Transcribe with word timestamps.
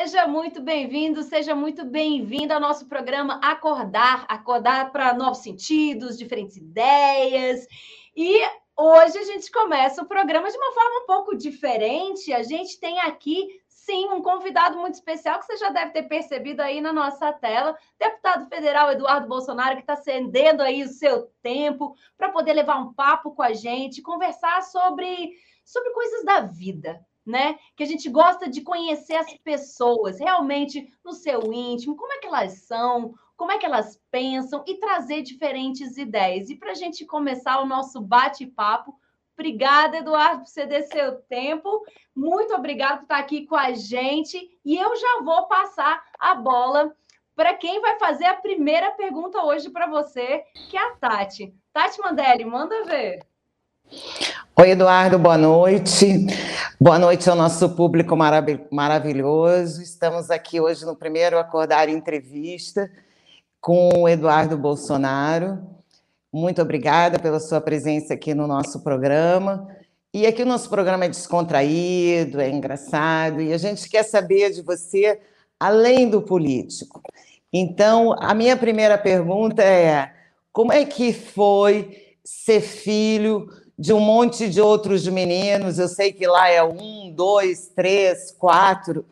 Seja 0.00 0.26
muito 0.26 0.62
bem-vindo, 0.62 1.22
seja 1.22 1.54
muito 1.54 1.84
bem-vinda 1.84 2.54
ao 2.54 2.60
nosso 2.60 2.88
programa 2.88 3.38
Acordar 3.42 4.24
acordar 4.30 4.90
para 4.90 5.12
novos 5.12 5.40
sentidos, 5.40 6.16
diferentes 6.16 6.56
ideias. 6.56 7.66
E 8.16 8.40
hoje 8.74 9.18
a 9.18 9.24
gente 9.24 9.52
começa 9.52 10.00
o 10.00 10.06
programa 10.06 10.50
de 10.50 10.56
uma 10.56 10.72
forma 10.72 11.02
um 11.02 11.06
pouco 11.06 11.36
diferente. 11.36 12.32
A 12.32 12.42
gente 12.42 12.80
tem 12.80 12.98
aqui 13.00 13.46
sim, 13.68 14.08
um 14.08 14.22
convidado 14.22 14.78
muito 14.78 14.94
especial 14.94 15.38
que 15.38 15.44
você 15.44 15.58
já 15.58 15.68
deve 15.68 15.90
ter 15.90 16.04
percebido 16.04 16.62
aí 16.62 16.80
na 16.80 16.94
nossa 16.94 17.30
tela, 17.34 17.76
deputado 17.98 18.48
federal 18.48 18.90
Eduardo 18.90 19.28
Bolsonaro, 19.28 19.76
que 19.76 19.82
está 19.82 19.96
cedendo 19.96 20.62
aí 20.62 20.82
o 20.82 20.88
seu 20.88 21.30
tempo 21.42 21.94
para 22.16 22.30
poder 22.30 22.54
levar 22.54 22.78
um 22.78 22.94
papo 22.94 23.32
com 23.32 23.42
a 23.42 23.52
gente, 23.52 24.00
conversar 24.00 24.62
sobre, 24.62 25.34
sobre 25.62 25.90
coisas 25.90 26.24
da 26.24 26.40
vida, 26.40 27.04
né? 27.26 27.58
Que 27.76 27.82
a 27.82 27.86
gente 27.86 28.08
gosta 28.08 28.48
de 28.48 28.62
conhecer 28.62 29.16
as 29.16 29.32
pessoas 29.38 30.18
realmente 30.18 30.92
no 31.04 31.12
seu 31.12 31.52
íntimo, 31.52 31.96
como 31.96 32.12
é 32.12 32.18
que 32.18 32.26
elas 32.26 32.62
são, 32.62 33.14
como 33.36 33.52
é 33.52 33.58
que 33.58 33.66
elas 33.66 34.00
pensam 34.10 34.64
e 34.66 34.76
trazer 34.76 35.22
diferentes 35.22 35.96
ideias. 35.96 36.50
E 36.50 36.56
para 36.56 36.72
a 36.72 36.74
gente 36.74 37.06
começar 37.06 37.60
o 37.60 37.66
nosso 37.66 38.00
bate-papo, 38.00 38.94
obrigada, 39.32 39.96
Eduardo, 39.96 40.42
por 40.42 40.48
ceder 40.48 40.86
seu 40.88 41.22
tempo. 41.22 41.84
Muito 42.14 42.54
obrigado 42.54 42.98
por 42.98 43.02
estar 43.04 43.18
aqui 43.18 43.46
com 43.46 43.56
a 43.56 43.72
gente. 43.72 44.58
E 44.64 44.76
eu 44.76 44.94
já 44.96 45.22
vou 45.22 45.46
passar 45.46 46.04
a 46.18 46.34
bola 46.34 46.94
para 47.34 47.54
quem 47.54 47.80
vai 47.80 47.98
fazer 47.98 48.26
a 48.26 48.36
primeira 48.36 48.90
pergunta 48.90 49.42
hoje 49.42 49.70
para 49.70 49.86
você, 49.86 50.44
que 50.68 50.76
é 50.76 50.80
a 50.80 50.96
Tati. 50.96 51.54
Tati 51.72 51.98
Mandelli, 51.98 52.44
manda 52.44 52.84
ver. 52.84 53.29
Oi, 53.90 54.70
Eduardo, 54.70 55.18
boa 55.18 55.36
noite. 55.36 56.24
Boa 56.80 56.96
noite 56.96 57.28
ao 57.28 57.34
nosso 57.34 57.70
público 57.70 58.16
marav 58.16 58.46
maravilhoso. 58.70 59.82
Estamos 59.82 60.30
aqui 60.30 60.60
hoje 60.60 60.86
no 60.86 60.94
primeiro 60.94 61.36
Acordar 61.36 61.88
Entrevista 61.88 62.88
com 63.60 63.90
o 64.02 64.08
Eduardo 64.08 64.56
Bolsonaro. 64.56 65.58
Muito 66.32 66.62
obrigada 66.62 67.18
pela 67.18 67.40
sua 67.40 67.60
presença 67.60 68.14
aqui 68.14 68.32
no 68.32 68.46
nosso 68.46 68.80
programa. 68.80 69.66
E 70.14 70.24
aqui 70.24 70.44
o 70.44 70.46
nosso 70.46 70.70
programa 70.70 71.06
é 71.06 71.08
descontraído, 71.08 72.40
é 72.40 72.48
engraçado, 72.48 73.40
e 73.40 73.52
a 73.52 73.58
gente 73.58 73.88
quer 73.88 74.04
saber 74.04 74.52
de 74.52 74.62
você 74.62 75.20
além 75.58 76.08
do 76.08 76.22
político. 76.22 77.02
Então, 77.52 78.14
a 78.20 78.34
minha 78.34 78.56
primeira 78.56 78.96
pergunta 78.96 79.64
é: 79.64 80.12
como 80.52 80.72
é 80.72 80.84
que 80.84 81.12
foi 81.12 82.16
ser 82.24 82.60
filho 82.60 83.48
de 83.80 83.94
um 83.94 84.00
monte 84.00 84.46
de 84.46 84.60
outros 84.60 85.08
meninos? 85.08 85.78
Eu 85.78 85.88
sei 85.88 86.12
que 86.12 86.26
lá 86.26 86.50
é 86.50 86.62
um, 86.62 87.10
dois, 87.10 87.72
três, 87.74 88.30
quatro, 88.30 89.06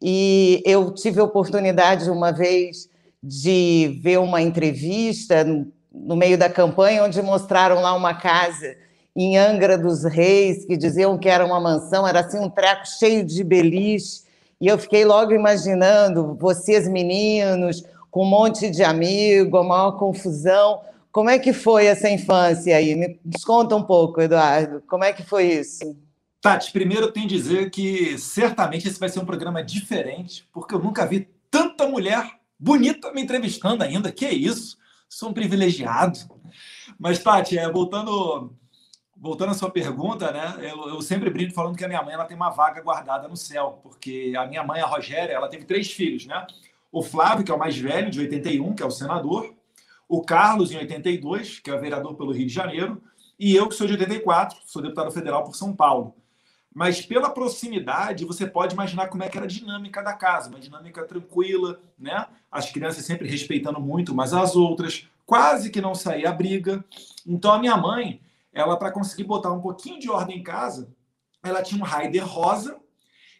e 0.00 0.62
eu 0.64 0.92
tive 0.92 1.18
a 1.18 1.24
oportunidade 1.24 2.08
uma 2.08 2.30
vez 2.30 2.88
de 3.20 3.98
ver 4.00 4.20
uma 4.20 4.40
entrevista 4.40 5.44
no 5.92 6.14
meio 6.14 6.38
da 6.38 6.48
campanha 6.48 7.02
onde 7.02 7.20
mostraram 7.20 7.80
lá 7.80 7.94
uma 7.94 8.14
casa 8.14 8.76
em 9.14 9.36
Angra 9.36 9.76
dos 9.76 10.04
Reis, 10.04 10.64
que 10.64 10.76
diziam 10.76 11.18
que 11.18 11.28
era 11.28 11.44
uma 11.44 11.60
mansão, 11.60 12.06
era 12.06 12.20
assim 12.20 12.38
um 12.38 12.48
treco 12.48 12.86
cheio 12.86 13.24
de 13.24 13.42
beliche, 13.42 14.22
e 14.60 14.68
eu 14.68 14.78
fiquei 14.78 15.04
logo 15.04 15.32
imaginando 15.32 16.36
vocês 16.40 16.86
meninos, 16.86 17.82
com 18.08 18.22
um 18.22 18.30
monte 18.30 18.70
de 18.70 18.84
amigo, 18.84 19.56
a 19.56 19.64
maior 19.64 19.98
confusão. 19.98 20.80
Como 21.12 21.28
é 21.28 21.38
que 21.38 21.52
foi 21.52 21.86
essa 21.86 22.08
infância 22.08 22.74
aí? 22.74 22.96
Me 22.96 23.20
conta 23.44 23.76
um 23.76 23.82
pouco, 23.82 24.20
Eduardo. 24.20 24.82
Como 24.88 25.04
é 25.04 25.12
que 25.12 25.22
foi 25.22 25.44
isso? 25.44 25.94
Tati, 26.40 26.72
primeiro 26.72 27.04
eu 27.04 27.12
tenho 27.12 27.28
que 27.28 27.36
dizer 27.36 27.70
que 27.70 28.18
certamente 28.18 28.88
esse 28.88 28.98
vai 28.98 29.10
ser 29.10 29.20
um 29.20 29.26
programa 29.26 29.62
diferente, 29.62 30.48
porque 30.50 30.74
eu 30.74 30.78
nunca 30.78 31.06
vi 31.06 31.28
tanta 31.50 31.86
mulher 31.86 32.28
bonita 32.58 33.12
me 33.12 33.20
entrevistando 33.20 33.84
ainda. 33.84 34.10
Que 34.10 34.26
isso? 34.26 34.78
Sou 35.08 35.28
um 35.28 35.34
privilegiado. 35.34 36.18
Mas, 36.98 37.18
Tati, 37.18 37.58
é, 37.58 37.70
voltando 37.70 38.50
voltando 39.22 39.50
à 39.50 39.54
sua 39.54 39.70
pergunta, 39.70 40.32
né? 40.32 40.56
Eu, 40.62 40.88
eu, 40.88 41.00
sempre 41.00 41.30
brinco 41.30 41.54
falando 41.54 41.76
que 41.76 41.84
a 41.84 41.88
minha 41.88 42.02
mãe 42.02 42.14
ela 42.14 42.24
tem 42.24 42.36
uma 42.36 42.50
vaga 42.50 42.82
guardada 42.82 43.28
no 43.28 43.36
céu, 43.36 43.78
porque 43.80 44.32
a 44.36 44.46
minha 44.46 44.64
mãe, 44.64 44.80
a 44.80 44.86
Rogéria, 44.86 45.32
ela 45.32 45.46
teve 45.46 45.64
três 45.64 45.92
filhos, 45.92 46.26
né? 46.26 46.44
O 46.90 47.04
Flávio, 47.04 47.44
que 47.44 47.52
é 47.52 47.54
o 47.54 47.58
mais 47.58 47.78
velho, 47.78 48.10
de 48.10 48.18
81, 48.18 48.74
que 48.74 48.82
é 48.82 48.86
o 48.86 48.90
senador, 48.90 49.54
o 50.12 50.20
Carlos, 50.20 50.70
em 50.70 50.76
82, 50.76 51.58
que 51.58 51.70
é 51.70 51.78
vereador 51.78 52.14
pelo 52.14 52.32
Rio 52.32 52.46
de 52.46 52.52
Janeiro, 52.52 53.02
e 53.38 53.56
eu, 53.56 53.66
que 53.66 53.74
sou 53.74 53.86
de 53.86 53.94
84, 53.94 54.58
sou 54.66 54.82
deputado 54.82 55.10
federal 55.10 55.42
por 55.42 55.56
São 55.56 55.74
Paulo. 55.74 56.14
Mas 56.74 57.00
pela 57.00 57.30
proximidade, 57.30 58.26
você 58.26 58.46
pode 58.46 58.74
imaginar 58.74 59.08
como 59.08 59.22
é 59.22 59.30
que 59.30 59.38
era 59.38 59.46
a 59.46 59.48
dinâmica 59.48 60.02
da 60.02 60.12
casa, 60.12 60.50
uma 60.50 60.60
dinâmica 60.60 61.02
tranquila, 61.06 61.80
né? 61.98 62.26
As 62.50 62.70
crianças 62.70 63.06
sempre 63.06 63.26
respeitando 63.26 63.80
muito 63.80 64.12
umas 64.12 64.34
às 64.34 64.54
outras, 64.54 65.08
quase 65.24 65.70
que 65.70 65.80
não 65.80 65.94
saía 65.94 66.28
a 66.28 66.32
briga. 66.32 66.84
Então 67.26 67.50
a 67.50 67.58
minha 67.58 67.78
mãe, 67.78 68.20
ela 68.52 68.76
para 68.76 68.92
conseguir 68.92 69.24
botar 69.24 69.50
um 69.50 69.62
pouquinho 69.62 69.98
de 69.98 70.10
ordem 70.10 70.40
em 70.40 70.42
casa, 70.42 70.94
ela 71.42 71.62
tinha 71.62 71.80
um 71.80 71.86
Raider 71.86 72.26
rosa 72.26 72.78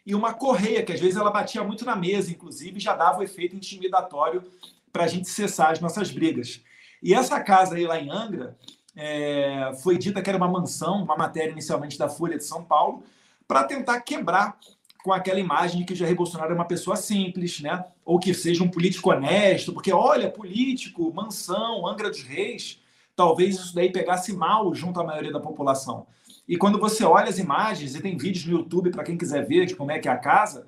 e 0.03 0.15
uma 0.15 0.33
correia, 0.33 0.81
que 0.81 0.91
às 0.91 0.99
vezes 0.99 1.17
ela 1.17 1.29
batia 1.29 1.63
muito 1.63 1.85
na 1.85 1.95
mesa, 1.95 2.31
inclusive, 2.31 2.79
já 2.79 2.95
dava 2.95 3.19
o 3.19 3.23
efeito 3.23 3.55
intimidatório 3.55 4.43
para 4.93 5.05
a 5.05 5.07
gente 5.07 5.27
cessar 5.27 5.71
as 5.71 5.81
nossas 5.81 6.11
brigas. 6.11 6.61
E 7.01 7.13
essa 7.13 7.39
casa 7.41 7.75
aí 7.75 7.85
lá 7.85 7.99
em 7.99 8.11
Angra 8.11 8.55
é, 8.95 9.71
foi 9.81 9.97
dita 9.97 10.21
que 10.21 10.29
era 10.29 10.37
uma 10.37 10.47
mansão, 10.47 11.03
uma 11.03 11.17
matéria 11.17 11.51
inicialmente 11.51 11.97
da 11.97 12.07
Folha 12.07 12.37
de 12.37 12.45
São 12.45 12.63
Paulo, 12.63 13.03
para 13.47 13.63
tentar 13.63 13.99
quebrar 14.01 14.57
com 15.03 15.11
aquela 15.11 15.39
imagem 15.39 15.79
de 15.79 15.85
que 15.85 15.95
Jair 15.95 16.15
Bolsonaro 16.15 16.53
é 16.53 16.55
uma 16.55 16.63
pessoa 16.63 16.95
simples, 16.95 17.59
né? 17.59 17.83
Ou 18.05 18.17
que 18.19 18.33
seja 18.33 18.63
um 18.63 18.69
político 18.69 19.09
honesto, 19.09 19.73
porque 19.73 19.91
olha, 19.91 20.29
político, 20.29 21.11
mansão, 21.13 21.85
Angra 21.85 22.09
dos 22.09 22.21
Reis, 22.21 22.79
talvez 23.15 23.55
isso 23.55 23.75
daí 23.75 23.91
pegasse 23.91 24.31
mal 24.31 24.73
junto 24.73 25.01
à 25.01 25.03
maioria 25.03 25.31
da 25.31 25.41
população. 25.41 26.07
E 26.47 26.55
quando 26.55 26.79
você 26.79 27.03
olha 27.03 27.27
as 27.27 27.37
imagens, 27.37 27.95
e 27.95 28.01
tem 28.01 28.15
vídeos 28.15 28.45
no 28.45 28.59
YouTube 28.59 28.91
para 28.91 29.03
quem 29.03 29.17
quiser 29.17 29.45
ver 29.45 29.65
de 29.65 29.75
como 29.75 29.91
é 29.91 29.99
que 29.99 30.07
é 30.07 30.11
a 30.11 30.17
casa, 30.17 30.67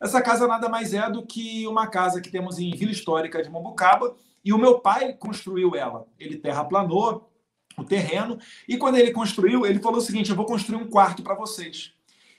essa 0.00 0.20
casa 0.20 0.46
nada 0.46 0.68
mais 0.68 0.92
é 0.92 1.10
do 1.10 1.24
que 1.24 1.66
uma 1.66 1.86
casa 1.86 2.20
que 2.20 2.30
temos 2.30 2.58
em 2.58 2.70
Vila 2.70 2.92
Histórica 2.92 3.42
de 3.42 3.48
Mombucaba, 3.48 4.14
e 4.44 4.52
o 4.52 4.58
meu 4.58 4.78
pai 4.78 5.14
construiu 5.14 5.74
ela. 5.74 6.06
Ele 6.18 6.36
terraplanou 6.36 7.30
o 7.76 7.84
terreno, 7.84 8.38
e 8.68 8.76
quando 8.76 8.96
ele 8.96 9.10
construiu, 9.10 9.66
ele 9.66 9.80
falou 9.80 9.98
o 9.98 10.02
seguinte: 10.02 10.30
eu 10.30 10.36
vou 10.36 10.46
construir 10.46 10.76
um 10.76 10.88
quarto 10.88 11.22
para 11.22 11.34
vocês. 11.34 11.92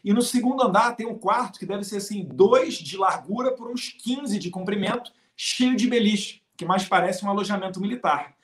E 0.04 0.14
no 0.14 0.22
segundo 0.22 0.64
andar 0.64 0.96
tem 0.96 1.06
um 1.06 1.18
quarto 1.18 1.60
que 1.60 1.66
deve 1.66 1.84
ser 1.84 1.98
assim, 1.98 2.24
dois 2.24 2.76
de 2.76 2.96
largura 2.96 3.52
por 3.52 3.70
uns 3.70 3.90
15 3.90 4.38
de 4.40 4.50
comprimento, 4.50 5.12
cheio 5.36 5.76
de 5.76 5.88
beliche, 5.88 6.42
que 6.56 6.64
mais 6.64 6.86
parece 6.86 7.26
um 7.26 7.30
alojamento 7.30 7.82
militar. 7.82 8.36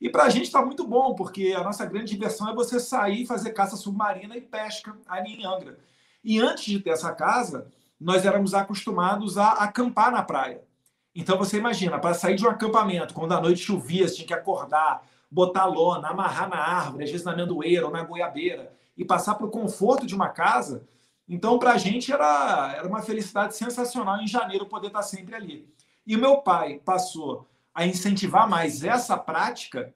E 0.00 0.08
para 0.08 0.24
a 0.24 0.30
gente 0.30 0.44
está 0.44 0.64
muito 0.64 0.86
bom, 0.86 1.14
porque 1.14 1.52
a 1.52 1.62
nossa 1.62 1.84
grande 1.84 2.12
diversão 2.12 2.48
é 2.48 2.54
você 2.54 2.78
sair, 2.78 3.26
fazer 3.26 3.50
caça 3.50 3.76
submarina 3.76 4.36
e 4.36 4.40
pesca 4.40 4.96
ali 5.06 5.34
em 5.34 5.44
Angra. 5.44 5.78
E 6.22 6.38
antes 6.38 6.64
de 6.64 6.78
ter 6.78 6.90
essa 6.90 7.12
casa, 7.12 7.70
nós 8.00 8.24
éramos 8.24 8.54
acostumados 8.54 9.36
a 9.36 9.52
acampar 9.52 10.10
na 10.10 10.22
praia. 10.22 10.62
Então 11.14 11.36
você 11.36 11.58
imagina, 11.58 11.98
para 11.98 12.14
sair 12.14 12.36
de 12.36 12.46
um 12.46 12.48
acampamento, 12.48 13.12
quando 13.12 13.32
à 13.32 13.40
noite 13.40 13.60
chovia, 13.60 14.08
você 14.08 14.14
tinha 14.16 14.26
que 14.26 14.34
acordar, 14.34 15.02
botar 15.30 15.66
lona, 15.66 16.08
amarrar 16.08 16.48
na 16.48 16.56
árvore, 16.56 17.04
às 17.04 17.10
vezes 17.10 17.26
na 17.26 17.32
amendoeira 17.32 17.86
ou 17.86 17.92
na 17.92 18.02
goiabeira, 18.02 18.72
e 18.96 19.04
passar 19.04 19.34
para 19.34 19.46
o 19.46 19.50
conforto 19.50 20.06
de 20.06 20.14
uma 20.14 20.28
casa. 20.28 20.88
Então, 21.28 21.58
para 21.58 21.72
a 21.72 21.78
gente 21.78 22.12
era, 22.12 22.74
era 22.76 22.88
uma 22.88 23.02
felicidade 23.02 23.54
sensacional 23.54 24.20
em 24.20 24.26
janeiro 24.26 24.66
poder 24.66 24.88
estar 24.88 25.02
sempre 25.02 25.34
ali. 25.34 25.68
E 26.06 26.16
o 26.16 26.18
meu 26.18 26.38
pai 26.38 26.80
passou 26.84 27.46
a 27.74 27.86
incentivar 27.86 28.48
mais 28.48 28.82
essa 28.82 29.16
prática 29.16 29.94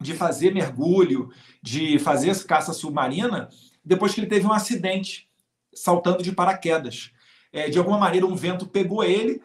de 0.00 0.14
fazer 0.14 0.52
mergulho, 0.52 1.30
de 1.62 1.98
fazer 1.98 2.44
caça 2.44 2.72
submarina, 2.72 3.48
depois 3.82 4.14
que 4.14 4.20
ele 4.20 4.26
teve 4.26 4.46
um 4.46 4.52
acidente 4.52 5.28
saltando 5.72 6.22
de 6.22 6.32
paraquedas. 6.32 7.13
É, 7.54 7.70
de 7.70 7.78
alguma 7.78 7.96
maneira, 7.96 8.26
um 8.26 8.34
vento 8.34 8.66
pegou 8.66 9.04
ele, 9.04 9.40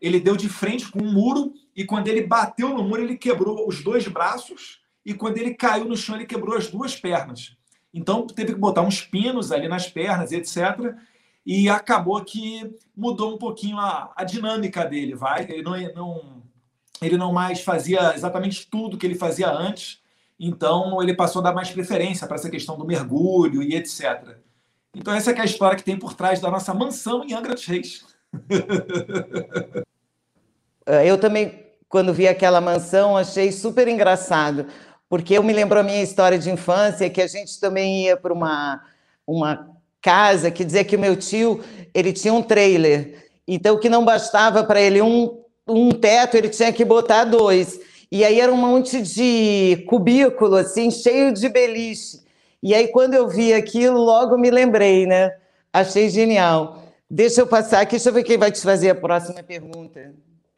ele 0.00 0.18
deu 0.18 0.34
de 0.34 0.48
frente 0.48 0.90
com 0.90 1.00
um 1.00 1.12
muro, 1.12 1.52
e 1.76 1.84
quando 1.84 2.08
ele 2.08 2.26
bateu 2.26 2.70
no 2.70 2.82
muro, 2.82 3.02
ele 3.02 3.18
quebrou 3.18 3.68
os 3.68 3.84
dois 3.84 4.08
braços, 4.08 4.80
e 5.04 5.12
quando 5.12 5.36
ele 5.36 5.52
caiu 5.52 5.84
no 5.84 5.94
chão, 5.94 6.16
ele 6.16 6.24
quebrou 6.24 6.56
as 6.56 6.68
duas 6.68 6.96
pernas. 6.96 7.54
Então, 7.92 8.26
teve 8.26 8.54
que 8.54 8.58
botar 8.58 8.80
uns 8.80 9.02
pinos 9.02 9.52
ali 9.52 9.68
nas 9.68 9.86
pernas, 9.86 10.32
etc. 10.32 10.94
E 11.44 11.68
acabou 11.68 12.24
que 12.24 12.74
mudou 12.96 13.34
um 13.34 13.38
pouquinho 13.38 13.78
a, 13.78 14.10
a 14.16 14.24
dinâmica 14.24 14.86
dele, 14.86 15.14
vai? 15.14 15.42
Ele 15.42 15.62
não, 15.62 15.76
não 15.94 16.42
ele 17.02 17.18
não 17.18 17.32
mais 17.34 17.60
fazia 17.60 18.14
exatamente 18.14 18.66
tudo 18.70 18.96
que 18.96 19.04
ele 19.04 19.14
fazia 19.14 19.50
antes, 19.50 20.00
então 20.40 21.02
ele 21.02 21.12
passou 21.12 21.40
a 21.40 21.42
dar 21.42 21.52
mais 21.52 21.70
preferência 21.70 22.26
para 22.26 22.36
essa 22.36 22.48
questão 22.48 22.78
do 22.78 22.86
mergulho 22.86 23.62
e 23.62 23.74
etc. 23.74 24.38
Então 24.94 25.14
essa 25.14 25.30
é, 25.30 25.38
é 25.38 25.40
a 25.40 25.44
história 25.44 25.76
que 25.76 25.84
tem 25.84 25.98
por 25.98 26.14
trás 26.14 26.40
da 26.40 26.50
nossa 26.50 26.74
mansão 26.74 27.24
em 27.24 27.32
Angra 27.32 27.54
dos 27.54 27.66
Reis. 27.66 28.04
É, 30.84 31.08
eu 31.08 31.16
também, 31.16 31.64
quando 31.88 32.12
vi 32.12 32.26
aquela 32.26 32.60
mansão, 32.60 33.16
achei 33.16 33.52
super 33.52 33.86
engraçado, 33.86 34.66
porque 35.08 35.34
eu 35.34 35.42
me 35.42 35.52
lembro 35.52 35.78
a 35.78 35.82
minha 35.84 36.02
história 36.02 36.36
de 36.36 36.50
infância, 36.50 37.08
que 37.08 37.22
a 37.22 37.26
gente 37.28 37.60
também 37.60 38.06
ia 38.06 38.16
para 38.16 38.32
uma, 38.32 38.82
uma 39.24 39.70
casa 40.00 40.50
que 40.50 40.64
dizia 40.64 40.84
que 40.84 40.96
o 40.96 40.98
meu 40.98 41.14
tio 41.14 41.62
ele 41.94 42.12
tinha 42.12 42.34
um 42.34 42.42
trailer 42.42 43.28
Então, 43.46 43.78
que 43.78 43.88
não 43.88 44.04
bastava 44.04 44.64
para 44.64 44.80
ele 44.80 45.00
um, 45.00 45.40
um 45.68 45.90
teto, 45.90 46.36
ele 46.36 46.48
tinha 46.48 46.72
que 46.72 46.84
botar 46.84 47.24
dois. 47.24 47.78
E 48.10 48.24
aí 48.24 48.40
era 48.40 48.52
um 48.52 48.56
monte 48.56 49.00
de 49.00 49.84
cubículo, 49.88 50.56
assim, 50.56 50.90
cheio 50.90 51.32
de 51.32 51.48
beliche. 51.48 52.21
E 52.62 52.74
aí, 52.74 52.88
quando 52.88 53.14
eu 53.14 53.28
vi 53.28 53.52
aquilo, 53.52 53.98
logo 53.98 54.38
me 54.38 54.50
lembrei, 54.50 55.04
né? 55.04 55.36
Achei 55.72 56.08
genial. 56.08 56.82
Deixa 57.10 57.40
eu 57.40 57.46
passar 57.46 57.80
aqui, 57.80 57.92
deixa 57.92 58.08
eu 58.08 58.12
ver 58.12 58.22
quem 58.22 58.38
vai 58.38 58.52
te 58.52 58.60
fazer 58.60 58.90
a 58.90 58.94
próxima 58.94 59.42
pergunta. 59.42 60.14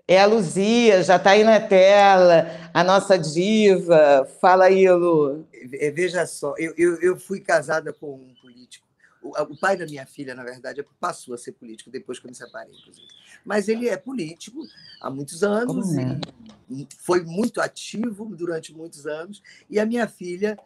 É 0.06 0.20
a 0.20 0.26
Luzia, 0.26 1.02
já 1.02 1.16
está 1.16 1.30
aí 1.30 1.42
na 1.42 1.58
tela, 1.58 2.46
a 2.74 2.84
nossa 2.84 3.18
diva. 3.18 4.28
Fala 4.38 4.66
aí, 4.66 4.88
Lu. 4.90 5.46
É, 5.72 5.90
veja 5.90 6.26
só, 6.26 6.54
eu, 6.58 6.74
eu, 6.76 7.00
eu 7.00 7.16
fui 7.16 7.40
casada 7.40 7.90
com 7.90 8.16
um 8.16 8.34
político. 8.40 8.86
O, 9.22 9.30
o, 9.30 9.56
pai 9.56 9.74
da 9.74 9.86
minha 9.86 10.04
filha, 10.04 10.34
na 10.34 10.44
verdade, 10.44 10.84
passou 11.00 11.34
a 11.34 11.38
ser 11.38 11.52
político 11.52 11.90
depois 11.90 12.18
que 12.18 12.26
eu 12.26 12.30
me 12.30 12.36
separei, 12.36 12.74
inclusive. 12.74 13.08
Mas 13.42 13.66
ele 13.66 13.88
é 13.88 13.96
político 13.96 14.60
há 15.00 15.08
muitos 15.08 15.42
anos, 15.42 15.96
é? 15.96 16.20
foi 16.98 17.22
muito 17.22 17.62
ativo 17.62 18.26
durante 18.36 18.74
muitos 18.74 19.06
anos, 19.06 19.42
e 19.70 19.80
a 19.80 19.86
minha 19.86 20.06
filha 20.06 20.58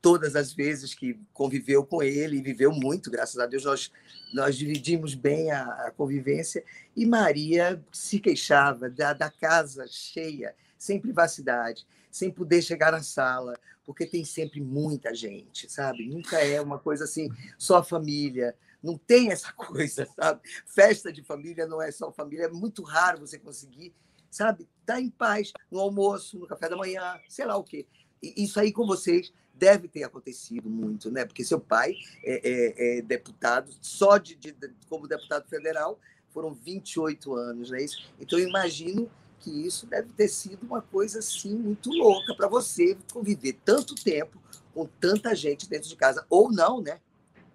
todas 0.00 0.36
as 0.36 0.52
vezes 0.52 0.94
que 0.94 1.18
conviveu 1.32 1.84
com 1.84 2.02
ele, 2.02 2.38
e 2.38 2.42
viveu 2.42 2.72
muito, 2.72 3.10
graças 3.10 3.38
a 3.38 3.46
Deus, 3.46 3.64
nós, 3.64 3.92
nós 4.32 4.56
dividimos 4.56 5.14
bem 5.14 5.50
a, 5.50 5.62
a 5.86 5.90
convivência, 5.90 6.64
e 6.96 7.06
Maria 7.06 7.82
se 7.92 8.18
queixava 8.18 8.90
da, 8.90 9.12
da 9.12 9.30
casa 9.30 9.86
cheia, 9.86 10.54
sem 10.76 11.00
privacidade, 11.00 11.86
sem 12.10 12.30
poder 12.30 12.62
chegar 12.62 12.92
na 12.92 13.02
sala, 13.02 13.58
porque 13.84 14.06
tem 14.06 14.24
sempre 14.24 14.60
muita 14.60 15.14
gente, 15.14 15.70
sabe? 15.72 16.06
Nunca 16.06 16.38
é 16.38 16.60
uma 16.60 16.78
coisa 16.78 17.04
assim, 17.04 17.30
só 17.56 17.82
família. 17.82 18.54
Não 18.82 18.98
tem 18.98 19.30
essa 19.32 19.52
coisa, 19.56 20.06
sabe? 20.14 20.40
Festa 20.66 21.12
de 21.12 21.22
família 21.22 21.66
não 21.66 21.80
é 21.80 21.90
só 21.90 22.12
família, 22.12 22.44
é 22.44 22.48
muito 22.48 22.82
raro 22.82 23.20
você 23.20 23.38
conseguir, 23.38 23.94
sabe? 24.30 24.68
Tá 24.84 25.00
em 25.00 25.08
paz 25.08 25.52
no 25.70 25.80
almoço, 25.80 26.38
no 26.38 26.46
café 26.46 26.68
da 26.68 26.76
manhã, 26.76 27.18
sei 27.28 27.46
lá 27.46 27.56
o 27.56 27.64
quê. 27.64 27.86
Isso 28.22 28.58
aí 28.58 28.72
com 28.72 28.86
vocês 28.86 29.32
deve 29.54 29.88
ter 29.88 30.04
acontecido 30.04 30.70
muito, 30.70 31.10
né? 31.10 31.24
Porque 31.24 31.44
seu 31.44 31.60
pai 31.60 31.94
é, 32.22 32.40
é, 32.44 32.98
é 32.98 33.02
deputado, 33.02 33.70
só 33.80 34.16
de, 34.16 34.34
de, 34.36 34.54
como 34.88 35.08
deputado 35.08 35.48
federal, 35.48 35.98
foram 36.30 36.54
28 36.54 37.34
anos, 37.34 37.70
não 37.70 37.78
é 37.78 37.82
isso? 37.82 38.04
Então, 38.20 38.38
eu 38.38 38.48
imagino 38.48 39.10
que 39.40 39.50
isso 39.50 39.86
deve 39.86 40.08
ter 40.12 40.28
sido 40.28 40.62
uma 40.64 40.80
coisa, 40.80 41.18
assim, 41.18 41.54
muito 41.54 41.90
louca 41.90 42.34
para 42.34 42.48
você 42.48 42.96
conviver 43.12 43.58
tanto 43.64 43.94
tempo 43.94 44.40
com 44.74 44.86
tanta 45.00 45.34
gente 45.34 45.68
dentro 45.68 45.88
de 45.88 45.96
casa. 45.96 46.24
Ou 46.28 46.52
não, 46.52 46.80
né? 46.80 47.00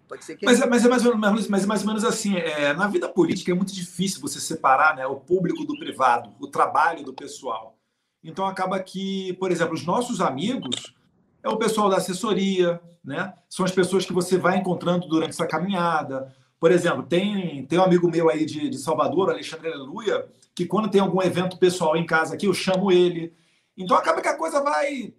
Pode 0.08 0.26
ser 0.26 0.36
que... 0.36 0.46
Mas, 0.46 0.60
é, 0.60 0.66
mas, 0.66 0.86
é, 0.86 0.90
mais 0.90 1.06
ou 1.06 1.18
menos, 1.18 1.48
mas 1.48 1.64
é 1.64 1.66
mais 1.66 1.82
ou 1.82 1.88
menos 1.88 2.04
assim, 2.04 2.36
é, 2.36 2.74
na 2.74 2.88
vida 2.88 3.08
política 3.08 3.52
é 3.52 3.56
muito 3.56 3.74
difícil 3.74 4.22
você 4.22 4.40
separar 4.40 4.96
né, 4.96 5.06
o 5.08 5.16
público 5.16 5.64
do 5.64 5.78
privado, 5.78 6.34
o 6.40 6.48
trabalho 6.48 7.04
do 7.04 7.14
pessoal. 7.14 7.78
Então, 8.24 8.46
acaba 8.46 8.80
que, 8.80 9.34
por 9.34 9.52
exemplo, 9.52 9.74
os 9.74 9.86
nossos 9.86 10.22
amigos 10.22 10.96
é 11.44 11.50
o 11.50 11.58
pessoal 11.58 11.90
da 11.90 11.98
assessoria, 11.98 12.80
né? 13.04 13.34
São 13.50 13.66
as 13.66 13.72
pessoas 13.72 14.06
que 14.06 14.14
você 14.14 14.38
vai 14.38 14.58
encontrando 14.58 15.08
durante 15.08 15.32
essa 15.32 15.46
caminhada. 15.46 16.34
Por 16.60 16.72
exemplo, 16.72 17.04
tem, 17.04 17.66
tem 17.66 17.78
um 17.78 17.84
amigo 17.84 18.10
meu 18.10 18.30
aí 18.30 18.46
de, 18.46 18.70
de 18.70 18.78
Salvador, 18.78 19.30
Alexandre 19.30 19.68
Aleluia, 19.68 20.26
que 20.56 20.66
quando 20.66 20.90
tem 20.90 21.02
algum 21.02 21.22
evento 21.22 21.58
pessoal 21.58 21.98
em 21.98 22.06
casa 22.06 22.36
aqui, 22.36 22.46
eu 22.46 22.54
chamo 22.54 22.92
ele. 22.92 23.34
Então 23.76 23.98
acaba 23.98 24.22
que 24.22 24.30
a 24.30 24.38
coisa 24.38 24.62
vai 24.62 25.14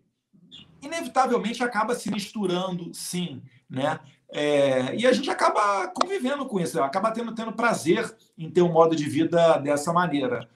inevitavelmente 0.81 1.63
acaba 1.63 1.95
se 1.95 2.11
misturando, 2.11 2.93
sim, 2.95 3.43
né? 3.69 4.01
É, 4.31 4.95
e 4.97 5.07
a 5.07 5.13
gente 5.13 5.31
acaba 5.31 5.87
convivendo 5.89 6.47
com 6.47 6.59
isso, 6.59 6.83
acaba 6.83 7.11
tendo, 7.11 7.35
tendo 7.35 7.53
prazer 7.53 8.15
em 8.37 8.51
ter 8.51 8.63
um 8.63 8.73
modo 8.73 8.97
de 8.97 9.09
vida 9.09 9.59
dessa 9.59 9.93
maneira. 9.93 10.49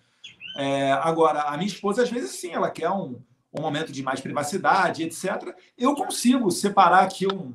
É, 0.59 0.91
agora, 0.91 1.43
a 1.43 1.57
minha 1.57 1.69
esposa, 1.69 2.03
às 2.03 2.11
vezes, 2.11 2.33
sim, 2.33 2.51
ela 2.51 2.69
quer 2.69 2.91
um, 2.91 3.23
um 3.53 3.63
momento 3.63 3.93
de 3.93 4.03
mais 4.03 4.21
privacidade, 4.21 5.05
etc. 5.05 5.57
Eu 5.79 5.95
consigo 5.95 6.51
separar 6.51 7.05
aqui 7.05 7.29
um, 7.33 7.55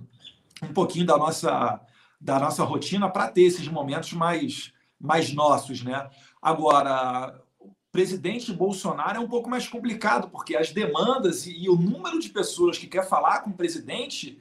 um 0.64 0.74
pouquinho 0.74 1.06
da 1.06 1.18
nossa, 1.18 1.82
da 2.20 2.40
nossa 2.40 2.64
rotina 2.64 3.10
para 3.10 3.28
ter 3.28 3.42
esses 3.42 3.68
momentos 3.68 4.14
mais, 4.14 4.72
mais 4.98 5.34
nossos, 5.34 5.84
né? 5.84 6.10
Agora, 6.42 7.38
o 7.60 7.74
presidente 7.92 8.54
Bolsonaro 8.54 9.18
é 9.18 9.20
um 9.20 9.28
pouco 9.28 9.50
mais 9.50 9.68
complicado, 9.68 10.30
porque 10.30 10.56
as 10.56 10.72
demandas 10.72 11.46
e, 11.46 11.66
e 11.66 11.70
o 11.70 11.76
número 11.76 12.18
de 12.20 12.30
pessoas 12.30 12.78
que 12.78 12.88
quer 12.88 13.06
falar 13.06 13.42
com 13.42 13.50
o 13.50 13.58
presidente, 13.58 14.40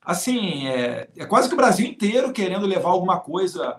assim, 0.00 0.68
é, 0.68 1.10
é 1.18 1.26
quase 1.26 1.48
que 1.48 1.54
o 1.54 1.58
Brasil 1.58 1.86
inteiro 1.86 2.32
querendo 2.32 2.64
levar 2.64 2.88
alguma 2.88 3.20
coisa 3.20 3.78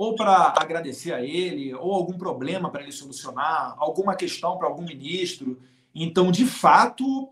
ou 0.00 0.14
para 0.14 0.54
agradecer 0.56 1.12
a 1.12 1.20
ele, 1.20 1.74
ou 1.74 1.92
algum 1.92 2.16
problema 2.16 2.70
para 2.70 2.80
ele 2.80 2.90
solucionar, 2.90 3.74
alguma 3.76 4.16
questão 4.16 4.56
para 4.56 4.66
algum 4.66 4.80
ministro. 4.80 5.60
Então, 5.94 6.32
de 6.32 6.46
fato, 6.46 7.28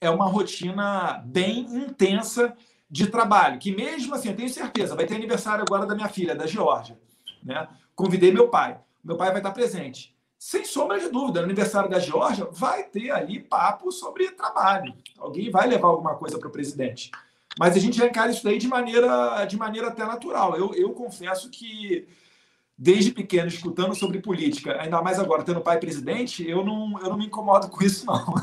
é 0.00 0.08
uma 0.08 0.26
rotina 0.26 1.20
bem 1.26 1.62
intensa 1.62 2.56
de 2.88 3.08
trabalho, 3.08 3.58
que 3.58 3.74
mesmo 3.74 4.14
assim, 4.14 4.28
eu 4.28 4.36
tenho 4.36 4.48
certeza, 4.48 4.94
vai 4.94 5.06
ter 5.06 5.16
aniversário 5.16 5.64
agora 5.64 5.84
da 5.84 5.96
minha 5.96 6.08
filha, 6.08 6.36
da 6.36 6.46
Georgia. 6.46 6.96
Né? 7.42 7.66
Convidei 7.96 8.30
meu 8.30 8.46
pai. 8.46 8.78
Meu 9.02 9.16
pai 9.16 9.30
vai 9.30 9.38
estar 9.38 9.50
presente. 9.50 10.16
Sem 10.38 10.64
sombra 10.64 11.00
de 11.00 11.08
dúvida, 11.08 11.40
no 11.40 11.46
aniversário 11.46 11.90
da 11.90 11.98
Georgia 11.98 12.46
vai 12.52 12.84
ter 12.84 13.10
ali 13.10 13.40
papo 13.40 13.90
sobre 13.90 14.30
trabalho. 14.30 14.94
Alguém 15.18 15.50
vai 15.50 15.66
levar 15.66 15.88
alguma 15.88 16.14
coisa 16.14 16.38
para 16.38 16.46
o 16.46 16.52
presidente. 16.52 17.10
Mas 17.58 17.76
a 17.76 17.78
gente 17.78 17.96
já 17.96 18.06
encara 18.06 18.30
isso 18.30 18.44
daí 18.44 18.58
de 18.58 18.68
maneira, 18.68 19.44
de 19.44 19.56
maneira 19.56 19.88
até 19.88 20.04
natural. 20.04 20.56
Eu, 20.56 20.74
eu 20.74 20.90
confesso 20.90 21.50
que 21.50 22.06
desde 22.76 23.12
pequeno 23.12 23.48
escutando 23.48 23.94
sobre 23.94 24.20
política, 24.20 24.80
ainda 24.80 25.00
mais 25.02 25.18
agora 25.18 25.44
tendo 25.44 25.60
pai 25.60 25.78
presidente, 25.78 26.48
eu 26.48 26.64
não, 26.64 26.98
eu 27.00 27.10
não 27.10 27.18
me 27.18 27.26
incomodo 27.26 27.68
com 27.68 27.84
isso, 27.84 28.06
não. 28.06 28.34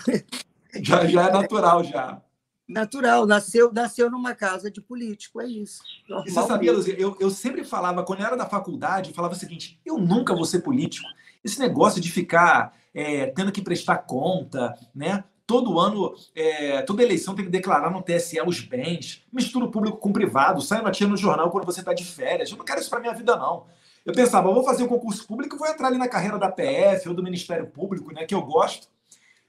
já, 0.80 1.04
já 1.06 1.28
é 1.28 1.32
natural, 1.32 1.84
já. 1.84 2.22
Natural, 2.66 3.26
nasceu, 3.26 3.70
nasceu 3.70 4.10
numa 4.10 4.34
casa 4.34 4.70
de 4.70 4.80
político, 4.80 5.40
é 5.40 5.46
isso. 5.46 5.82
Normal. 6.08 6.26
E 6.26 6.30
você 6.30 6.46
sabia, 6.46 6.72
Luzia, 6.72 6.98
eu, 6.98 7.14
eu 7.20 7.28
sempre 7.28 7.62
falava, 7.62 8.02
quando 8.02 8.20
eu 8.20 8.26
era 8.26 8.36
da 8.36 8.46
faculdade, 8.46 9.10
eu 9.10 9.14
falava 9.14 9.34
o 9.34 9.38
seguinte: 9.38 9.78
eu 9.84 9.98
nunca 9.98 10.34
vou 10.34 10.46
ser 10.46 10.60
político. 10.60 11.06
Esse 11.44 11.60
negócio 11.60 12.00
de 12.00 12.10
ficar 12.10 12.74
é, 12.94 13.26
tendo 13.26 13.52
que 13.52 13.60
prestar 13.60 13.98
conta, 13.98 14.74
né? 14.94 15.22
Todo 15.46 15.78
ano, 15.78 16.14
é, 16.34 16.82
toda 16.82 17.02
eleição 17.02 17.34
tem 17.34 17.44
que 17.44 17.50
declarar 17.50 17.90
no 17.90 18.02
TSE 18.02 18.40
os 18.46 18.60
bens, 18.60 19.22
mistura 19.32 19.66
o 19.66 19.70
público 19.70 19.98
com 19.98 20.10
o 20.10 20.12
privado, 20.12 20.62
sai 20.62 20.80
notícia 20.82 21.06
no 21.06 21.16
jornal 21.16 21.50
quando 21.50 21.66
você 21.66 21.80
está 21.80 21.92
de 21.92 22.04
férias. 22.04 22.50
Eu 22.50 22.56
não 22.56 22.64
quero 22.64 22.80
isso 22.80 22.90
para 22.90 23.00
minha 23.00 23.14
vida, 23.14 23.36
não. 23.36 23.66
Eu 24.04 24.12
pensava, 24.12 24.52
vou 24.52 24.64
fazer 24.64 24.82
um 24.82 24.88
concurso 24.88 25.26
público, 25.26 25.56
vou 25.56 25.66
entrar 25.66 25.88
ali 25.88 25.98
na 25.98 26.08
carreira 26.08 26.38
da 26.38 26.50
PF 26.50 27.08
ou 27.08 27.14
do 27.14 27.22
Ministério 27.22 27.66
Público, 27.66 28.12
né, 28.12 28.24
que 28.24 28.34
eu 28.34 28.42
gosto. 28.42 28.88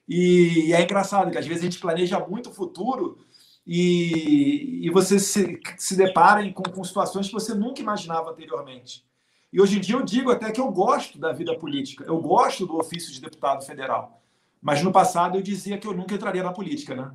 E, 0.08 0.68
e 0.68 0.74
é 0.74 0.82
engraçado 0.82 1.32
que 1.32 1.38
às 1.38 1.46
vezes 1.46 1.64
a 1.64 1.66
gente 1.66 1.80
planeja 1.80 2.20
muito 2.20 2.50
o 2.50 2.54
futuro 2.54 3.18
e, 3.66 4.86
e 4.86 4.90
você 4.92 5.20
se, 5.20 5.60
se 5.78 5.96
depara 5.98 6.50
com, 6.54 6.64
com 6.64 6.84
situações 6.84 7.28
que 7.28 7.34
você 7.34 7.54
nunca 7.54 7.82
imaginava 7.82 8.32
anteriormente. 8.32 9.04
E 9.52 9.60
hoje 9.60 9.78
em 9.78 9.82
dia 9.82 9.96
eu 9.96 10.04
digo 10.04 10.32
até 10.32 10.52
que 10.52 10.60
eu 10.60 10.70
gosto 10.72 11.18
da 11.18 11.32
vida 11.32 11.58
política, 11.58 12.04
eu 12.04 12.20
gosto 12.20 12.66
do 12.66 12.78
ofício 12.78 13.12
de 13.12 13.22
deputado 13.22 13.66
federal. 13.66 14.22
Mas 14.66 14.82
no 14.82 14.92
passado 14.92 15.38
eu 15.38 15.44
dizia 15.44 15.78
que 15.78 15.88
eu 15.88 15.94
nunca 15.94 16.16
entraria 16.16 16.42
na 16.42 16.52
política, 16.52 16.96
né? 16.96 17.12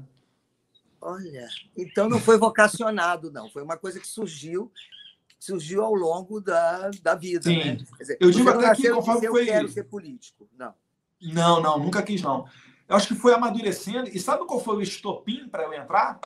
Olha, 1.01 1.49
então 1.77 2.09
não 2.09 2.21
foi 2.21 2.39
vocacionado, 2.39 3.33
não. 3.33 3.51
Foi 3.51 3.65
uma 3.65 3.77
coisa 3.77 3.99
que 3.99 4.07
surgiu 4.07 4.71
surgiu 5.37 5.83
ao 5.83 5.93
longo 5.93 6.41
da, 6.41 6.91
da 7.03 7.17
vida. 7.17 7.43
Sim. 7.43 7.65
Né? 7.65 7.79
Dizer, 7.99 8.19
eu 8.21 8.31
digo 8.31 8.49
até 8.49 8.73
que 8.77 8.89
conforme 8.91 9.27
foi. 9.27 9.43
Eu 9.43 9.47
quero 9.47 9.69
ser 9.69 9.83
político. 9.83 10.49
Não. 10.57 10.73
Não, 11.21 11.61
não, 11.61 11.77
nunca 11.81 12.01
quis, 12.05 12.23
não. 12.23 12.47
Eu 12.89 12.95
acho 12.95 13.09
que 13.09 13.17
foi 13.17 13.35
amadurecendo. 13.35 14.09
E 14.11 14.21
sabe 14.21 14.47
qual 14.47 14.63
foi 14.63 14.77
o 14.77 14.83
estopim 14.83 15.49
para 15.49 15.65
eu 15.65 15.73
entrar? 15.75 16.21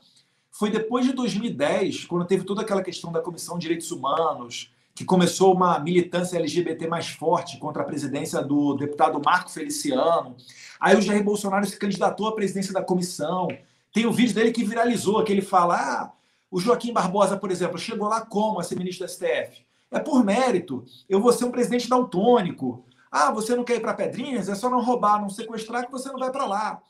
Foi 0.51 0.69
depois 0.69 1.07
de 1.07 1.13
2010, 1.13 2.05
quando 2.05 2.27
teve 2.27 2.43
toda 2.43 2.61
aquela 2.61 2.83
questão 2.83 3.11
da 3.11 3.19
Comissão 3.19 3.57
de 3.57 3.61
Direitos 3.61 3.89
Humanos, 3.89 4.74
que 4.95 5.03
começou 5.03 5.53
uma 5.53 5.77
militância 5.77 6.37
LGBT 6.37 6.87
mais 6.87 7.09
forte 7.09 7.57
contra 7.57 7.81
a 7.81 7.85
presidência 7.85 8.41
do 8.41 8.75
deputado 8.75 9.21
Marco 9.23 9.51
Feliciano. 9.51 10.37
Aí 10.79 10.95
o 10.95 11.01
Jair 11.01 11.21
Bolsonaro 11.21 11.65
se 11.65 11.77
candidatou 11.77 12.29
à 12.29 12.33
presidência 12.33 12.71
da 12.71 12.81
comissão. 12.81 13.49
Tem 13.91 14.05
o 14.05 14.09
um 14.09 14.13
vídeo 14.13 14.33
dele 14.33 14.53
que 14.53 14.63
viralizou, 14.63 15.21
que 15.25 15.33
ele 15.33 15.41
fala: 15.41 15.75
ah, 15.75 16.11
o 16.49 16.61
Joaquim 16.61 16.93
Barbosa, 16.93 17.35
por 17.35 17.51
exemplo, 17.51 17.77
chegou 17.77 18.07
lá 18.07 18.21
como 18.21 18.57
a 18.57 18.63
ser 18.63 18.77
ministro 18.77 19.05
da 19.05 19.11
STF? 19.11 19.65
É 19.91 19.99
por 19.99 20.23
mérito. 20.23 20.85
Eu 21.09 21.19
vou 21.19 21.33
ser 21.33 21.43
um 21.43 21.51
presidente 21.51 21.89
daltônico. 21.89 22.85
Ah, 23.11 23.31
você 23.31 23.53
não 23.53 23.65
quer 23.65 23.75
ir 23.75 23.81
para 23.81 23.93
Pedrinhas? 23.93 24.47
É 24.47 24.55
só 24.55 24.69
não 24.69 24.81
roubar, 24.81 25.19
não 25.19 25.29
sequestrar, 25.29 25.85
que 25.85 25.91
você 25.91 26.09
não 26.09 26.19
vai 26.19 26.31
para 26.31 26.45
lá. 26.45 26.81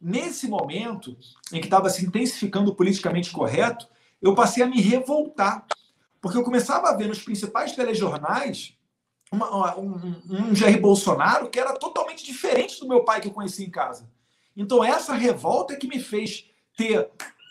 Nesse 0.00 0.46
momento 0.48 1.16
em 1.50 1.60
que 1.60 1.66
estava 1.66 1.88
se 1.88 2.04
intensificando 2.04 2.70
o 2.70 2.74
politicamente 2.74 3.30
correto, 3.30 3.88
eu 4.20 4.34
passei 4.34 4.62
a 4.62 4.66
me 4.66 4.80
revoltar 4.82 5.66
porque 6.22 6.38
eu 6.38 6.44
começava 6.44 6.88
a 6.88 6.94
ver 6.94 7.08
nos 7.08 7.20
principais 7.20 7.72
telejornais 7.72 8.78
uma, 9.32 9.76
um, 9.76 10.22
um 10.30 10.54
Jair 10.54 10.80
Bolsonaro 10.80 11.50
que 11.50 11.58
era 11.58 11.72
totalmente 11.74 12.24
diferente 12.24 12.78
do 12.78 12.86
meu 12.86 13.04
pai 13.04 13.20
que 13.20 13.26
eu 13.26 13.32
conheci 13.32 13.64
em 13.64 13.70
casa. 13.70 14.08
Então, 14.56 14.84
essa 14.84 15.14
revolta 15.14 15.74
é 15.74 15.76
que 15.76 15.88
me 15.88 15.98
fez 15.98 16.48
ter 16.76 17.10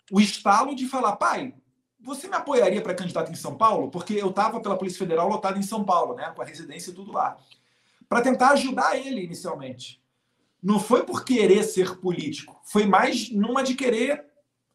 o 0.09 0.21
estalo 0.21 0.73
de 0.73 0.87
falar, 0.87 1.17
pai, 1.17 1.53
você 1.99 2.29
me 2.29 2.35
apoiaria 2.35 2.81
para 2.81 2.95
candidato 2.95 3.29
em 3.29 3.35
São 3.35 3.55
Paulo? 3.55 3.91
Porque 3.91 4.13
eu 4.13 4.29
estava 4.29 4.61
pela 4.61 4.77
Polícia 4.77 4.99
Federal 4.99 5.27
lotado 5.27 5.59
em 5.59 5.63
São 5.63 5.83
Paulo, 5.83 6.15
né? 6.15 6.31
Com 6.33 6.41
a 6.41 6.45
residência 6.45 6.91
e 6.91 6.93
tudo 6.93 7.11
lá. 7.11 7.37
Para 8.07 8.21
tentar 8.21 8.51
ajudar 8.51 8.97
ele 8.97 9.23
inicialmente. 9.23 10.01
Não 10.63 10.79
foi 10.79 11.03
por 11.03 11.25
querer 11.25 11.63
ser 11.63 11.97
político, 11.97 12.61
foi 12.63 12.85
mais 12.85 13.31
numa 13.31 13.63
de 13.63 13.73
querer 13.73 14.23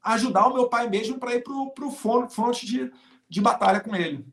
ajudar 0.03 0.49
o 0.49 0.55
meu 0.55 0.69
pai 0.69 0.89
mesmo 0.89 1.19
para 1.19 1.35
ir 1.35 1.43
para 1.43 1.87
o 1.87 2.29
fronte 2.29 2.67
de, 2.67 2.93
de 3.29 3.41
batalha 3.41 3.81
com 3.81 3.95
ele. 3.95 4.25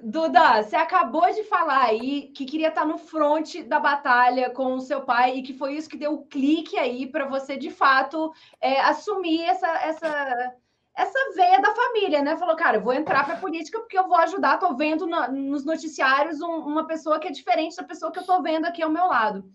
Duda, 0.00 0.62
você 0.62 0.76
acabou 0.76 1.28
de 1.32 1.42
falar 1.42 1.86
aí 1.86 2.28
que 2.28 2.44
queria 2.44 2.68
estar 2.68 2.84
no 2.84 2.98
fronte 2.98 3.64
da 3.64 3.80
batalha 3.80 4.48
com 4.50 4.76
o 4.76 4.80
seu 4.80 5.02
pai 5.02 5.38
e 5.38 5.42
que 5.42 5.52
foi 5.52 5.74
isso 5.74 5.88
que 5.88 5.96
deu 5.96 6.14
o 6.14 6.24
clique 6.24 6.78
aí 6.78 7.04
para 7.04 7.26
você, 7.26 7.56
de 7.56 7.68
fato, 7.68 8.32
é, 8.60 8.80
assumir 8.82 9.42
essa, 9.42 9.66
essa, 9.66 10.54
essa 10.94 11.34
veia 11.34 11.60
da 11.60 11.74
família, 11.74 12.22
né? 12.22 12.36
Falou, 12.36 12.54
cara, 12.54 12.76
eu 12.76 12.80
vou 12.80 12.92
entrar 12.92 13.26
para 13.26 13.38
política 13.38 13.80
porque 13.80 13.98
eu 13.98 14.06
vou 14.06 14.16
ajudar. 14.18 14.58
Tô 14.58 14.76
vendo 14.76 15.04
nos 15.04 15.64
noticiários 15.64 16.40
um, 16.40 16.58
uma 16.58 16.86
pessoa 16.86 17.18
que 17.18 17.26
é 17.26 17.32
diferente 17.32 17.74
da 17.74 17.82
pessoa 17.82 18.12
que 18.12 18.20
eu 18.20 18.24
tô 18.24 18.40
vendo 18.40 18.66
aqui 18.66 18.82
ao 18.82 18.90
meu 18.90 19.08
lado. 19.08 19.50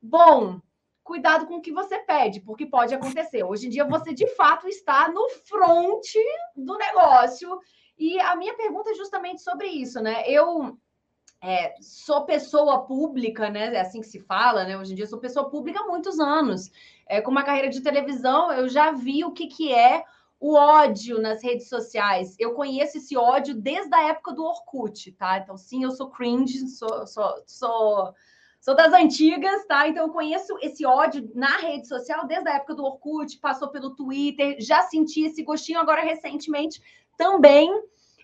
Bom, 0.00 0.58
cuidado 1.10 1.44
com 1.44 1.56
o 1.56 1.60
que 1.60 1.72
você 1.72 1.98
pede, 1.98 2.38
porque 2.38 2.64
pode 2.64 2.94
acontecer. 2.94 3.42
Hoje 3.42 3.66
em 3.66 3.70
dia 3.70 3.84
você 3.84 4.14
de 4.14 4.28
fato 4.36 4.68
está 4.68 5.08
no 5.08 5.28
fronte 5.44 6.20
do 6.54 6.78
negócio 6.78 7.58
e 7.98 8.20
a 8.20 8.36
minha 8.36 8.54
pergunta 8.54 8.90
é 8.90 8.94
justamente 8.94 9.42
sobre 9.42 9.66
isso, 9.66 10.00
né? 10.00 10.22
Eu 10.28 10.78
é, 11.42 11.74
sou 11.80 12.24
pessoa 12.24 12.86
pública, 12.86 13.50
né? 13.50 13.74
É 13.74 13.80
assim 13.80 14.00
que 14.00 14.06
se 14.06 14.20
fala, 14.20 14.62
né? 14.64 14.78
Hoje 14.78 14.92
em 14.92 14.94
dia 14.94 15.06
sou 15.08 15.18
pessoa 15.18 15.50
pública 15.50 15.80
há 15.80 15.86
muitos 15.88 16.20
anos. 16.20 16.70
É, 17.08 17.20
com 17.20 17.32
uma 17.32 17.42
carreira 17.42 17.68
de 17.68 17.80
televisão, 17.80 18.52
eu 18.52 18.68
já 18.68 18.92
vi 18.92 19.24
o 19.24 19.32
que, 19.32 19.48
que 19.48 19.74
é 19.74 20.04
o 20.38 20.54
ódio 20.54 21.20
nas 21.20 21.42
redes 21.42 21.68
sociais. 21.68 22.36
Eu 22.38 22.54
conheço 22.54 22.98
esse 22.98 23.16
ódio 23.16 23.52
desde 23.52 23.92
a 23.96 24.10
época 24.10 24.32
do 24.32 24.44
Orkut, 24.44 25.10
tá? 25.10 25.38
Então, 25.38 25.56
sim, 25.56 25.82
eu 25.82 25.90
sou 25.90 26.08
cringe, 26.08 26.68
sou, 26.68 27.04
sou, 27.04 27.42
sou, 27.48 28.14
sou 28.60 28.74
das 28.74 28.92
antigas, 28.92 29.64
tá? 29.66 29.88
Então, 29.88 30.06
eu 30.06 30.12
conheço 30.12 30.56
esse 30.60 30.84
ódio 30.84 31.30
na 31.34 31.56
rede 31.58 31.88
social 31.88 32.26
desde 32.26 32.48
a 32.48 32.56
época 32.56 32.74
do 32.74 32.84
Orkut, 32.84 33.38
passou 33.38 33.68
pelo 33.68 33.94
Twitter, 33.94 34.56
já 34.60 34.82
senti 34.82 35.24
esse 35.24 35.42
gostinho 35.42 35.80
agora 35.80 36.02
recentemente 36.02 36.80
também, 37.16 37.70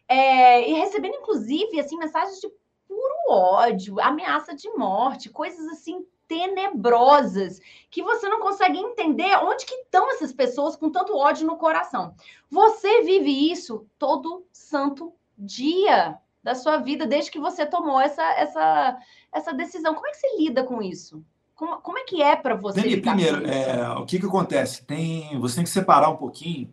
é, 0.09 0.69
e 0.69 0.75
recebendo, 0.75 1.17
inclusive, 1.17 1.81
assim, 1.81 1.97
mensagens 1.97 2.41
de 2.41 2.49
puro 2.87 3.15
ódio, 3.29 4.01
ameaça 4.01 4.55
de 4.55 4.69
morte, 4.71 5.31
coisas 5.31 5.67
assim 5.69 6.07
tenebrosas 6.29 7.61
que 7.91 8.03
você 8.03 8.29
não 8.29 8.41
consegue 8.41 8.79
entender 8.79 9.37
onde 9.45 9.65
que 9.65 9.75
estão 9.75 10.11
essas 10.11 10.33
pessoas 10.33 10.77
com 10.77 10.91
tanto 10.91 11.17
ódio 11.17 11.47
no 11.47 11.57
coração. 11.57 12.15
Você 12.51 13.03
vive 13.03 13.51
isso 13.51 13.87
todo 13.99 14.45
santo 14.53 15.13
dia 15.39 16.19
da 16.47 16.55
sua 16.55 16.79
vida 16.79 17.07
desde 17.07 17.31
que 17.31 17.39
você 17.39 17.67
tomou 17.67 18.01
essa 18.01 18.23
essa 18.23 18.97
essa 19.33 19.53
decisão. 19.53 19.95
Como 19.95 20.07
é 20.07 20.11
que 20.13 20.17
você 20.17 20.37
lida 20.39 20.65
com 20.65 20.81
isso? 20.81 21.23
Como, 21.55 21.79
como 21.79 21.99
é 21.99 22.05
que 22.05 22.23
é 22.23 22.37
para 22.37 22.55
você? 22.55 22.81
primeiro, 22.99 23.47
é, 23.47 23.91
o 23.99 24.07
que 24.07 24.19
que 24.19 24.27
acontece? 24.27 24.85
Tem, 24.85 25.39
você 25.41 25.57
tem 25.57 25.65
que 25.65 25.71
separar 25.71 26.11
um 26.11 26.17
pouquinho 26.17 26.71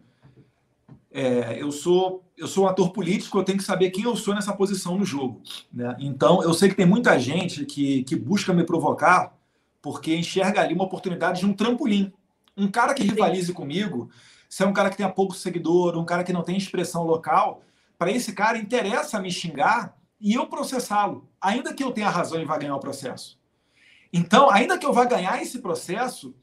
é, 1.13 1.61
eu 1.61 1.71
sou 1.71 2.23
eu 2.35 2.47
sou 2.47 2.65
um 2.65 2.67
ator 2.67 2.91
político, 2.91 3.37
eu 3.37 3.43
tenho 3.43 3.59
que 3.59 3.63
saber 3.63 3.91
quem 3.91 4.05
eu 4.05 4.15
sou 4.15 4.33
nessa 4.33 4.51
posição 4.53 4.97
no 4.97 5.05
jogo. 5.05 5.39
Né? 5.71 5.95
Então, 5.99 6.41
eu 6.41 6.51
sei 6.51 6.67
que 6.67 6.75
tem 6.75 6.85
muita 6.85 7.17
gente 7.19 7.63
que, 7.63 8.03
que 8.03 8.15
busca 8.15 8.51
me 8.51 8.63
provocar 8.63 9.37
porque 9.79 10.15
enxerga 10.15 10.59
ali 10.59 10.73
uma 10.73 10.85
oportunidade 10.85 11.41
de 11.41 11.45
um 11.45 11.53
trampolim. 11.53 12.11
Um 12.57 12.67
cara 12.67 12.95
que 12.95 13.03
rivalize 13.03 13.53
comigo, 13.53 14.09
se 14.49 14.63
é 14.63 14.65
um 14.65 14.73
cara 14.73 14.89
que 14.89 14.97
tenha 14.97 15.09
pouco 15.09 15.35
seguidor, 15.35 15.95
um 15.95 16.03
cara 16.03 16.23
que 16.23 16.33
não 16.33 16.41
tem 16.41 16.57
expressão 16.57 17.03
local, 17.03 17.61
para 18.03 18.11
esse 18.11 18.33
cara 18.33 18.57
interessa 18.57 19.17
me 19.17 19.31
xingar 19.31 19.97
e 20.19 20.33
eu 20.33 20.45
processá-lo, 20.47 21.29
ainda 21.39 21.73
que 21.73 21.81
eu 21.81 21.89
tenha 21.89 22.09
razão 22.09 22.41
e 22.41 22.43
vá 22.43 22.57
ganhar 22.57 22.75
o 22.75 22.79
processo. 22.79 23.39
Então, 24.11 24.49
ainda 24.49 24.77
que 24.77 24.85
eu 24.85 24.91
vá 24.91 25.05
ganhar 25.05 25.41
esse 25.41 25.59
processo, 25.59 26.35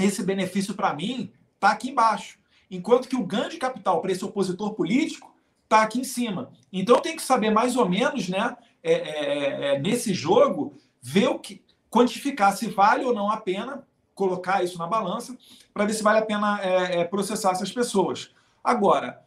esse 0.00 0.22
benefício 0.22 0.72
para 0.72 0.94
mim 0.94 1.30
está 1.54 1.72
aqui 1.72 1.90
embaixo 1.90 2.38
enquanto 2.70 3.08
que 3.08 3.16
o 3.16 3.26
ganho 3.26 3.50
de 3.50 3.58
capital 3.58 4.00
para 4.00 4.10
esse 4.10 4.24
opositor 4.24 4.72
político 4.72 5.36
está 5.64 5.82
aqui 5.82 6.00
em 6.00 6.04
cima. 6.04 6.50
Então 6.72 6.98
tem 6.98 7.14
que 7.14 7.22
saber 7.22 7.50
mais 7.50 7.76
ou 7.76 7.86
menos, 7.86 8.30
né, 8.30 8.56
é, 8.82 8.92
é, 8.94 9.74
é, 9.74 9.78
nesse 9.78 10.14
jogo, 10.14 10.78
ver 11.02 11.28
o 11.28 11.38
que 11.38 11.62
quantificar 11.90 12.56
se 12.56 12.68
vale 12.68 13.04
ou 13.04 13.14
não 13.14 13.30
a 13.30 13.36
pena 13.36 13.86
colocar 14.14 14.64
isso 14.64 14.78
na 14.78 14.86
balança 14.86 15.36
para 15.74 15.84
ver 15.84 15.92
se 15.92 16.02
vale 16.02 16.20
a 16.20 16.24
pena 16.24 16.58
é, 16.62 17.00
é, 17.00 17.04
processar 17.04 17.50
essas 17.50 17.70
pessoas. 17.70 18.34
Agora, 18.64 19.25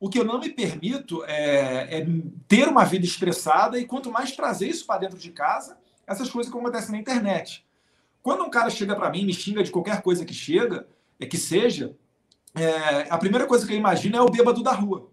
o 0.00 0.08
que 0.08 0.18
eu 0.18 0.24
não 0.24 0.38
me 0.38 0.48
permito 0.48 1.24
é, 1.24 1.98
é, 1.98 2.06
ter 2.46 2.68
uma 2.68 2.84
vida 2.84 3.04
estressada 3.04 3.78
e 3.78 3.86
quanto 3.86 4.12
mais 4.12 4.32
trazer 4.32 4.68
isso 4.68 4.86
para 4.86 5.00
dentro 5.00 5.18
de 5.18 5.30
casa, 5.30 5.78
essas 6.06 6.30
coisas 6.30 6.52
que 6.52 6.58
acontecem 6.58 6.92
na 6.92 6.98
internet. 6.98 7.66
Quando 8.22 8.44
um 8.44 8.50
cara 8.50 8.70
chega 8.70 8.94
para 8.94 9.10
mim 9.10 9.20
e 9.20 9.26
me 9.26 9.34
xinga 9.34 9.62
de 9.62 9.70
qualquer 9.70 10.02
coisa 10.02 10.24
que 10.24 10.34
chega, 10.34 10.86
é 11.18 11.26
que 11.26 11.36
seja, 11.36 11.96
é, 12.54 13.06
a 13.10 13.18
primeira 13.18 13.46
coisa 13.46 13.66
que 13.66 13.72
eu 13.72 13.76
imagino 13.76 14.16
é 14.16 14.20
o 14.20 14.30
bêbado 14.30 14.62
da 14.62 14.72
rua. 14.72 15.10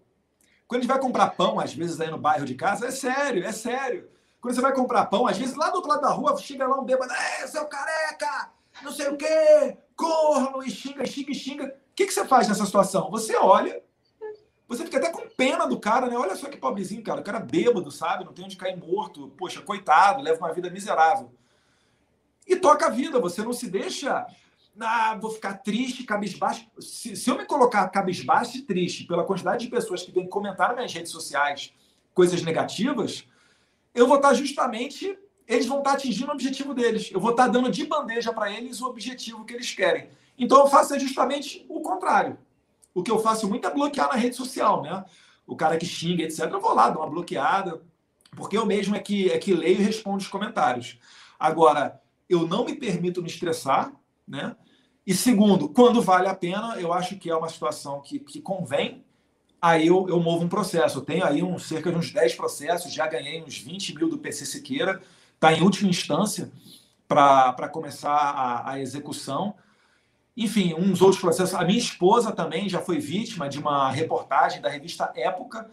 Quando 0.68 0.80
a 0.80 0.82
gente 0.82 0.92
vai 0.92 1.00
comprar 1.00 1.30
pão, 1.30 1.58
às 1.60 1.72
vezes 1.74 2.00
aí 2.00 2.10
no 2.10 2.18
bairro 2.18 2.44
de 2.44 2.54
casa, 2.54 2.86
é 2.86 2.90
sério, 2.90 3.44
é 3.44 3.52
sério. 3.52 4.08
Quando 4.40 4.54
você 4.54 4.60
vai 4.60 4.72
comprar 4.72 5.06
pão, 5.06 5.26
às 5.26 5.36
vezes 5.36 5.56
lá 5.56 5.70
do 5.70 5.76
outro 5.76 5.90
lado 5.90 6.02
da 6.02 6.10
rua 6.10 6.36
chega 6.38 6.66
lá 6.66 6.78
um 6.80 6.84
bêbado, 6.84 7.12
é, 7.12 7.46
seu 7.46 7.64
careca, 7.66 8.50
não 8.82 8.92
sei 8.92 9.08
o 9.08 9.16
quê, 9.16 9.76
corno, 9.96 10.62
e 10.62 10.70
xinga, 10.70 11.06
xinga, 11.06 11.34
xinga. 11.34 11.66
O 11.66 11.94
que, 11.94 12.06
que 12.06 12.12
você 12.12 12.24
faz 12.24 12.48
nessa 12.48 12.64
situação? 12.64 13.10
Você 13.10 13.36
olha, 13.36 13.82
você 14.68 14.84
fica 14.84 14.98
até 14.98 15.10
com 15.10 15.28
pena 15.28 15.66
do 15.66 15.78
cara, 15.78 16.08
né? 16.08 16.16
Olha 16.16 16.36
só 16.36 16.48
que 16.48 16.56
pobrezinho, 16.56 17.02
cara. 17.02 17.20
O 17.20 17.24
cara 17.24 17.40
bêbado, 17.40 17.90
sabe? 17.90 18.24
Não 18.24 18.32
tem 18.32 18.44
onde 18.44 18.56
cair 18.56 18.76
morto. 18.76 19.32
Poxa, 19.36 19.60
coitado, 19.62 20.22
leva 20.22 20.38
uma 20.38 20.52
vida 20.52 20.70
miserável. 20.70 21.30
E 22.46 22.56
toca 22.56 22.86
a 22.86 22.90
vida, 22.90 23.20
você 23.20 23.42
não 23.42 23.52
se 23.52 23.68
deixa 23.68 24.26
ah, 24.78 25.16
vou 25.20 25.30
ficar 25.30 25.54
triste, 25.54 26.04
cabisbaixo. 26.04 26.66
Se, 26.78 27.16
se 27.16 27.30
eu 27.30 27.36
me 27.36 27.46
colocar 27.46 27.88
cabisbaixo 27.88 28.58
e 28.58 28.62
triste 28.62 29.04
pela 29.04 29.24
quantidade 29.24 29.64
de 29.64 29.70
pessoas 29.70 30.02
que 30.02 30.12
vêm 30.12 30.28
comentar 30.28 30.68
nas 30.68 30.76
minhas 30.76 30.92
redes 30.92 31.12
sociais 31.12 31.72
coisas 32.12 32.42
negativas, 32.42 33.26
eu 33.94 34.06
vou 34.06 34.16
estar 34.16 34.34
justamente. 34.34 35.18
Eles 35.48 35.66
vão 35.66 35.78
estar 35.78 35.92
atingindo 35.92 36.30
o 36.30 36.34
objetivo 36.34 36.74
deles. 36.74 37.10
Eu 37.12 37.20
vou 37.20 37.30
estar 37.30 37.46
dando 37.46 37.70
de 37.70 37.86
bandeja 37.86 38.32
para 38.32 38.50
eles 38.50 38.80
o 38.80 38.86
objetivo 38.86 39.44
que 39.44 39.54
eles 39.54 39.72
querem. 39.72 40.10
Então 40.36 40.58
eu 40.58 40.66
faço 40.66 40.98
justamente 40.98 41.64
o 41.68 41.80
contrário. 41.80 42.36
O 42.96 43.02
que 43.02 43.10
eu 43.10 43.18
faço 43.18 43.46
muito 43.46 43.66
é 43.66 43.70
bloquear 43.70 44.08
na 44.08 44.14
rede 44.14 44.34
social, 44.34 44.80
né? 44.80 45.04
O 45.46 45.54
cara 45.54 45.76
que 45.76 45.84
xinga, 45.84 46.22
etc. 46.22 46.50
Eu 46.50 46.62
vou 46.62 46.72
lá, 46.72 46.88
dou 46.88 47.02
uma 47.02 47.10
bloqueada, 47.10 47.82
porque 48.34 48.56
eu 48.56 48.64
mesmo 48.64 48.96
é 48.96 48.98
que, 48.98 49.30
é 49.30 49.36
que 49.36 49.52
leio 49.52 49.78
e 49.78 49.82
respondo 49.82 50.16
os 50.16 50.28
comentários. 50.28 50.98
Agora, 51.38 52.00
eu 52.26 52.46
não 52.46 52.64
me 52.64 52.74
permito 52.74 53.20
me 53.20 53.28
estressar, 53.28 53.92
né? 54.26 54.56
E 55.06 55.14
segundo, 55.14 55.68
quando 55.68 56.00
vale 56.00 56.26
a 56.26 56.34
pena, 56.34 56.80
eu 56.80 56.90
acho 56.90 57.18
que 57.18 57.28
é 57.28 57.36
uma 57.36 57.50
situação 57.50 58.00
que, 58.00 58.18
que 58.18 58.40
convém, 58.40 59.04
aí 59.60 59.88
eu, 59.88 60.08
eu 60.08 60.18
movo 60.18 60.46
um 60.46 60.48
processo. 60.48 61.00
Eu 61.00 61.02
tenho 61.02 61.26
aí 61.26 61.42
um, 61.42 61.58
cerca 61.58 61.92
de 61.92 61.98
uns 61.98 62.10
10 62.10 62.34
processos, 62.34 62.94
já 62.94 63.06
ganhei 63.06 63.42
uns 63.42 63.58
20 63.58 63.94
mil 63.94 64.08
do 64.08 64.16
PC 64.16 64.46
Siqueira, 64.46 65.02
está 65.34 65.52
em 65.52 65.60
última 65.60 65.90
instância 65.90 66.50
para 67.06 67.68
começar 67.68 68.16
a, 68.16 68.70
a 68.70 68.80
execução. 68.80 69.54
Enfim, 70.36 70.74
uns 70.74 71.00
outros 71.00 71.20
processos. 71.20 71.54
A 71.54 71.64
minha 71.64 71.78
esposa 71.78 72.30
também 72.30 72.68
já 72.68 72.80
foi 72.80 72.98
vítima 72.98 73.48
de 73.48 73.58
uma 73.58 73.90
reportagem 73.90 74.60
da 74.60 74.68
revista 74.68 75.10
Época, 75.16 75.70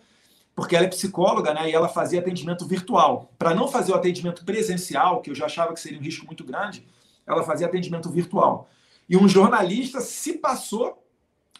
porque 0.56 0.76
ela 0.76 0.86
é 0.86 0.90
psicóloga, 0.90 1.54
né? 1.54 1.70
E 1.70 1.74
ela 1.74 1.90
fazia 1.90 2.20
atendimento 2.20 2.66
virtual. 2.66 3.30
Para 3.38 3.54
não 3.54 3.68
fazer 3.68 3.92
o 3.92 3.96
atendimento 3.96 4.46
presencial, 4.46 5.22
que 5.22 5.32
eu 5.32 5.36
já 5.36 5.46
achava 5.46 5.74
que 5.74 5.82
seria 5.82 6.00
um 6.00 6.02
risco 6.02 6.26
muito 6.26 6.46
grande, 6.46 6.88
ela 7.28 7.44
fazia 7.44 7.68
atendimento 7.68 8.10
virtual. 8.10 8.70
E 9.10 9.18
um 9.18 9.28
jornalista 9.28 10.00
se 10.00 10.34
passou 10.38 11.04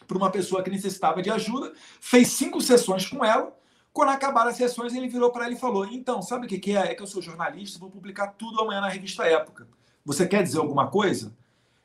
por 0.06 0.16
uma 0.16 0.30
pessoa 0.30 0.62
que 0.62 0.70
necessitava 0.70 1.20
de 1.20 1.30
ajuda, 1.30 1.72
fez 2.00 2.28
cinco 2.28 2.60
sessões 2.60 3.06
com 3.06 3.24
ela. 3.24 3.54
Quando 3.92 4.10
acabaram 4.10 4.50
as 4.50 4.56
sessões, 4.56 4.94
ele 4.94 5.08
virou 5.08 5.30
para 5.30 5.44
ela 5.44 5.54
e 5.54 5.58
falou: 5.58 5.84
Então, 5.86 6.22
sabe 6.22 6.46
o 6.46 6.48
que, 6.48 6.72
é? 6.72 6.92
É 6.92 6.94
que 6.94 7.02
eu 7.02 7.06
sou 7.06 7.20
jornalista, 7.20 7.78
vou 7.78 7.90
publicar 7.90 8.28
tudo 8.28 8.60
amanhã 8.60 8.80
na 8.80 8.88
revista 8.88 9.24
Época. 9.24 9.68
Você 10.04 10.26
quer 10.26 10.42
dizer 10.42 10.58
alguma 10.58 10.88
coisa? 10.88 11.32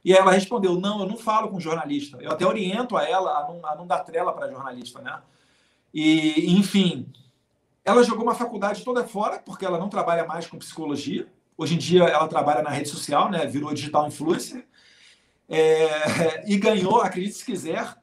E 0.03 0.13
ela 0.13 0.31
respondeu: 0.31 0.79
Não, 0.79 1.01
eu 1.01 1.07
não 1.07 1.17
falo 1.17 1.49
com 1.49 1.59
jornalista. 1.59 2.17
Eu 2.21 2.31
até 2.31 2.45
oriento 2.45 2.95
a 2.95 3.03
ela 3.03 3.31
a 3.39 3.47
não, 3.47 3.65
a 3.65 3.75
não 3.75 3.87
dar 3.87 3.99
trela 3.99 4.33
para 4.33 4.49
jornalista, 4.49 5.01
né? 5.01 5.19
E, 5.93 6.53
enfim, 6.57 7.07
ela 7.83 8.03
jogou 8.03 8.23
uma 8.23 8.35
faculdade 8.35 8.83
toda 8.83 9.07
fora, 9.07 9.39
porque 9.39 9.65
ela 9.65 9.77
não 9.77 9.89
trabalha 9.89 10.25
mais 10.25 10.47
com 10.47 10.57
psicologia. 10.57 11.27
Hoje 11.57 11.75
em 11.75 11.77
dia, 11.77 12.03
ela 12.03 12.27
trabalha 12.27 12.61
na 12.61 12.69
rede 12.69 12.89
social, 12.89 13.29
né? 13.29 13.45
Virou 13.45 13.73
digital 13.73 14.07
influencer. 14.07 14.65
É, 15.49 16.43
e 16.47 16.57
ganhou, 16.57 17.01
acredite 17.01 17.35
se 17.35 17.45
quiser, 17.45 17.95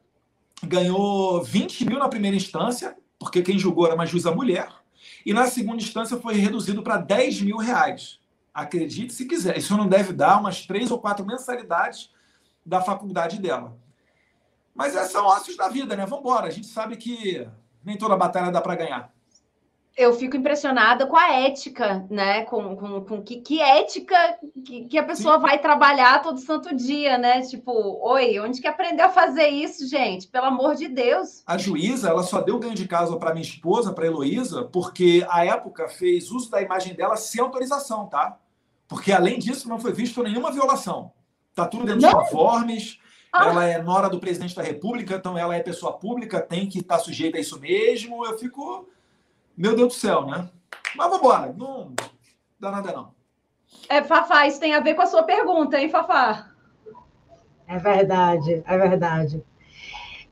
ganhou 0.62 1.42
20 1.42 1.86
mil 1.86 1.98
na 1.98 2.08
primeira 2.08 2.36
instância, 2.36 2.96
porque 3.18 3.40
quem 3.40 3.56
julgou 3.56 3.86
era 3.86 3.94
uma 3.94 4.04
juíza 4.04 4.32
mulher, 4.32 4.68
e 5.24 5.32
na 5.32 5.46
segunda 5.46 5.80
instância 5.80 6.16
foi 6.16 6.34
reduzido 6.34 6.82
para 6.82 6.96
10 6.96 7.42
mil 7.42 7.56
reais. 7.56 8.18
Acredite 8.56 9.12
se 9.12 9.26
quiser. 9.26 9.58
Isso 9.58 9.76
não 9.76 9.86
deve 9.86 10.12
dar 10.12 10.40
umas 10.40 10.66
três 10.66 10.90
ou 10.90 10.98
quatro 10.98 11.26
mensalidades 11.26 12.10
da 12.64 12.80
faculdade 12.80 13.38
dela. 13.38 13.76
Mas 14.74 14.96
é, 14.96 15.04
são 15.04 15.26
ossos 15.26 15.56
da 15.56 15.68
vida, 15.68 15.94
né? 15.94 16.06
Vamos 16.06 16.20
embora. 16.20 16.46
A 16.46 16.50
gente 16.50 16.66
sabe 16.66 16.96
que 16.96 17.46
nem 17.84 17.98
toda 17.98 18.16
batalha 18.16 18.50
dá 18.50 18.60
para 18.60 18.74
ganhar 18.74 19.12
eu 19.96 20.12
fico 20.12 20.36
impressionada 20.36 21.06
com 21.06 21.16
a 21.16 21.32
ética, 21.32 22.06
né? 22.10 22.44
Com, 22.44 22.76
com, 22.76 23.00
com 23.00 23.22
que, 23.22 23.40
que, 23.40 23.60
ética 23.60 24.38
que, 24.62 24.84
que 24.84 24.98
a 24.98 25.02
pessoa 25.02 25.36
Sim. 25.36 25.40
vai 25.40 25.58
trabalhar 25.58 26.22
todo 26.22 26.38
santo 26.38 26.74
dia, 26.76 27.16
né? 27.16 27.40
Tipo, 27.40 27.72
oi, 28.06 28.38
onde 28.38 28.60
que 28.60 28.68
aprendeu 28.68 29.06
a 29.06 29.10
fazer 29.10 29.48
isso, 29.48 29.88
gente? 29.88 30.28
Pelo 30.28 30.46
amor 30.46 30.74
de 30.74 30.86
Deus. 30.86 31.42
A 31.46 31.56
juíza, 31.56 32.10
ela 32.10 32.22
só 32.22 32.42
deu 32.42 32.58
ganho 32.58 32.74
de 32.74 32.86
causa 32.86 33.16
para 33.16 33.32
minha 33.32 33.46
esposa, 33.46 33.92
para 33.92 34.06
Heloísa, 34.06 34.64
porque 34.64 35.26
a 35.30 35.46
época 35.46 35.88
fez 35.88 36.30
uso 36.30 36.50
da 36.50 36.60
imagem 36.60 36.94
dela 36.94 37.16
sem 37.16 37.40
autorização, 37.40 38.06
tá? 38.06 38.38
Porque 38.88 39.12
além 39.12 39.38
disso, 39.38 39.68
não 39.68 39.80
foi 39.80 39.92
visto 39.92 40.22
nenhuma 40.22 40.52
violação. 40.52 41.12
Tá 41.54 41.66
tudo 41.66 41.84
dentro 41.84 42.02
não. 42.02 42.10
dos 42.12 42.30
conformes. 42.30 42.98
Ah. 43.32 43.48
Ela 43.48 43.66
é 43.66 43.82
nora 43.82 44.08
do 44.08 44.20
presidente 44.20 44.54
da 44.54 44.62
República, 44.62 45.16
então 45.16 45.36
ela 45.36 45.54
é 45.54 45.60
pessoa 45.60 45.92
pública, 45.92 46.40
tem 46.40 46.68
que 46.68 46.78
estar 46.78 46.98
tá 46.98 47.02
sujeita 47.02 47.38
a 47.38 47.40
isso 47.40 47.58
mesmo. 47.60 48.24
Eu 48.24 48.38
fico 48.38 48.88
meu 49.56 49.74
Deus 49.74 49.94
do 49.94 49.98
céu, 49.98 50.26
né? 50.26 50.48
Mas 50.94 51.06
vamos 51.08 51.18
embora, 51.18 51.54
não 51.56 51.94
dá 52.60 52.70
nada 52.70 52.92
não. 52.92 53.14
É, 53.88 54.02
Fafá, 54.02 54.46
isso 54.46 54.60
tem 54.60 54.74
a 54.74 54.80
ver 54.80 54.94
com 54.94 55.02
a 55.02 55.06
sua 55.06 55.22
pergunta, 55.22 55.78
hein, 55.78 55.88
Fafá? 55.88 56.50
É 57.66 57.78
verdade, 57.78 58.62
é 58.66 58.78
verdade. 58.78 59.42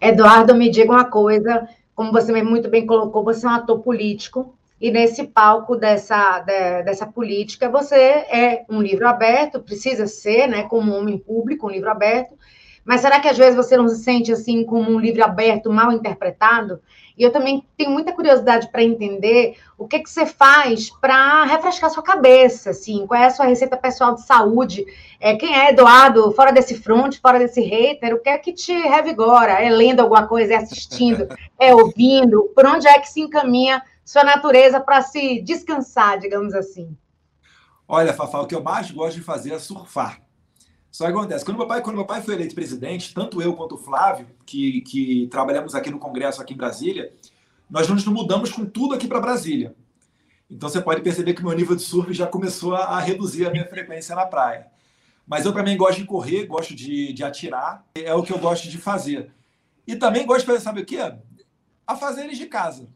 Eduardo, 0.01 0.55
me 0.55 0.71
diga 0.71 0.93
uma 0.93 1.07
coisa, 1.07 1.67
como 1.95 2.13
você 2.13 2.43
muito 2.43 2.69
bem 2.69 2.87
colocou, 2.87 3.25
você 3.25 3.47
é 3.47 3.49
um 3.49 3.53
ator 3.53 3.81
político, 3.81 4.55
e 4.85 4.91
nesse 4.91 5.25
palco 5.25 5.77
dessa, 5.77 6.41
de, 6.41 6.83
dessa 6.83 7.07
política, 7.07 7.71
você 7.71 7.97
é 7.97 8.67
um 8.69 8.83
livro 8.83 9.09
aberto, 9.09 9.59
precisa 9.59 10.07
ser, 10.07 10.47
né, 10.47 10.65
como 10.65 10.93
um 10.93 10.99
homem 10.99 11.17
público, 11.17 11.67
um 11.67 11.71
livro 11.71 11.91
aberto, 11.91 12.35
mas 12.85 13.01
será 13.01 13.19
que 13.19 13.27
às 13.27 13.39
vezes 13.39 13.57
você 13.57 13.79
não 13.79 13.89
se 13.89 14.05
sente 14.05 14.31
assim 14.31 14.63
como 14.63 14.91
um 14.91 15.01
livro 15.01 15.25
aberto 15.25 15.73
mal 15.73 15.91
interpretado? 15.91 16.83
E 17.17 17.23
eu 17.23 17.33
também 17.33 17.65
tenho 17.79 17.93
muita 17.93 18.13
curiosidade 18.13 18.71
para 18.71 18.83
entender 18.83 19.57
o 19.79 19.89
que, 19.89 20.01
que 20.01 20.11
você 20.11 20.27
faz 20.27 20.91
para 21.01 21.45
refrescar 21.45 21.89
sua 21.89 22.03
cabeça, 22.03 22.69
assim, 22.69 23.07
qual 23.07 23.19
é 23.19 23.25
a 23.25 23.31
sua 23.31 23.47
receita 23.47 23.79
pessoal 23.79 24.15
de 24.15 24.27
saúde? 24.27 24.85
É, 25.19 25.35
quem 25.35 25.57
é 25.57 25.71
Eduardo, 25.71 26.31
fora 26.33 26.53
desse 26.53 26.75
front, 26.75 27.17
fora 27.23 27.39
desse 27.39 27.63
hater, 27.63 28.15
o 28.15 28.21
que 28.21 28.29
é 28.29 28.37
que 28.37 28.53
te 28.53 28.75
revigora? 28.75 29.53
É 29.53 29.71
lendo 29.71 30.01
alguma 30.01 30.27
coisa, 30.27 30.53
é 30.53 30.57
assistindo, 30.57 31.27
é 31.59 31.75
ouvindo? 31.75 32.53
Por 32.55 32.67
onde 32.67 32.87
é 32.87 32.99
que 32.99 33.09
se 33.09 33.23
encaminha 33.23 33.83
sua 34.05 34.23
natureza 34.23 34.81
para 34.81 35.03
se 35.03 35.41
descansar, 35.41 36.19
digamos 36.19 36.55
assim? 36.55 36.97
Olha, 37.89 38.13
Fafá, 38.13 38.41
o 38.41 38.47
que 38.47 38.55
eu 38.55 38.63
mais 38.63 38.91
gosto 38.91 39.17
de 39.17 39.23
fazer 39.23 39.53
é 39.53 39.59
surfar. 39.59 40.21
Só 40.91 41.07
que 41.07 41.11
acontece, 41.11 41.45
quando 41.45 41.57
meu 41.57 41.67
pai, 41.67 41.83
quando 41.83 41.97
meu 41.97 42.05
pai 42.05 42.23
foi 42.23 42.35
eleito 42.35 42.55
presidente, 42.55 43.13
tanto 43.13 43.43
eu 43.43 43.55
quanto 43.55 43.75
o 43.75 43.79
Flávio, 43.79 44.29
que, 44.47 44.81
que 44.83 45.27
trabalhamos 45.29 45.75
aqui 45.75 45.91
no 45.91 45.99
Congresso, 45.99 46.41
aqui 46.41 46.55
em 46.55 46.57
Brasília, 46.57 47.13
nós 47.69 47.89
nos 47.89 48.05
mudamos 48.07 48.53
com 48.53 48.65
tudo 48.65 48.95
aqui 48.95 49.09
para 49.09 49.21
Brasília. 49.21 49.75
Então 50.49 50.69
você 50.69 50.81
pode 50.81 51.03
perceber 51.03 51.35
que 51.35 51.43
meu 51.43 51.53
nível 51.53 51.75
de 51.75 51.83
surf 51.83 52.13
já 52.13 52.27
começou 52.27 52.77
a, 52.77 52.85
a 52.85 53.01
reduzir 53.01 53.47
a 53.47 53.51
minha 53.51 53.67
frequência 53.67 54.15
na 54.15 54.25
praia. 54.25 54.69
Mas 55.27 55.45
eu 55.45 55.53
também 55.53 55.77
gosto 55.77 55.99
de 55.99 56.07
correr, 56.07 56.47
gosto 56.47 56.75
de, 56.75 57.13
de 57.13 57.25
atirar, 57.25 57.85
é 57.95 58.15
o 58.15 58.23
que 58.23 58.33
eu 58.33 58.39
gosto 58.39 58.69
de 58.69 58.79
fazer. 58.79 59.33
E 59.87 59.97
também 59.97 60.25
gosto 60.25 60.41
de 60.41 60.47
fazer, 60.47 60.61
sabe 60.61 60.83
o 60.83 60.87
quê? 60.87 60.99
A 61.87 61.97
fazer 61.97 62.29
de 62.29 62.47
casa. 62.47 62.89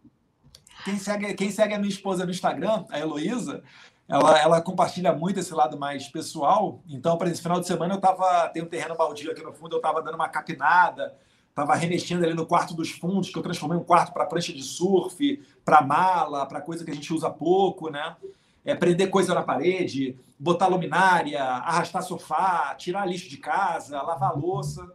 Quem 0.85 0.99
segue, 0.99 1.35
quem 1.35 1.50
segue 1.50 1.75
a 1.75 1.78
minha 1.78 1.90
esposa 1.90 2.25
no 2.25 2.30
Instagram, 2.30 2.85
a 2.90 2.99
Heloísa, 2.99 3.62
ela, 4.08 4.38
ela 4.38 4.62
compartilha 4.62 5.12
muito 5.12 5.38
esse 5.38 5.52
lado 5.52 5.78
mais 5.78 6.08
pessoal. 6.08 6.80
Então, 6.88 7.18
para 7.18 7.28
esse 7.28 7.42
final 7.42 7.61
de 7.61 7.66
semana, 7.66 7.94
eu 7.94 8.00
tava. 8.00 8.49
Tem 8.49 8.62
um 8.62 8.66
terreno 8.66 8.97
baldio 8.97 9.30
aqui 9.30 9.42
no 9.42 9.52
fundo, 9.52 9.74
eu 9.74 9.79
estava 9.79 10.00
dando 10.02 10.14
uma 10.14 10.29
capinada, 10.29 11.14
estava 11.50 11.74
remexendo 11.74 12.24
ali 12.24 12.33
no 12.33 12.46
quarto 12.46 12.74
dos 12.74 12.90
fundos, 12.90 13.29
que 13.29 13.38
eu 13.38 13.42
transformei 13.42 13.76
um 13.76 13.85
quarto 13.85 14.12
para 14.12 14.24
prancha 14.24 14.52
de 14.52 14.62
surf, 14.62 15.42
para 15.62 15.83
mala, 15.83 16.46
para 16.46 16.61
coisa 16.62 16.85
que 16.85 16.90
a 16.90 16.94
gente 16.94 17.12
usa 17.12 17.29
pouco, 17.29 17.90
né? 17.90 18.16
É 18.64 18.74
prender 18.74 19.11
coisa 19.11 19.35
na 19.35 19.42
parede, 19.42 20.18
botar 20.38 20.68
luminária, 20.68 21.42
arrastar 21.42 22.02
sofá, 22.02 22.74
tirar 22.76 23.07
lixo 23.07 23.29
de 23.29 23.37
casa, 23.37 24.00
lavar 24.00 24.38
louça. 24.38 24.90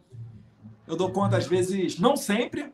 Eu 0.88 0.96
dou 0.96 1.12
conta, 1.12 1.38
às 1.38 1.46
vezes, 1.46 2.00
não 2.00 2.16
sempre, 2.16 2.72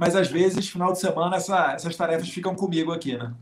mas 0.00 0.16
às 0.16 0.28
vezes, 0.28 0.66
final 0.66 0.94
de 0.94 0.98
semana, 0.98 1.36
essa, 1.36 1.72
essas 1.74 1.94
tarefas 1.94 2.30
ficam 2.30 2.54
comigo 2.54 2.90
aqui, 2.90 3.18
né? 3.18 3.34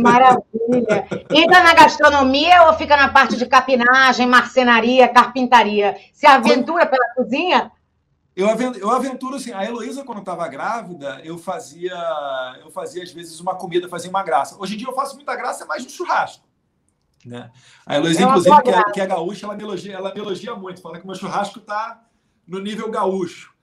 Maravilha. 0.00 1.08
Entra 1.28 1.64
na 1.64 1.74
gastronomia 1.74 2.68
ou 2.68 2.74
fica 2.74 2.96
na 2.96 3.08
parte 3.08 3.36
de 3.36 3.44
capinagem, 3.46 4.28
marcenaria, 4.28 5.08
carpintaria? 5.08 5.96
Se 6.12 6.24
aventura 6.24 6.86
pela 6.86 7.12
cozinha? 7.16 7.72
Eu 8.36 8.48
aventuro, 8.48 8.78
eu 8.78 8.90
aventuro 8.92 9.34
assim. 9.34 9.52
A 9.52 9.64
Heloísa, 9.64 10.04
quando 10.04 10.20
estava 10.20 10.46
grávida, 10.46 11.20
eu 11.24 11.36
fazia, 11.36 11.96
eu 12.60 12.70
fazia 12.70 13.02
às 13.02 13.10
vezes 13.10 13.40
uma 13.40 13.56
comida, 13.56 13.88
fazia 13.88 14.08
uma 14.08 14.22
graça. 14.22 14.56
Hoje 14.60 14.74
em 14.74 14.78
dia 14.78 14.86
eu 14.86 14.94
faço 14.94 15.16
muita 15.16 15.34
graça, 15.34 15.64
é 15.64 15.66
mais 15.66 15.82
no 15.82 15.90
churrasco. 15.90 16.46
Né? 17.24 17.50
A 17.84 17.96
Heloísa, 17.96 18.22
inclusive, 18.22 18.62
que 18.62 18.70
é, 18.70 18.82
que 18.92 19.00
é, 19.00 19.06
gaúcha, 19.06 19.46
ela 19.46 19.56
me, 19.56 19.64
elogia, 19.64 19.94
ela 19.94 20.14
me 20.14 20.20
elogia 20.20 20.54
muito, 20.54 20.80
fala 20.80 20.98
que 20.98 21.02
o 21.02 21.08
meu 21.08 21.16
churrasco 21.16 21.58
está 21.58 22.04
no 22.46 22.60
nível 22.60 22.88
gaúcho. 22.88 23.55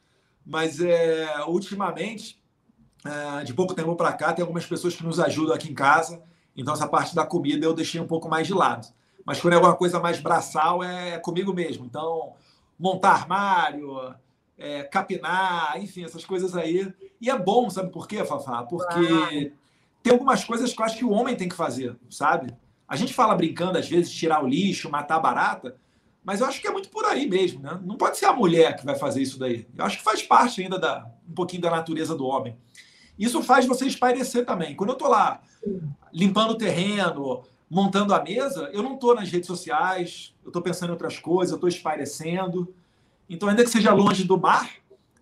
Mas 0.45 0.79
é, 0.79 1.43
ultimamente 1.47 2.41
ah, 3.06 3.43
de 3.43 3.53
pouco 3.53 3.73
tempo 3.73 3.95
para 3.95 4.13
cá, 4.13 4.34
tem 4.34 4.41
algumas 4.41 4.65
pessoas 4.65 4.95
que 4.95 5.03
nos 5.03 5.19
ajudam 5.19 5.53
aqui 5.53 5.69
em 5.69 5.73
casa, 5.73 6.23
então 6.56 6.73
essa 6.73 6.88
parte 6.88 7.13
da 7.13 7.25
comida 7.25 7.65
eu 7.65 7.73
deixei 7.73 7.99
um 7.99 8.08
pouco 8.08 8.29
mais 8.29 8.47
de 8.47 8.53
lado. 8.53 8.88
Mas 9.25 9.41
quando 9.41 9.53
é 9.53 9.56
alguma 9.58 9.75
coisa 9.75 9.99
mais 9.99 10.19
braçal, 10.19 10.84
é 10.84 11.17
comigo 11.17 11.53
mesmo. 11.53 11.86
Então, 11.86 12.34
montar 12.77 13.12
armário, 13.12 14.13
é, 14.58 14.84
capinar, 14.84 15.82
enfim, 15.82 16.03
essas 16.03 16.25
coisas 16.25 16.56
aí. 16.56 16.93
E 17.19 17.29
é 17.29 17.38
bom, 17.38 17.69
sabe 17.69 17.89
por 17.89 18.08
quê, 18.08 18.23
Fafá? 18.23 18.63
Porque 18.63 19.53
tem 20.01 20.13
algumas 20.13 20.43
coisas 20.43 20.73
que 20.73 20.82
eu 20.82 20.86
acho 20.86 20.97
que 20.97 21.06
o 21.06 21.12
homem 21.12 21.36
tem 21.36 21.49
que 21.49 21.56
fazer, 21.56 21.95
sabe? 22.10 22.53
A 22.88 22.95
gente 22.95 23.13
fala 23.13 23.36
brincando, 23.36 23.77
às 23.77 23.88
vezes, 23.88 24.12
tirar 24.12 24.43
o 24.43 24.47
lixo, 24.47 24.89
matar 24.89 25.15
a 25.15 25.19
barata, 25.19 25.75
mas 26.23 26.39
eu 26.39 26.47
acho 26.47 26.62
que 26.62 26.67
é 26.67 26.71
muito 26.71 26.89
por 26.89 27.05
aí 27.05 27.27
mesmo, 27.27 27.62
né? 27.62 27.79
Não 27.83 27.97
pode 27.97 28.17
ser 28.17 28.25
a 28.25 28.33
mulher 28.33 28.77
que 28.77 28.86
vai 28.86 28.95
fazer 28.95 29.21
isso 29.21 29.38
daí. 29.38 29.67
Eu 29.77 29.86
acho 29.86 29.97
que 29.97 30.03
faz 30.03 30.23
parte 30.23 30.62
ainda 30.62 30.79
da 30.79 31.05
um 31.27 31.33
pouquinho 31.33 31.62
da 31.62 31.71
natureza 31.71 32.15
do 32.15 32.25
homem. 32.25 32.55
Isso 33.17 33.41
faz 33.43 33.65
você 33.65 33.86
espairecer 33.86 34.45
também. 34.45 34.75
Quando 34.75 34.91
eu 34.91 34.93
estou 34.93 35.09
lá 35.09 35.41
limpando 36.12 36.51
o 36.51 36.57
terreno, 36.57 37.43
montando 37.69 38.13
a 38.13 38.23
mesa, 38.23 38.69
eu 38.73 38.83
não 38.83 38.95
estou 38.95 39.15
nas 39.15 39.29
redes 39.29 39.47
sociais, 39.47 40.33
eu 40.43 40.49
estou 40.49 40.62
pensando 40.62 40.89
em 40.89 40.93
outras 40.93 41.19
coisas, 41.19 41.51
eu 41.51 41.55
estou 41.55 41.69
espairecendo. 41.69 42.73
Então, 43.29 43.49
ainda 43.49 43.63
que 43.63 43.69
seja 43.69 43.93
longe 43.93 44.23
do 44.23 44.39
mar, 44.39 44.69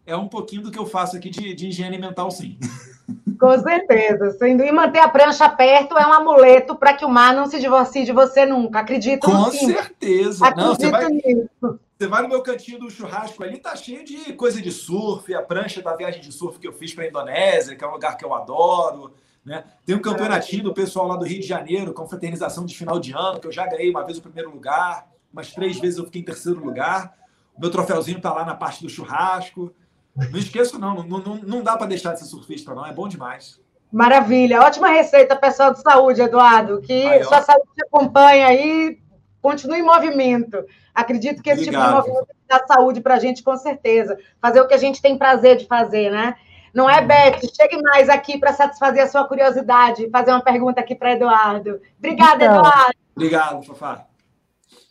é 0.05 0.15
um 0.15 0.27
pouquinho 0.27 0.63
do 0.63 0.71
que 0.71 0.79
eu 0.79 0.85
faço 0.85 1.15
aqui 1.15 1.29
de, 1.29 1.53
de 1.53 1.67
higiene 1.67 1.97
mental, 1.97 2.31
sim. 2.31 2.57
Com 3.39 3.59
certeza. 3.59 4.37
E 4.47 4.71
manter 4.71 4.99
a 4.99 5.09
prancha 5.09 5.49
perto 5.49 5.97
é 5.97 6.05
um 6.05 6.13
amuleto 6.13 6.75
para 6.75 6.93
que 6.93 7.03
o 7.03 7.09
mar 7.09 7.33
não 7.33 7.47
se 7.47 7.59
divorcie 7.59 8.05
de 8.05 8.11
você 8.11 8.45
nunca. 8.45 8.79
Acredito 8.79 9.21
Com 9.21 9.51
certeza. 9.51 10.45
Acredito 10.45 10.67
não, 10.67 10.75
você 10.75 10.91
vai, 10.91 11.07
nisso. 11.09 11.79
Você 11.97 12.07
vai 12.07 12.21
no 12.21 12.29
meu 12.29 12.41
cantinho 12.41 12.79
do 12.79 12.89
churrasco 12.89 13.43
ali, 13.43 13.57
tá 13.57 13.75
cheio 13.75 14.05
de 14.05 14.33
coisa 14.33 14.61
de 14.61 14.71
surf, 14.71 15.33
a 15.33 15.41
prancha 15.41 15.81
da 15.81 15.95
viagem 15.95 16.21
de 16.21 16.31
surf 16.31 16.59
que 16.59 16.67
eu 16.67 16.73
fiz 16.73 16.93
para 16.93 17.03
a 17.03 17.07
Indonésia, 17.07 17.75
que 17.75 17.83
é 17.83 17.87
um 17.87 17.91
lugar 17.91 18.15
que 18.15 18.23
eu 18.23 18.33
adoro. 18.33 19.11
Né? 19.43 19.63
Tem 19.85 19.95
um 19.95 20.01
campeonatinho 20.01 20.63
do 20.63 20.73
pessoal 20.73 21.07
lá 21.07 21.15
do 21.15 21.25
Rio 21.25 21.41
de 21.41 21.47
Janeiro, 21.47 21.93
com 21.93 22.07
fraternização 22.07 22.65
de 22.65 22.77
final 22.77 22.99
de 22.99 23.11
ano, 23.11 23.39
que 23.39 23.47
eu 23.47 23.51
já 23.51 23.65
ganhei 23.65 23.89
uma 23.89 24.03
vez 24.03 24.19
o 24.19 24.21
primeiro 24.21 24.51
lugar, 24.51 25.07
umas 25.33 25.51
três 25.51 25.79
vezes 25.79 25.97
eu 25.97 26.05
fiquei 26.05 26.21
em 26.21 26.25
terceiro 26.25 26.63
lugar. 26.63 27.17
O 27.55 27.61
meu 27.61 27.71
troféuzinho 27.71 28.21
tá 28.21 28.31
lá 28.31 28.45
na 28.45 28.55
parte 28.55 28.83
do 28.83 28.89
churrasco. 28.89 29.73
Não 30.15 30.39
esqueço, 30.39 30.79
não. 30.79 31.03
Não, 31.03 31.19
não, 31.19 31.35
não 31.35 31.63
dá 31.63 31.77
para 31.77 31.87
deixar 31.87 32.13
de 32.13 32.19
ser 32.19 32.25
surfista, 32.25 32.73
não. 32.73 32.85
É 32.85 32.93
bom 32.93 33.07
demais. 33.07 33.59
Maravilha. 33.91 34.61
Ótima 34.61 34.89
receita, 34.89 35.35
pessoal 35.35 35.73
de 35.73 35.81
saúde, 35.81 36.21
Eduardo. 36.21 36.81
Que 36.81 37.07
aí, 37.07 37.23
sua 37.23 37.41
saúde 37.41 37.67
te 37.75 37.85
acompanha 37.85 38.47
aí. 38.47 38.99
Continue 39.41 39.79
em 39.79 39.83
movimento. 39.83 40.63
Acredito 40.93 41.41
que 41.41 41.49
esse 41.49 41.63
Obrigado. 41.63 41.83
tipo 41.83 42.03
de 42.03 42.09
movimento 42.09 42.35
dá 42.47 42.65
saúde 42.65 43.01
para 43.01 43.15
a 43.15 43.19
gente, 43.19 43.43
com 43.43 43.57
certeza. 43.57 44.17
Fazer 44.41 44.61
o 44.61 44.67
que 44.67 44.73
a 44.73 44.77
gente 44.77 45.01
tem 45.01 45.17
prazer 45.17 45.57
de 45.57 45.65
fazer, 45.65 46.11
né? 46.11 46.35
Não 46.73 46.89
é, 46.89 47.01
Beth? 47.01 47.39
Chegue 47.53 47.81
mais 47.81 48.07
aqui 48.07 48.37
para 48.37 48.53
satisfazer 48.53 49.03
a 49.03 49.07
sua 49.07 49.25
curiosidade, 49.25 50.09
fazer 50.09 50.31
uma 50.31 50.43
pergunta 50.43 50.79
aqui 50.79 50.95
para 50.95 51.13
Eduardo. 51.13 51.81
Obrigada, 51.97 52.45
então, 52.45 52.59
Eduardo. 52.59 52.93
Obrigado, 53.15 53.63
Fafá. 53.63 54.05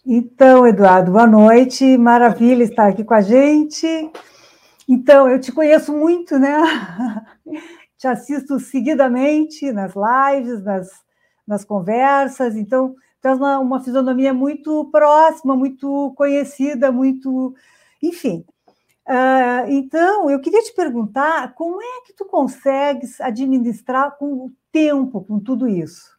Então, 0.07 0.67
Eduardo, 0.67 1.13
boa 1.13 1.27
noite. 1.27 1.97
Maravilha 1.97 2.65
estar 2.65 2.89
aqui 2.89 3.05
com 3.05 3.15
a 3.15 3.21
gente. 3.21 4.11
Então, 4.93 5.31
eu 5.31 5.39
te 5.39 5.53
conheço 5.53 5.97
muito, 5.97 6.37
né? 6.37 6.51
Te 7.97 8.09
assisto 8.09 8.59
seguidamente 8.59 9.71
nas 9.71 9.93
lives, 9.95 10.65
nas, 10.65 10.91
nas 11.47 11.65
conversas. 11.65 12.57
Então, 12.57 12.97
traz 13.21 13.39
uma, 13.39 13.61
uma 13.61 13.81
fisionomia 13.81 14.35
muito 14.35 14.87
próxima, 14.91 15.55
muito 15.55 16.13
conhecida, 16.17 16.91
muito. 16.91 17.55
Enfim. 18.03 18.45
Uh, 19.07 19.71
então, 19.71 20.29
eu 20.29 20.41
queria 20.41 20.61
te 20.61 20.75
perguntar 20.75 21.55
como 21.55 21.81
é 21.81 22.03
que 22.05 22.13
tu 22.13 22.25
consegues 22.25 23.21
administrar 23.21 24.19
com 24.19 24.47
o 24.47 24.53
tempo, 24.73 25.21
com 25.21 25.39
tudo 25.39 25.69
isso? 25.69 26.11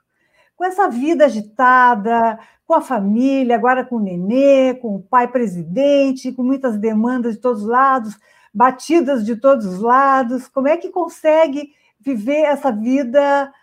Com 0.55 0.63
essa 0.63 0.87
vida 0.87 1.25
agitada, 1.25 2.39
com 2.65 2.73
a 2.75 2.79
família, 2.79 3.53
agora 3.53 3.83
com 3.83 3.97
o 3.97 3.99
nenê, 3.99 4.75
com 4.75 4.95
o 4.95 5.01
pai 5.01 5.27
presidente, 5.27 6.31
com 6.31 6.41
muitas 6.41 6.77
demandas 6.77 7.35
de 7.35 7.41
todos 7.41 7.63
os 7.63 7.67
lados, 7.67 8.17
batidas 8.53 9.25
de 9.25 9.35
todos 9.35 9.65
os 9.65 9.79
lados. 9.79 10.47
Como 10.47 10.67
é 10.67 10.77
que 10.77 10.89
consegue 10.89 11.73
viver 11.99 12.41
essa 12.41 12.71
vida 12.71 13.53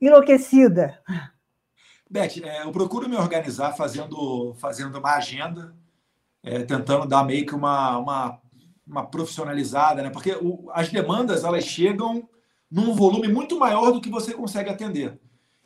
enlouquecida? 0.00 0.98
Beth, 2.10 2.42
é, 2.42 2.62
eu 2.62 2.72
procuro 2.72 3.08
me 3.08 3.16
organizar 3.16 3.76
fazendo, 3.76 4.54
fazendo 4.58 4.98
uma 4.98 5.16
agenda, 5.16 5.74
é, 6.42 6.62
tentando 6.62 7.06
dar 7.06 7.24
meio 7.24 7.44
que 7.44 7.54
uma, 7.54 7.98
uma, 7.98 8.40
uma 8.86 9.06
profissionalizada, 9.06 10.02
né? 10.02 10.10
Porque 10.10 10.32
o, 10.32 10.70
as 10.72 10.88
demandas 10.88 11.44
elas 11.44 11.64
chegam 11.64 12.28
num 12.70 12.94
volume 12.94 13.28
muito 13.28 13.58
maior 13.58 13.90
do 13.90 14.00
que 14.00 14.10
você 14.10 14.32
consegue 14.32 14.70
atender. 14.70 15.18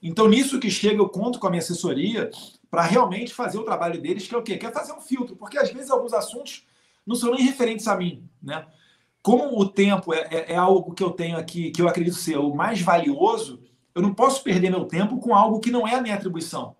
Então, 0.02 0.26
nisso 0.26 0.58
que 0.58 0.68
chega, 0.68 1.00
eu 1.00 1.08
conto 1.08 1.38
com 1.38 1.46
a 1.46 1.50
minha 1.50 1.62
assessoria 1.62 2.28
para 2.68 2.82
realmente 2.82 3.32
fazer 3.32 3.58
o 3.58 3.64
trabalho 3.64 4.00
deles, 4.00 4.26
que 4.26 4.34
é 4.34 4.38
o 4.38 4.42
quê? 4.42 4.56
Quer 4.56 4.72
fazer 4.72 4.92
um 4.92 5.00
filtro, 5.00 5.36
porque 5.36 5.58
às 5.58 5.70
vezes 5.70 5.90
alguns 5.90 6.12
assuntos 6.12 6.66
não 7.06 7.16
são 7.16 7.32
nem 7.32 7.44
referentes 7.44 7.88
a 7.88 7.96
mim, 7.96 8.28
né? 8.42 8.66
Como 9.22 9.58
o 9.58 9.68
tempo 9.68 10.12
é, 10.12 10.28
é, 10.30 10.52
é 10.52 10.56
algo 10.56 10.94
que 10.94 11.02
eu 11.02 11.10
tenho 11.10 11.36
aqui, 11.36 11.70
que 11.70 11.80
eu 11.80 11.88
acredito 11.88 12.16
ser 12.16 12.38
o 12.38 12.54
mais 12.54 12.80
valioso, 12.80 13.62
eu 13.94 14.02
não 14.02 14.12
posso 14.12 14.42
perder 14.42 14.70
meu 14.70 14.84
tempo 14.84 15.18
com 15.18 15.34
algo 15.34 15.60
que 15.60 15.70
não 15.70 15.86
é 15.86 15.94
a 15.94 16.00
minha 16.00 16.14
atribuição. 16.14 16.74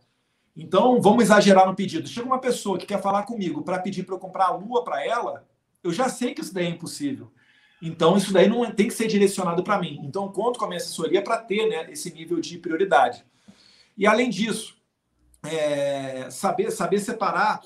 Então, 0.57 1.01
vamos 1.01 1.25
exagerar 1.25 1.67
no 1.67 1.75
pedido. 1.75 2.09
Chega 2.09 2.27
uma 2.27 2.41
pessoa 2.41 2.79
que 2.79 2.87
quer 2.87 3.01
falar 3.01 3.23
comigo 3.23 3.63
para 3.63 3.79
pedir 3.79 4.05
para 4.05 4.15
eu 4.15 4.19
comprar 4.19 4.47
a 4.47 4.57
lua 4.57 4.85
para 4.85 5.05
ela, 5.05 5.47
eu 5.83 5.93
já 5.93 6.09
sei 6.09 6.35
que 6.35 6.41
isso 6.41 6.53
daí 6.53 6.67
é 6.67 6.71
impossível. 6.71 7.33
Então, 7.81 8.17
isso 8.17 8.33
daí 8.33 8.49
não 8.49 8.71
tem 8.71 8.87
que 8.87 8.95
ser 8.95 9.09
direcionado 9.09 9.65
para 9.65 9.79
mim. 9.79 10.01
Então, 10.05 10.31
conto 10.31 10.59
com 10.59 10.65
a 10.65 10.69
minha 10.69 10.79
assessoria 10.79 11.23
para 11.23 11.39
ter 11.39 11.69
né, 11.69 11.91
esse 11.91 12.13
nível 12.13 12.41
de 12.41 12.59
prioridade. 12.59 13.25
E, 13.97 14.07
além 14.07 14.31
disso, 14.31 14.77
é, 15.43 16.31
saber, 16.31 16.71
saber 16.71 17.01
separar 17.01 17.61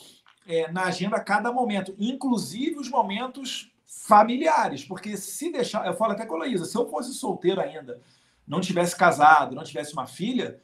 é, 0.46 0.70
na 0.70 0.85
agenda 0.85 1.18
cada 1.20 1.52
momento, 1.52 1.94
inclusive 1.98 2.78
os 2.78 2.88
momentos 2.88 3.72
familiares. 3.85 4.85
Porque 4.85 5.16
se 5.16 5.50
deixar, 5.50 5.87
eu 5.87 5.94
falo 5.94 6.12
até 6.12 6.24
com 6.24 6.37
a 6.37 6.38
Laísa, 6.38 6.64
se 6.64 6.76
eu 6.76 6.88
fosse 6.88 7.12
solteiro 7.12 7.61
ainda, 7.61 8.00
não 8.46 8.61
tivesse 8.61 8.96
casado, 8.96 9.54
não 9.54 9.64
tivesse 9.64 9.92
uma 9.92 10.06
filha, 10.06 10.61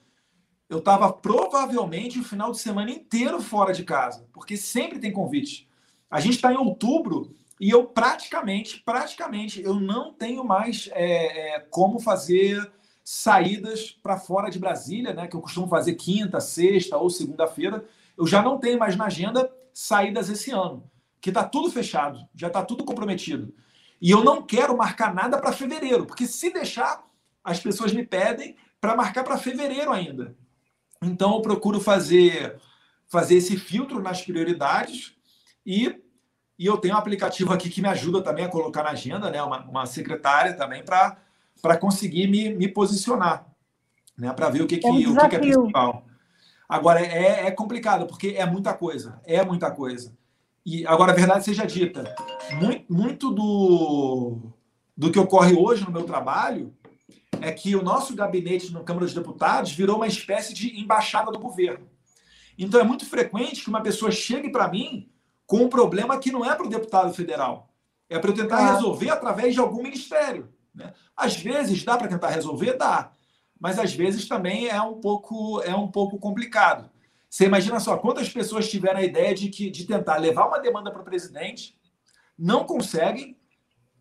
eu 0.69 0.79
estava 0.79 1.13
provavelmente 1.13 2.19
o 2.19 2.25
final 2.25 2.51
de 2.53 2.59
semana 2.59 2.91
inteiro 2.91 3.43
fora 3.43 3.75
de 3.75 3.85
casa, 3.85 4.27
porque 4.33 4.57
sempre 4.57 4.99
tem 4.99 5.13
convite. 5.13 5.69
A 6.11 6.21
gente 6.21 6.37
está 6.37 6.53
em 6.53 6.57
outubro 6.57 7.37
e 7.61 7.71
eu 7.71 7.85
praticamente, 7.85 8.83
praticamente, 8.85 9.63
eu 9.63 9.75
não 9.75 10.13
tenho 10.13 10.45
mais 10.45 10.89
é, 10.93 11.57
é, 11.57 11.61
como 11.71 12.01
fazer 12.01 12.73
saídas 13.05 13.91
para 13.91 14.19
fora 14.19 14.51
de 14.51 14.59
Brasília, 14.59 15.13
né? 15.13 15.27
Que 15.27 15.37
eu 15.37 15.41
costumo 15.41 15.69
fazer 15.69 15.95
quinta, 15.95 16.41
sexta 16.41 16.97
ou 16.97 17.11
segunda-feira. 17.11 17.85
Eu 18.17 18.27
já 18.27 18.43
não 18.43 18.59
tenho 18.59 18.79
mais 18.79 18.97
na 18.97 19.07
agenda 19.07 19.51
saídas 19.75 20.29
esse 20.29 20.51
ano, 20.51 20.91
que 21.21 21.31
está 21.31 21.45
tudo 21.45 21.71
fechado, 21.71 22.27
já 22.35 22.49
está 22.49 22.63
tudo 22.63 22.85
comprometido. 22.85 23.55
E 24.01 24.11
eu 24.11 24.25
não 24.25 24.43
quero 24.43 24.77
marcar 24.77 25.15
nada 25.15 25.39
para 25.39 25.53
fevereiro, 25.53 26.07
porque 26.07 26.27
se 26.27 26.53
deixar, 26.53 27.05
as 27.45 27.61
pessoas 27.61 27.93
me 27.93 28.05
pedem 28.05 28.57
para 28.81 28.97
marcar 28.97 29.23
para 29.23 29.39
fevereiro 29.39 29.93
ainda. 29.93 30.37
Então 31.01 31.35
eu 31.35 31.43
procuro 31.43 31.81
fazer 31.81 32.61
fazer 33.09 33.37
esse 33.37 33.59
filtro 33.59 34.01
nas 34.01 34.23
prioridades 34.23 35.15
e 35.65 36.03
e 36.59 36.67
eu 36.67 36.79
tenho 36.79 36.95
um 36.95 36.99
aplicativo 36.99 37.53
aqui 37.53 37.69
que 37.69 37.83
me 37.83 37.89
ajuda 37.89 38.23
também 38.23 38.45
a 38.45 38.49
colocar 38.49 38.85
na 38.85 38.91
agenda, 38.91 39.29
né? 39.31 39.43
Uma, 39.43 39.65
uma 39.65 39.87
secretária 39.87 40.55
também 40.55 40.85
para 40.85 41.77
conseguir 41.77 42.29
me, 42.29 42.55
me 42.55 42.69
posicionar, 42.69 43.47
né? 44.17 44.33
Para 44.33 44.49
ver 44.49 44.63
o 44.63 44.67
que, 44.67 44.77
que, 44.77 44.87
é 44.87 44.91
um 44.91 44.95
o 44.95 45.17
que, 45.17 45.29
que 45.29 45.37
é 45.37 45.39
principal. 45.41 46.07
Agora 46.73 47.05
é, 47.05 47.49
é 47.49 47.51
complicado, 47.51 48.07
porque 48.07 48.29
é 48.29 48.47
muita 48.47 48.73
coisa, 48.73 49.21
é 49.27 49.45
muita 49.45 49.71
coisa. 49.71 50.17
E 50.65 50.87
agora, 50.87 51.13
a 51.13 51.15
verdade 51.15 51.45
seja 51.45 51.67
dita, 51.67 52.15
muito, 52.53 52.91
muito 52.91 53.31
do, 53.31 54.39
do 54.97 55.13
que 55.13 55.19
ocorre 55.19 55.55
hoje 55.55 55.85
no 55.85 55.91
meu 55.91 56.05
trabalho 56.05 56.75
é 57.43 57.53
que 57.53 57.77
o 57.77 57.83
nosso 57.83 58.17
gabinete 58.17 58.73
na 58.73 58.83
Câmara 58.83 59.05
dos 59.05 59.15
Deputados 59.15 59.73
virou 59.73 59.97
uma 59.97 60.07
espécie 60.07 60.55
de 60.55 60.81
embaixada 60.81 61.31
do 61.31 61.39
governo. 61.39 61.87
Então 62.57 62.81
é 62.81 62.85
muito 62.85 63.05
frequente 63.05 63.63
que 63.63 63.69
uma 63.69 63.83
pessoa 63.83 64.11
chegue 64.11 64.49
para 64.49 64.67
mim 64.67 65.11
com 65.47 65.59
um 65.59 65.69
problema 65.69 66.19
que 66.19 66.33
não 66.33 66.43
é 66.43 66.55
para 66.55 66.65
o 66.65 66.71
deputado 66.71 67.13
federal. 67.13 67.69
É 68.09 68.19
para 68.19 68.31
eu 68.31 68.35
tentar 68.35 68.57
ah. 68.57 68.75
resolver 68.77 69.11
através 69.11 69.53
de 69.53 69.61
algum 69.61 69.83
ministério. 69.83 70.49
Né? 70.75 70.95
Às 71.15 71.37
vezes 71.37 71.85
dá 71.85 71.99
para 71.99 72.09
tentar 72.09 72.31
resolver, 72.31 72.79
dá. 72.79 73.13
Mas 73.63 73.79
às 73.79 73.95
vezes 73.95 74.27
também 74.27 74.67
é 74.67 74.83
um 74.83 74.95
pouco, 74.95 75.63
é 75.63 75.73
um 75.73 75.87
pouco 75.87 76.19
complicado. 76.19 76.91
Você 77.31 77.45
imagina 77.45 77.79
só 77.79 77.97
quantas 77.97 78.29
pessoas 78.29 78.69
tiveram 78.69 78.99
a 78.99 79.05
ideia 79.05 79.33
de, 79.33 79.49
que, 79.51 79.71
de 79.71 79.87
tentar 79.87 80.17
levar 80.17 80.49
uma 80.49 80.59
demanda 80.59 80.91
para 80.91 81.01
o 81.01 81.05
presidente, 81.05 81.79
não 82.37 82.65
conseguem, 82.65 83.39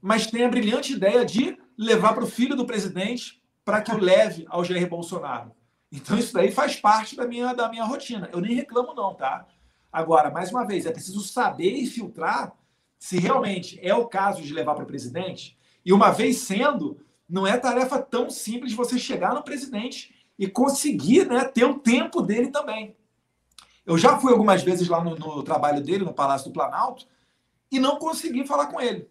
mas 0.01 0.25
têm 0.25 0.45
a 0.45 0.49
brilhante 0.49 0.93
ideia 0.93 1.23
de 1.23 1.59
levar 1.77 2.13
para 2.15 2.23
o 2.23 2.27
filho 2.27 2.55
do 2.55 2.65
presidente 2.65 3.39
para 3.63 3.83
que 3.83 3.91
o 3.91 3.99
leve 3.99 4.47
ao 4.49 4.65
Jair 4.65 4.89
Bolsonaro. 4.89 5.51
Então 5.91 6.17
isso 6.17 6.33
daí 6.33 6.51
faz 6.51 6.77
parte 6.77 7.15
da 7.15 7.27
minha, 7.27 7.53
da 7.53 7.69
minha 7.69 7.85
rotina. 7.85 8.27
Eu 8.33 8.41
nem 8.41 8.55
reclamo 8.55 8.95
não, 8.95 9.13
tá? 9.13 9.45
Agora, 9.93 10.31
mais 10.31 10.49
uma 10.49 10.65
vez, 10.65 10.87
é 10.87 10.91
preciso 10.91 11.21
saber 11.21 11.71
e 11.71 11.85
filtrar 11.85 12.51
se 12.97 13.19
realmente 13.19 13.79
é 13.79 13.93
o 13.93 14.07
caso 14.07 14.41
de 14.41 14.53
levar 14.55 14.73
para 14.73 14.85
o 14.85 14.87
presidente. 14.87 15.55
E 15.85 15.93
uma 15.93 16.09
vez 16.09 16.39
sendo, 16.39 17.05
não 17.31 17.47
é 17.47 17.57
tarefa 17.57 17.97
tão 17.99 18.29
simples 18.29 18.73
você 18.73 18.99
chegar 18.99 19.33
no 19.33 19.43
presidente 19.43 20.13
e 20.37 20.47
conseguir 20.47 21.27
né, 21.27 21.45
ter 21.45 21.65
o 21.65 21.79
tempo 21.79 22.21
dele 22.21 22.49
também. 22.49 22.95
Eu 23.85 23.97
já 23.97 24.19
fui 24.19 24.31
algumas 24.31 24.61
vezes 24.61 24.87
lá 24.87 25.03
no, 25.03 25.15
no 25.15 25.41
trabalho 25.41 25.81
dele, 25.81 26.03
no 26.03 26.13
Palácio 26.13 26.49
do 26.49 26.53
Planalto, 26.53 27.07
e 27.71 27.79
não 27.79 27.97
consegui 27.97 28.45
falar 28.45 28.67
com 28.67 28.79
ele. 28.79 29.09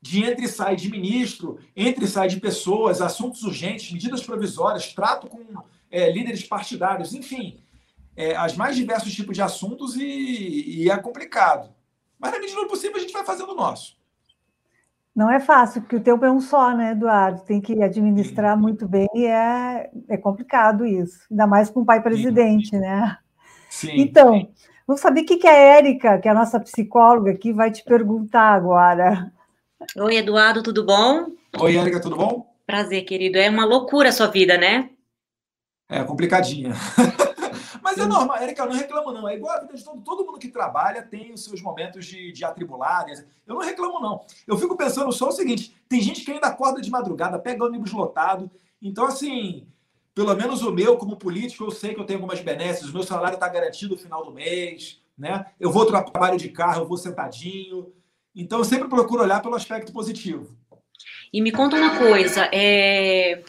De 0.00 0.24
entre 0.24 0.46
e 0.46 0.48
sai 0.48 0.74
de 0.74 0.90
ministro, 0.90 1.58
entre 1.76 2.04
e 2.04 2.08
sai 2.08 2.28
de 2.28 2.40
pessoas, 2.40 3.02
assuntos 3.02 3.42
urgentes, 3.42 3.92
medidas 3.92 4.24
provisórias, 4.24 4.92
trato 4.94 5.28
com 5.28 5.44
é, 5.90 6.10
líderes 6.10 6.44
partidários, 6.44 7.14
enfim 7.14 7.60
é, 8.18 8.34
as 8.34 8.56
mais 8.56 8.74
diversos 8.74 9.14
tipos 9.14 9.36
de 9.36 9.40
assuntos 9.40 9.94
e, 9.94 10.82
e, 10.82 10.90
é 10.90 10.96
complicado. 10.98 11.72
Mas 12.18 12.32
na 12.32 12.40
medida 12.40 12.60
do 12.60 12.66
possível 12.66 12.96
a 12.96 13.00
gente 13.00 13.12
vai 13.12 13.24
fazendo 13.24 13.52
o 13.52 13.54
nosso. 13.54 13.96
Não 15.18 15.28
é 15.28 15.40
fácil, 15.40 15.80
porque 15.80 15.96
o 15.96 16.00
tempo 16.00 16.24
é 16.24 16.30
um 16.30 16.40
só, 16.40 16.72
né, 16.72 16.92
Eduardo? 16.92 17.40
Tem 17.40 17.60
que 17.60 17.82
administrar 17.82 18.54
Sim. 18.54 18.62
muito 18.62 18.86
bem 18.86 19.08
e 19.16 19.26
é, 19.26 19.90
é 20.08 20.16
complicado 20.16 20.86
isso. 20.86 21.26
Ainda 21.28 21.44
mais 21.44 21.68
com 21.68 21.80
o 21.80 21.84
pai 21.84 22.00
presidente, 22.00 22.68
Sim. 22.68 22.78
né? 22.78 23.18
Sim. 23.68 24.00
Então, 24.00 24.48
vamos 24.86 25.00
saber 25.00 25.22
o 25.22 25.24
que, 25.24 25.38
que 25.38 25.48
a 25.48 25.52
Érica, 25.52 26.20
que 26.20 26.28
é 26.28 26.30
a 26.30 26.34
nossa 26.34 26.60
psicóloga 26.60 27.32
aqui, 27.32 27.52
vai 27.52 27.72
te 27.72 27.82
perguntar 27.82 28.52
agora. 28.52 29.32
Oi, 29.96 30.18
Eduardo, 30.18 30.62
tudo 30.62 30.84
bom? 30.84 31.32
Oi, 31.58 31.76
Érica, 31.76 32.00
tudo 32.00 32.14
bom? 32.14 32.54
Prazer, 32.64 33.02
querido. 33.02 33.38
É 33.38 33.50
uma 33.50 33.64
loucura 33.64 34.10
a 34.10 34.12
sua 34.12 34.28
vida, 34.28 34.56
né? 34.56 34.88
É 35.88 36.04
complicadinha. 36.04 36.74
Mas 37.98 38.06
é 38.06 38.08
normal, 38.08 38.36
Érica, 38.38 38.62
eu 38.62 38.68
não 38.68 38.76
reclamo, 38.76 39.12
não. 39.12 39.28
É 39.28 39.34
igual 39.34 39.56
a 39.56 39.60
vida 39.60 39.74
de 39.74 39.84
todo, 39.84 40.00
todo 40.02 40.24
mundo 40.24 40.38
que 40.38 40.48
trabalha 40.48 41.02
tem 41.02 41.32
os 41.32 41.44
seus 41.44 41.60
momentos 41.60 42.06
de, 42.06 42.32
de 42.32 42.44
atribular. 42.44 43.06
Eu 43.46 43.54
não 43.54 43.62
reclamo, 43.62 44.00
não. 44.00 44.24
Eu 44.46 44.56
fico 44.56 44.76
pensando 44.76 45.10
só 45.12 45.28
o 45.28 45.32
seguinte: 45.32 45.74
tem 45.88 46.00
gente 46.00 46.24
que 46.24 46.30
ainda 46.30 46.46
acorda 46.46 46.80
de 46.80 46.90
madrugada, 46.90 47.38
pega 47.38 47.64
ônibus 47.64 47.92
lotado. 47.92 48.50
Então, 48.80 49.06
assim, 49.06 49.66
pelo 50.14 50.34
menos 50.34 50.62
o 50.62 50.72
meu, 50.72 50.96
como 50.96 51.16
político, 51.16 51.64
eu 51.64 51.70
sei 51.70 51.94
que 51.94 52.00
eu 52.00 52.04
tenho 52.04 52.18
algumas 52.18 52.40
benesses, 52.40 52.88
o 52.88 52.92
meu 52.92 53.02
salário 53.02 53.34
está 53.34 53.48
garantido 53.48 53.94
no 53.94 54.00
final 54.00 54.24
do 54.24 54.32
mês, 54.32 55.00
né? 55.16 55.46
Eu 55.58 55.70
vou 55.70 55.86
trabalho 55.86 56.38
de 56.38 56.48
carro, 56.48 56.82
eu 56.82 56.88
vou 56.88 56.96
sentadinho. 56.96 57.92
Então, 58.34 58.58
eu 58.58 58.64
sempre 58.64 58.88
procuro 58.88 59.22
olhar 59.22 59.42
pelo 59.42 59.54
aspecto 59.54 59.92
positivo. 59.92 60.56
E 61.32 61.40
me 61.40 61.52
conta 61.52 61.76
uma 61.76 61.98
coisa, 61.98 62.48
é... 62.52 63.42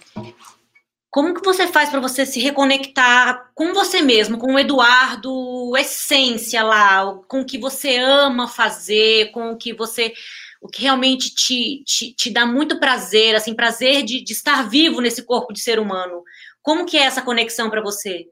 Como 1.12 1.34
que 1.34 1.44
você 1.44 1.68
faz 1.68 1.90
para 1.90 2.00
você 2.00 2.24
se 2.26 2.40
reconectar 2.40 3.52
com 3.56 3.74
você 3.74 4.02
mesmo, 4.02 4.38
com 4.38 4.54
o 4.54 4.60
Eduardo, 4.60 5.76
essência 5.76 6.64
lá, 6.64 7.04
com 7.28 7.42
o 7.42 7.46
que 7.46 7.58
você 7.58 7.98
ama 7.98 8.48
fazer, 8.48 9.32
com 9.32 9.52
o 9.52 9.58
que 9.58 9.74
você, 9.74 10.14
o 10.62 10.68
que 10.68 10.84
realmente 10.84 11.34
te, 11.34 11.84
te, 11.84 12.14
te 12.14 12.30
dá 12.30 12.46
muito 12.46 12.80
prazer, 12.80 13.36
assim, 13.36 13.56
prazer 13.56 14.04
de, 14.04 14.24
de 14.24 14.34
estar 14.34 14.70
vivo 14.70 15.02
nesse 15.02 15.24
corpo 15.24 15.52
de 15.52 15.62
ser 15.62 15.80
humano. 15.80 16.24
Como 16.62 16.86
que 16.86 16.96
é 16.96 17.02
essa 17.02 17.24
conexão 17.24 17.72
para 17.72 17.82
você? 17.82 18.28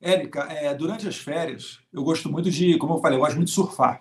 Érica, 0.00 0.44
é, 0.44 0.72
durante 0.72 1.08
as 1.08 1.16
férias, 1.16 1.80
eu 1.92 2.04
gosto 2.04 2.30
muito 2.30 2.50
de, 2.50 2.78
como 2.78 2.94
eu 2.94 3.00
falei, 3.00 3.16
eu 3.18 3.22
gosto 3.22 3.36
muito 3.36 3.48
de 3.48 3.54
surfar. 3.54 4.00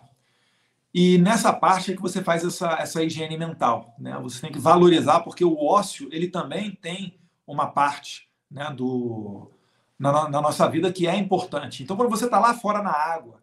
E 0.94 1.18
nessa 1.18 1.52
parte 1.52 1.92
é 1.92 1.96
que 1.96 2.02
você 2.02 2.24
faz 2.24 2.44
essa, 2.44 2.78
essa 2.80 3.04
higiene 3.04 3.38
mental. 3.38 3.96
Né? 4.00 4.18
Você 4.22 4.42
tem 4.42 4.52
que 4.52 4.60
valorizar, 4.60 5.22
porque 5.22 5.44
o 5.44 5.58
ócio, 5.58 6.08
ele 6.12 6.28
também 6.28 6.72
tem 6.72 7.20
uma 7.52 7.68
parte 7.68 8.30
né, 8.50 8.72
do, 8.76 9.50
na, 9.98 10.30
na, 10.30 10.42
nossa 10.42 10.70
vida 10.70 10.94
que 10.94 11.08
é 11.08 11.16
importante. 11.16 11.82
Então, 11.82 11.98
quando 11.98 12.10
você 12.10 12.26
está 12.26 12.40
lá 12.40 12.54
fora 12.54 12.82
na 12.84 12.92
água, 12.92 13.42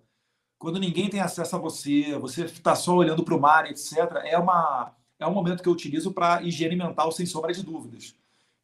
quando 0.59 0.79
ninguém 0.79 1.11
tem 1.11 1.21
acesso 1.21 1.57
a 1.57 1.59
você, 1.59 2.17
você 2.19 2.45
está 2.45 2.75
só 2.77 2.95
olhando 2.95 3.25
para 3.25 3.35
o 3.35 3.41
mar, 3.41 3.69
etc., 3.69 3.99
é, 4.25 4.39
uma, 4.39 4.93
é 5.19 5.27
um 5.27 5.35
momento 5.35 5.63
que 5.63 5.69
eu 5.69 5.73
utilizo 5.73 6.13
para 6.13 6.41
higiene 6.43 6.77
mental, 6.77 7.11
sem 7.11 7.27
sombra 7.27 7.53
de 7.53 7.65
dúvidas. 7.65 8.15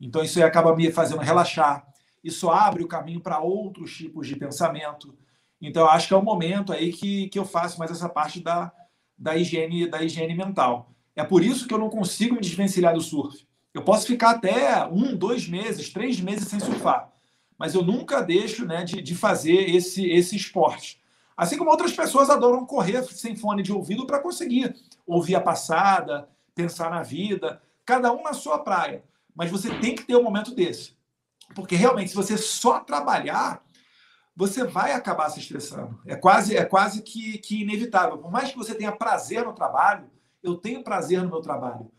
Então, 0.01 0.23
isso 0.23 0.43
acaba 0.43 0.75
me 0.77 0.91
fazendo 0.93 1.21
relaxar. 1.21 1.87
Isso 2.23 2.49
abre 2.49 2.85
o 2.85 2.89
caminho 2.89 3.21
para 3.21 3.41
outros 3.41 3.93
tipos 3.97 4.29
de 4.29 4.37
pensamento. 4.37 5.13
Então, 5.61 5.89
acho 5.89 6.07
que 6.07 6.15
é 6.15 6.17
o 6.17 6.23
momento 6.23 6.73
aí 6.73 6.93
que, 6.93 7.29
que 7.29 7.39
eu 7.39 7.45
faço 7.45 7.81
mais 7.81 7.91
essa 7.91 8.09
parte 8.09 8.41
da, 8.41 8.73
da, 9.19 9.37
higiene, 9.37 9.89
da 9.89 10.03
higiene 10.03 10.35
mental. 10.35 10.93
É 11.17 11.25
por 11.25 11.43
isso 11.43 11.67
que 11.67 11.75
eu 11.75 11.79
não 11.79 11.91
consigo 11.91 12.37
me 12.37 12.41
desvencilhar 12.41 12.95
do 12.95 13.01
surf. 13.01 13.45
Eu 13.75 13.83
posso 13.83 14.07
ficar 14.07 14.33
até 14.33 14.85
um, 14.87 15.17
dois 15.17 15.49
meses, 15.49 15.91
três 15.91 16.21
meses 16.21 16.49
sem 16.49 16.61
surfar, 16.61 17.11
mas 17.59 17.75
eu 17.75 17.83
nunca 17.83 18.21
deixo 18.21 18.67
né, 18.67 18.85
de, 18.85 19.01
de 19.01 19.15
fazer 19.15 19.71
esse, 19.71 20.09
esse 20.11 20.37
esporte. 20.37 21.01
Assim 21.37 21.57
como 21.57 21.71
outras 21.71 21.93
pessoas 21.93 22.29
adoram 22.29 22.67
correr 22.67 23.03
sem 23.05 23.35
fone 23.35 23.63
de 23.63 23.73
ouvido 23.73 24.07
para 24.07 24.21
conseguir 24.21 24.77
ouvir 25.07 25.35
a 25.35 25.41
passada, 25.41 26.29
pensar 26.55 26.91
na 26.91 27.03
vida, 27.03 27.63
cada 27.85 28.13
um 28.13 28.23
na 28.23 28.35
sua 28.35 28.59
praia. 28.59 29.03
Mas 29.35 29.51
você 29.51 29.71
tem 29.79 29.95
que 29.95 30.05
ter 30.05 30.17
um 30.17 30.23
momento 30.23 30.55
desse. 30.55 30.95
Porque 31.55 31.75
realmente, 31.75 32.11
se 32.11 32.17
você 32.17 32.37
só 32.37 32.81
trabalhar, 32.81 33.65
você 34.37 34.65
vai 34.65 34.93
acabar 34.93 35.29
se 35.31 35.41
estressando. 35.41 35.99
É 36.07 36.15
quase, 36.15 36.57
é 36.57 36.65
quase 36.65 37.03
que, 37.03 37.39
que 37.39 37.63
inevitável. 37.63 38.19
Por 38.19 38.31
mais 38.31 38.51
que 38.51 38.57
você 38.57 38.75
tenha 38.75 38.93
prazer 38.93 39.45
no 39.45 39.55
trabalho, 39.55 40.11
eu 40.43 40.57
tenho 40.57 40.85
prazer 40.85 41.23
no 41.23 41.29
meu 41.29 41.41
trabalho. 41.41 41.91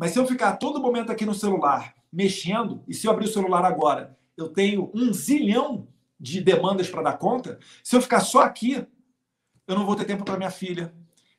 Mas 0.00 0.12
se 0.12 0.18
eu 0.18 0.26
ficar 0.26 0.56
todo 0.56 0.80
momento 0.80 1.12
aqui 1.12 1.26
no 1.26 1.34
celular, 1.34 1.94
mexendo, 2.10 2.82
e 2.88 2.94
se 2.94 3.06
eu 3.06 3.12
abrir 3.12 3.26
o 3.26 3.30
celular 3.30 3.66
agora, 3.66 4.16
eu 4.34 4.48
tenho 4.48 4.90
um 4.94 5.12
zilhão 5.12 5.86
de 6.18 6.40
demandas 6.40 6.88
para 6.88 7.02
dar 7.02 7.18
conta, 7.18 7.58
se 7.84 7.94
eu 7.94 8.00
ficar 8.00 8.20
só 8.20 8.40
aqui, 8.40 8.82
eu 9.68 9.74
não 9.74 9.84
vou 9.84 9.94
ter 9.94 10.06
tempo 10.06 10.24
para 10.24 10.38
minha 10.38 10.50
filha, 10.50 10.90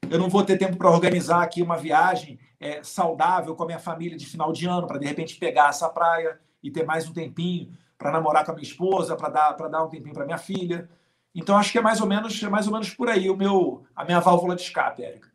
eu 0.07 0.19
não 0.19 0.29
vou 0.29 0.43
ter 0.43 0.59
tempo 0.59 0.77
para 0.77 0.91
organizar 0.91 1.41
aqui 1.41 1.63
uma 1.63 1.75
viagem 1.75 2.37
é, 2.59 2.83
saudável 2.83 3.55
com 3.55 3.63
a 3.63 3.65
minha 3.65 3.79
família 3.79 4.15
de 4.15 4.27
final 4.27 4.53
de 4.53 4.67
ano, 4.67 4.85
para 4.85 4.99
de 4.99 5.07
repente 5.07 5.37
pegar 5.37 5.69
essa 5.69 5.89
praia 5.89 6.39
e 6.61 6.69
ter 6.69 6.85
mais 6.85 7.09
um 7.09 7.13
tempinho 7.13 7.75
para 7.97 8.11
namorar 8.11 8.45
com 8.45 8.51
a 8.51 8.53
minha 8.53 8.67
esposa, 8.67 9.15
para 9.15 9.29
dar, 9.29 9.53
dar 9.53 9.83
um 9.83 9.89
tempinho 9.89 10.13
para 10.13 10.23
minha 10.23 10.37
filha. 10.37 10.87
Então 11.33 11.57
acho 11.57 11.71
que 11.71 11.79
é 11.79 11.81
mais 11.81 11.99
ou 11.99 12.05
menos, 12.05 12.43
é 12.43 12.47
mais 12.47 12.67
ou 12.67 12.73
menos 12.73 12.91
por 12.91 13.09
aí 13.09 13.27
o 13.27 13.35
meu, 13.35 13.85
a 13.95 14.05
minha 14.05 14.19
válvula 14.19 14.55
de 14.55 14.61
escape, 14.61 15.01
Érica. 15.01 15.31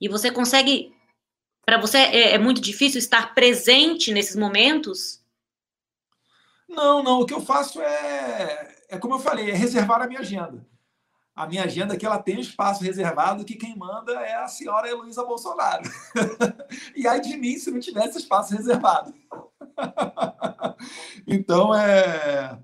E 0.00 0.08
você 0.08 0.32
consegue 0.32 0.98
para 1.64 1.78
você 1.78 1.98
é, 1.98 2.32
é, 2.32 2.38
muito 2.38 2.60
difícil 2.60 2.98
estar 2.98 3.34
presente 3.34 4.12
nesses 4.12 4.36
momentos? 4.36 5.20
Não, 6.68 7.02
não. 7.02 7.20
O 7.20 7.26
que 7.26 7.34
eu 7.34 7.40
faço 7.40 7.80
é, 7.80 8.76
é 8.88 8.98
como 8.98 9.14
eu 9.14 9.18
falei, 9.18 9.50
é 9.50 9.54
reservar 9.54 10.02
a 10.02 10.06
minha 10.06 10.20
agenda. 10.20 10.66
A 11.34 11.46
minha 11.46 11.64
agenda 11.64 11.96
que 11.96 12.04
ela 12.04 12.18
tem 12.18 12.40
espaço 12.40 12.84
reservado 12.84 13.44
que 13.44 13.54
quem 13.54 13.76
manda 13.76 14.12
é 14.12 14.34
a 14.34 14.48
senhora 14.48 14.88
Heloísa 14.88 15.24
Bolsonaro. 15.24 15.84
e 16.94 17.06
aí 17.06 17.20
de 17.20 17.36
mim 17.36 17.56
se 17.56 17.70
não 17.70 17.80
tivesse 17.80 18.18
espaço 18.18 18.54
reservado. 18.54 19.14
então 21.26 21.74
é, 21.74 22.58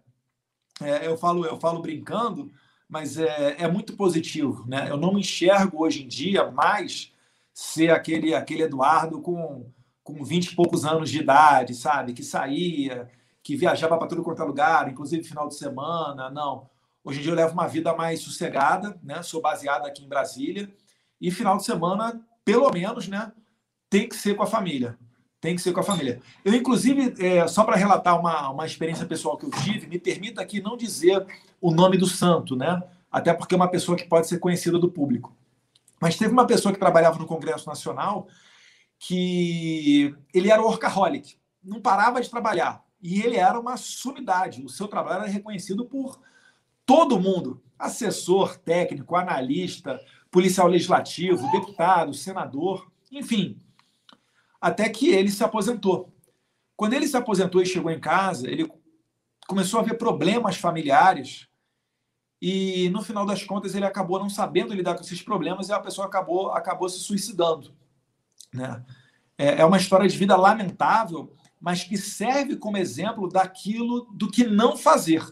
é, 0.83 1.07
eu 1.07 1.17
falo 1.17 1.47
eu 1.47 1.59
falo 1.59 1.81
brincando, 1.81 2.53
mas 2.89 3.17
é, 3.17 3.57
é 3.59 3.69
muito 3.69 3.97
positivo, 3.97 4.65
né? 4.67 4.91
Eu 4.91 4.97
não 4.97 5.19
enxergo 5.19 5.83
hoje 5.83 6.05
em 6.05 6.09
dia 6.09 6.51
mais 6.51 7.13
ser 7.57 7.90
aquele, 7.90 8.35
aquele 8.35 8.64
Eduardo 8.64 9.19
com, 9.23 9.73
com 10.05 10.23
20 10.23 10.49
e 10.49 10.55
poucos 10.55 10.85
anos 10.85 11.09
de 11.09 11.21
idade, 11.21 11.75
sabe? 11.75 12.12
Que 12.12 12.23
saía, 12.23 13.11
que 13.42 13.57
viajava 13.57 13.97
para 13.97 14.09
todo 14.09 14.23
quanto 14.23 14.42
é 14.42 14.45
lugar, 14.45 14.90
inclusive 14.90 15.25
final 15.25 15.49
de 15.49 15.55
semana. 15.55 16.29
Não. 16.29 16.69
Hoje 17.03 17.21
em 17.21 17.23
dia 17.23 17.33
eu 17.33 17.37
levo 17.37 17.55
uma 17.55 17.66
vida 17.66 17.97
mais 17.97 18.21
sossegada, 18.21 19.01
né? 19.03 19.23
Sou 19.23 19.40
baseado 19.40 19.87
aqui 19.87 20.05
em 20.05 20.09
Brasília. 20.09 20.71
E 21.19 21.31
final 21.31 21.57
de 21.57 21.64
semana, 21.64 22.21
pelo 22.45 22.71
menos, 22.71 23.09
né? 23.09 23.33
Tem 23.88 24.07
que 24.07 24.16
ser 24.16 24.37
com 24.37 24.42
a 24.42 24.47
família. 24.47 24.99
Tem 25.40 25.57
que 25.57 25.62
ser 25.62 25.73
com 25.73 25.81
a 25.81 25.83
família. 25.83 26.21
Eu, 26.45 26.55
inclusive, 26.55 27.14
é, 27.19 27.49
só 27.49 27.64
para 27.64 27.77
relatar 27.77 28.21
uma, 28.21 28.51
uma 28.51 28.66
experiência 28.66 29.07
pessoal 29.07 29.38
que 29.38 29.47
eu 29.47 29.51
tive, 29.51 29.87
me 29.87 29.99
permita 29.99 30.42
aqui 30.42 30.61
não 30.61 30.77
dizer 30.77 31.25
o 31.59 31.71
nome 31.71 31.97
do 31.97 32.07
santo, 32.07 32.55
né? 32.55 32.83
Até 33.11 33.33
porque 33.33 33.55
é 33.55 33.57
uma 33.57 33.71
pessoa 33.71 33.97
que 33.97 34.07
pode 34.07 34.27
ser 34.27 34.40
conhecida 34.40 34.79
do 34.79 34.90
público. 34.90 35.35
Mas 36.01 36.17
teve 36.17 36.33
uma 36.33 36.47
pessoa 36.47 36.73
que 36.73 36.79
trabalhava 36.79 37.19
no 37.19 37.27
Congresso 37.27 37.67
Nacional 37.67 38.29
que 38.99 40.15
ele 40.33 40.51
era 40.51 40.63
workaholic, 40.63 41.39
não 41.63 41.81
parava 41.81 42.21
de 42.21 42.31
trabalhar. 42.31 42.83
E 43.03 43.21
ele 43.21 43.37
era 43.37 43.59
uma 43.59 43.77
sumidade. 43.77 44.65
O 44.65 44.69
seu 44.69 44.89
trabalho 44.89 45.23
era 45.23 45.33
reconhecido 45.33 45.85
por 45.85 46.21
todo 46.85 47.21
mundo: 47.21 47.63
assessor, 47.79 48.57
técnico, 48.57 49.17
analista, 49.17 50.01
policial 50.31 50.67
legislativo, 50.67 51.51
deputado, 51.51 52.15
senador, 52.15 52.91
enfim. 53.11 53.59
Até 54.61 54.89
que 54.89 55.11
ele 55.11 55.31
se 55.31 55.45
aposentou. 55.45 56.13
Quando 56.77 56.95
ele 56.95 57.07
se 57.07 57.17
aposentou 57.17 57.63
e 57.63 57.67
chegou 57.67 57.91
em 57.91 58.01
casa, 58.01 58.49
ele 58.49 58.71
começou 59.47 59.81
a 59.81 59.83
ver 59.83 59.95
problemas 59.95 60.57
familiares 60.57 61.49
e 62.40 62.90
no 62.90 63.03
final 63.03 63.25
das 63.25 63.42
contas 63.42 63.75
ele 63.75 63.87
acabou 63.87 64.18
não 64.18 64.29
sabendo 64.29 64.75
lidar 64.75 64.94
com 64.94 65.01
esses 65.01 65.22
problemas 65.22 65.68
e 65.68 65.72
a 65.72 65.81
pessoa 65.81 66.07
acabou, 66.07 66.51
acabou 66.51 66.88
se 66.88 66.99
suicidando. 67.01 67.75
Né? 68.53 68.85
É, 69.38 69.61
é 69.61 69.64
uma 69.64 69.79
história 69.79 70.09
de 70.09 70.16
vida 70.16 70.37
lamentável, 70.37 71.35
mas 71.61 71.85
que 71.85 71.96
serve 71.96 72.57
como 72.57 72.77
exemplo 72.77 73.29
daquilo 73.29 74.09
do 74.12 74.31
que 74.31 74.44
não 74.44 74.77
fazer. 74.77 75.22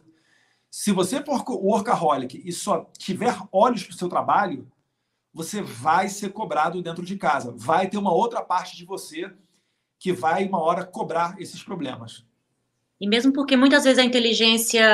Se 0.71 0.91
você 0.93 1.23
for 1.23 1.45
workaholic 1.49 2.43
e 2.45 2.53
só 2.53 2.91
tiver 2.99 3.37
olhos 3.53 3.85
para 3.85 3.95
o 3.95 3.99
seu 3.99 4.09
trabalho, 4.09 4.67
você 5.33 5.61
vai 5.63 6.09
ser 6.09 6.33
cobrado 6.33 6.83
dentro 6.83 7.05
de 7.05 7.17
casa. 7.17 7.55
Vai 7.57 7.89
ter 7.89 7.99
uma 7.99 8.13
outra 8.13 8.43
parte 8.43 8.77
de 8.77 8.85
você 8.85 9.33
que 9.99 10.13
vai, 10.13 10.47
uma 10.47 10.61
hora, 10.61 10.85
cobrar 10.85 11.41
esses 11.41 11.63
problemas. 11.63 12.25
E 13.01 13.09
mesmo 13.09 13.33
porque 13.33 13.57
muitas 13.57 13.85
vezes 13.85 13.99
a 13.99 14.05
inteligência 14.05 14.85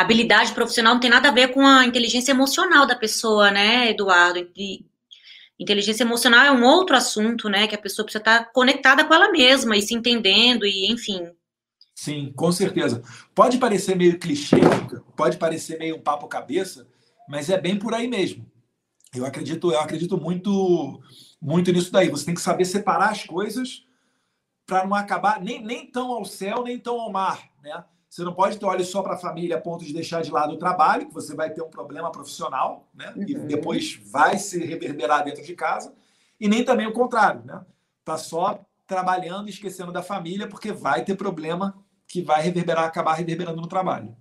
habilidade 0.00 0.52
profissional 0.52 0.94
não 0.94 1.00
tem 1.00 1.10
nada 1.10 1.28
a 1.28 1.32
ver 1.32 1.48
com 1.48 1.66
a 1.66 1.84
inteligência 1.84 2.32
emocional 2.32 2.86
da 2.86 2.96
pessoa, 2.96 3.50
né, 3.50 3.90
Eduardo? 3.90 4.38
E 4.56 4.86
inteligência 5.58 6.04
emocional 6.04 6.44
é 6.44 6.52
um 6.52 6.64
outro 6.64 6.96
assunto, 6.96 7.48
né, 7.48 7.66
que 7.66 7.74
a 7.74 7.78
pessoa 7.78 8.04
precisa 8.04 8.22
estar 8.22 8.52
conectada 8.52 9.04
com 9.04 9.12
ela 9.12 9.30
mesma 9.30 9.76
e 9.76 9.82
se 9.82 9.94
entendendo 9.94 10.64
e, 10.64 10.90
enfim. 10.90 11.28
Sim, 11.94 12.32
com 12.36 12.52
certeza. 12.52 13.02
Pode 13.34 13.58
parecer 13.58 13.96
meio 13.96 14.18
clichê, 14.20 14.60
pode 15.16 15.36
parecer 15.36 15.78
meio 15.78 15.96
um 15.96 16.00
papo 16.00 16.28
cabeça, 16.28 16.86
mas 17.28 17.50
é 17.50 17.60
bem 17.60 17.76
por 17.76 17.92
aí 17.92 18.06
mesmo. 18.06 18.48
Eu 19.12 19.26
acredito, 19.26 19.72
eu 19.72 19.80
acredito 19.80 20.16
muito, 20.16 21.02
muito 21.40 21.72
nisso 21.72 21.90
daí. 21.90 22.08
Você 22.08 22.26
tem 22.26 22.34
que 22.34 22.40
saber 22.40 22.64
separar 22.66 23.10
as 23.10 23.24
coisas 23.24 23.84
para 24.64 24.86
não 24.86 24.94
acabar 24.94 25.40
nem, 25.40 25.60
nem 25.60 25.90
tão 25.90 26.12
ao 26.12 26.24
céu, 26.24 26.62
nem 26.62 26.78
tão 26.78 27.00
ao 27.00 27.10
mar, 27.10 27.50
né? 27.62 27.82
Você 28.08 28.22
não 28.22 28.32
pode 28.32 28.58
ter 28.58 28.64
olhos 28.64 28.88
só 28.88 29.02
para 29.02 29.14
a 29.14 29.18
família 29.18 29.56
a 29.56 29.60
ponto 29.60 29.84
de 29.84 29.92
deixar 29.92 30.22
de 30.22 30.30
lado 30.30 30.54
o 30.54 30.58
trabalho, 30.58 31.06
que 31.06 31.14
você 31.14 31.34
vai 31.34 31.50
ter 31.50 31.62
um 31.62 31.68
problema 31.68 32.10
profissional, 32.10 32.88
né? 32.94 33.12
Uhum. 33.14 33.24
E 33.28 33.34
depois 33.34 34.00
vai 34.06 34.38
se 34.38 34.64
reverberar 34.64 35.24
dentro 35.24 35.42
de 35.42 35.54
casa. 35.54 35.94
E 36.40 36.48
nem 36.48 36.64
também 36.64 36.86
o 36.86 36.92
contrário, 36.92 37.42
né? 37.44 37.60
Tá 38.04 38.16
só 38.16 38.64
trabalhando 38.86 39.48
e 39.48 39.50
esquecendo 39.50 39.92
da 39.92 40.02
família, 40.02 40.48
porque 40.48 40.72
vai 40.72 41.04
ter 41.04 41.14
problema 41.14 41.76
que 42.06 42.22
vai 42.22 42.40
reverberar, 42.40 42.84
acabar 42.84 43.12
reverberando 43.12 43.60
no 43.60 43.68
trabalho. 43.68 44.16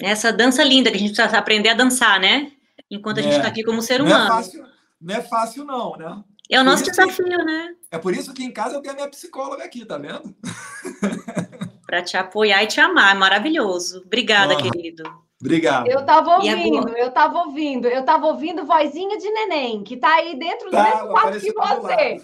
Essa 0.00 0.32
dança 0.32 0.64
linda 0.64 0.90
que 0.90 0.96
a 0.96 1.00
gente 1.00 1.14
precisa 1.14 1.36
aprender 1.36 1.68
a 1.68 1.74
dançar, 1.74 2.18
né? 2.18 2.52
Enquanto 2.90 3.18
a 3.18 3.22
gente 3.22 3.34
está 3.34 3.48
é. 3.48 3.50
aqui 3.50 3.62
como 3.62 3.82
ser 3.82 4.00
humano. 4.00 4.16
Não 4.16 4.24
é 4.24 4.28
fácil, 4.28 4.66
não, 5.00 5.14
é 5.14 5.22
fácil, 5.22 5.64
não 5.64 5.96
né? 5.96 6.24
É 6.50 6.58
o 6.58 6.64
nosso 6.64 6.84
desafio, 6.84 7.26
que, 7.26 7.44
né? 7.44 7.74
É 7.90 7.98
por 7.98 8.14
isso 8.14 8.32
que 8.32 8.42
em 8.42 8.50
casa 8.50 8.74
eu 8.74 8.80
tenho 8.80 8.94
a 8.94 8.96
minha 8.96 9.10
psicóloga 9.10 9.62
aqui, 9.62 9.84
tá 9.84 9.98
vendo? 9.98 10.34
para 11.88 12.02
te 12.02 12.18
apoiar 12.18 12.62
e 12.62 12.66
te 12.66 12.78
amar. 12.82 13.16
É 13.16 13.18
maravilhoso. 13.18 14.02
Obrigada, 14.04 14.54
querido. 14.56 15.02
Obrigado. 15.40 15.86
Eu 15.86 16.00
estava 16.00 16.34
ouvindo, 16.34 16.88
eu 16.98 17.08
estava 17.08 17.38
ouvindo, 17.38 17.88
eu 17.88 18.00
estava 18.00 18.26
ouvindo 18.26 18.66
vozinha 18.66 19.16
de 19.16 19.30
neném, 19.30 19.82
que 19.82 19.94
está 19.94 20.16
aí 20.16 20.38
dentro 20.38 20.66
do 20.66 20.72
tá, 20.72 20.84
mesmo 20.84 21.08
quarto 21.08 21.40
que 21.40 21.52
você. 21.52 22.22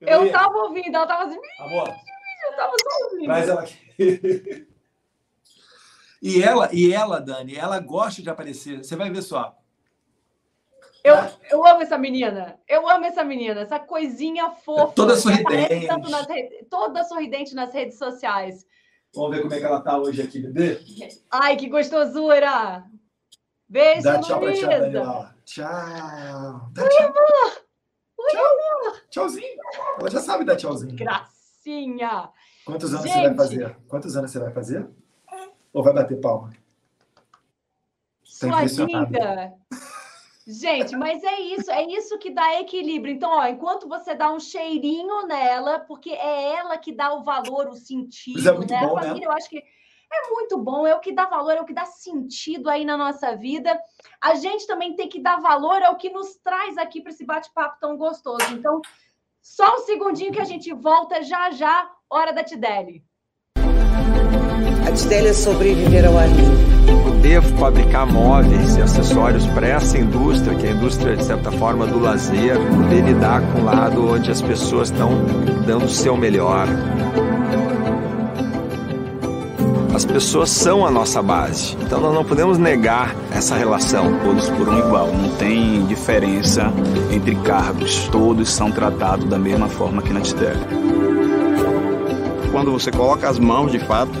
Eu 0.00 0.26
estava 0.26 0.56
ouvindo, 0.58 0.94
ela 0.94 1.02
estava 1.02 1.24
assim. 1.24 1.38
Amor, 1.58 1.88
eu 1.88 2.50
estava 2.50 2.72
só 2.78 3.04
ouvindo. 3.04 3.24
Traz 3.24 3.48
ela 3.48 3.62
aqui. 3.62 4.66
E 6.24 6.40
ela, 6.40 6.72
e 6.72 6.92
ela, 6.92 7.18
Dani, 7.18 7.56
ela 7.56 7.80
gosta 7.80 8.22
de 8.22 8.30
aparecer. 8.30 8.78
Você 8.78 8.94
vai 8.94 9.10
ver 9.10 9.22
só. 9.22 9.58
Eu, 11.04 11.14
eu 11.50 11.66
amo 11.66 11.82
essa 11.82 11.98
menina. 11.98 12.58
Eu 12.68 12.88
amo 12.88 13.04
essa 13.04 13.24
menina, 13.24 13.60
essa 13.62 13.78
coisinha 13.80 14.50
fofa. 14.50 14.92
Toda 14.94 15.16
sorridente. 15.16 15.74
Redes, 15.74 16.68
toda 16.70 17.02
sorridente 17.04 17.54
nas 17.54 17.72
redes 17.74 17.98
sociais. 17.98 18.64
Vamos 19.14 19.30
ver 19.36 19.42
como 19.42 19.52
é 19.54 19.58
que 19.58 19.64
ela 19.64 19.80
tá 19.80 19.98
hoje 19.98 20.22
aqui, 20.22 20.40
bebê? 20.40 20.80
Ai, 21.30 21.56
que 21.56 21.68
gostosura! 21.68 22.84
Beijo, 23.68 24.02
Dá 24.02 24.20
tchau 24.20 24.40
Luísa. 24.40 24.60
pra 24.66 24.68
tia 24.70 24.80
Daniela. 24.80 25.36
Tchau. 25.44 26.70
Dá 26.72 26.82
Oi, 26.82 26.88
tchau. 26.88 27.06
amor. 27.06 27.64
Oi, 28.18 28.30
tchau. 28.30 28.44
amor. 28.44 29.02
Tchauzinho. 29.10 29.60
Ela 29.98 30.10
já 30.10 30.20
sabe 30.20 30.44
dar 30.44 30.56
tchauzinho. 30.56 30.94
Gracinha. 30.96 32.30
Quantos 32.64 32.92
anos 32.94 33.04
Gente. 33.06 33.14
você 33.14 33.28
vai 33.28 33.34
fazer? 33.36 33.76
Quantos 33.88 34.16
anos 34.16 34.30
você 34.30 34.38
vai 34.38 34.52
fazer? 34.52 34.88
Ou 35.72 35.82
vai 35.82 35.92
bater 35.92 36.20
palma? 36.20 36.50
Tá 38.40 38.68
Sua 38.68 38.84
linda. 38.86 39.52
Gente, 40.46 40.96
mas 40.96 41.22
é 41.22 41.40
isso, 41.40 41.70
é 41.70 41.84
isso 41.84 42.18
que 42.18 42.30
dá 42.30 42.60
equilíbrio. 42.60 43.14
Então, 43.14 43.30
ó, 43.30 43.46
enquanto 43.46 43.88
você 43.88 44.14
dá 44.14 44.32
um 44.32 44.40
cheirinho 44.40 45.26
nela, 45.26 45.78
porque 45.80 46.10
é 46.10 46.54
ela 46.54 46.76
que 46.76 46.92
dá 46.92 47.14
o 47.14 47.22
valor, 47.22 47.68
o 47.68 47.76
sentido, 47.76 48.48
é 48.48 48.52
muito 48.52 48.70
né? 48.72 48.80
Bom, 48.80 48.94
família, 48.94 49.20
né? 49.20 49.26
eu 49.26 49.32
acho 49.32 49.48
que 49.48 49.58
é 49.58 50.30
muito 50.30 50.58
bom, 50.58 50.86
é 50.86 50.94
o 50.94 51.00
que 51.00 51.12
dá 51.12 51.26
valor, 51.26 51.52
é 51.52 51.60
o 51.60 51.64
que 51.64 51.72
dá 51.72 51.86
sentido 51.86 52.68
aí 52.68 52.84
na 52.84 52.96
nossa 52.96 53.36
vida. 53.36 53.80
A 54.20 54.34
gente 54.34 54.66
também 54.66 54.96
tem 54.96 55.08
que 55.08 55.20
dar 55.20 55.40
valor 55.40 55.82
ao 55.82 55.96
que 55.96 56.10
nos 56.10 56.36
traz 56.36 56.76
aqui 56.76 57.00
para 57.00 57.12
esse 57.12 57.24
bate-papo 57.24 57.78
tão 57.80 57.96
gostoso. 57.96 58.44
Então, 58.52 58.80
só 59.40 59.76
um 59.76 59.78
segundinho 59.78 60.32
que 60.32 60.40
a 60.40 60.44
gente 60.44 60.72
volta 60.72 61.22
já 61.22 61.50
já, 61.52 61.90
hora 62.10 62.32
da 62.32 62.42
Tideli. 62.42 63.04
A 64.92 64.94
Tideli 64.94 65.28
é 65.28 65.32
sobreviver 65.32 66.04
ao 66.04 66.18
ar 66.18 66.28
Poder 67.02 67.40
fabricar 67.40 68.06
móveis 68.06 68.76
e 68.76 68.82
acessórios 68.82 69.46
para 69.46 69.66
essa 69.66 69.96
indústria, 69.96 70.54
que 70.54 70.66
é 70.66 70.68
a 70.68 70.72
indústria, 70.74 71.16
de 71.16 71.24
certa 71.24 71.50
forma, 71.50 71.86
do 71.86 71.98
lazer, 71.98 72.58
poder 72.58 73.00
lidar 73.02 73.40
com 73.40 73.60
o 73.60 73.64
lado 73.64 74.12
onde 74.12 74.30
as 74.30 74.42
pessoas 74.42 74.90
estão 74.90 75.08
dando 75.64 75.86
o 75.86 75.88
seu 75.88 76.14
melhor. 76.14 76.68
As 79.94 80.04
pessoas 80.04 80.50
são 80.50 80.86
a 80.86 80.90
nossa 80.90 81.22
base, 81.22 81.74
então 81.80 81.98
nós 81.98 82.14
não 82.14 82.22
podemos 82.22 82.58
negar 82.58 83.16
essa 83.34 83.54
relação. 83.54 84.18
Todos 84.22 84.50
por 84.50 84.68
um 84.68 84.78
igual, 84.78 85.06
não 85.06 85.30
tem 85.36 85.86
diferença 85.86 86.70
entre 87.10 87.34
cargos, 87.36 88.08
todos 88.08 88.52
são 88.52 88.70
tratados 88.70 89.24
da 89.24 89.38
mesma 89.38 89.70
forma 89.70 90.02
que 90.02 90.12
na 90.12 90.20
Tidel. 90.20 90.56
Quando 92.50 92.70
você 92.70 92.90
coloca 92.90 93.26
as 93.26 93.38
mãos 93.38 93.72
de 93.72 93.78
fato, 93.78 94.12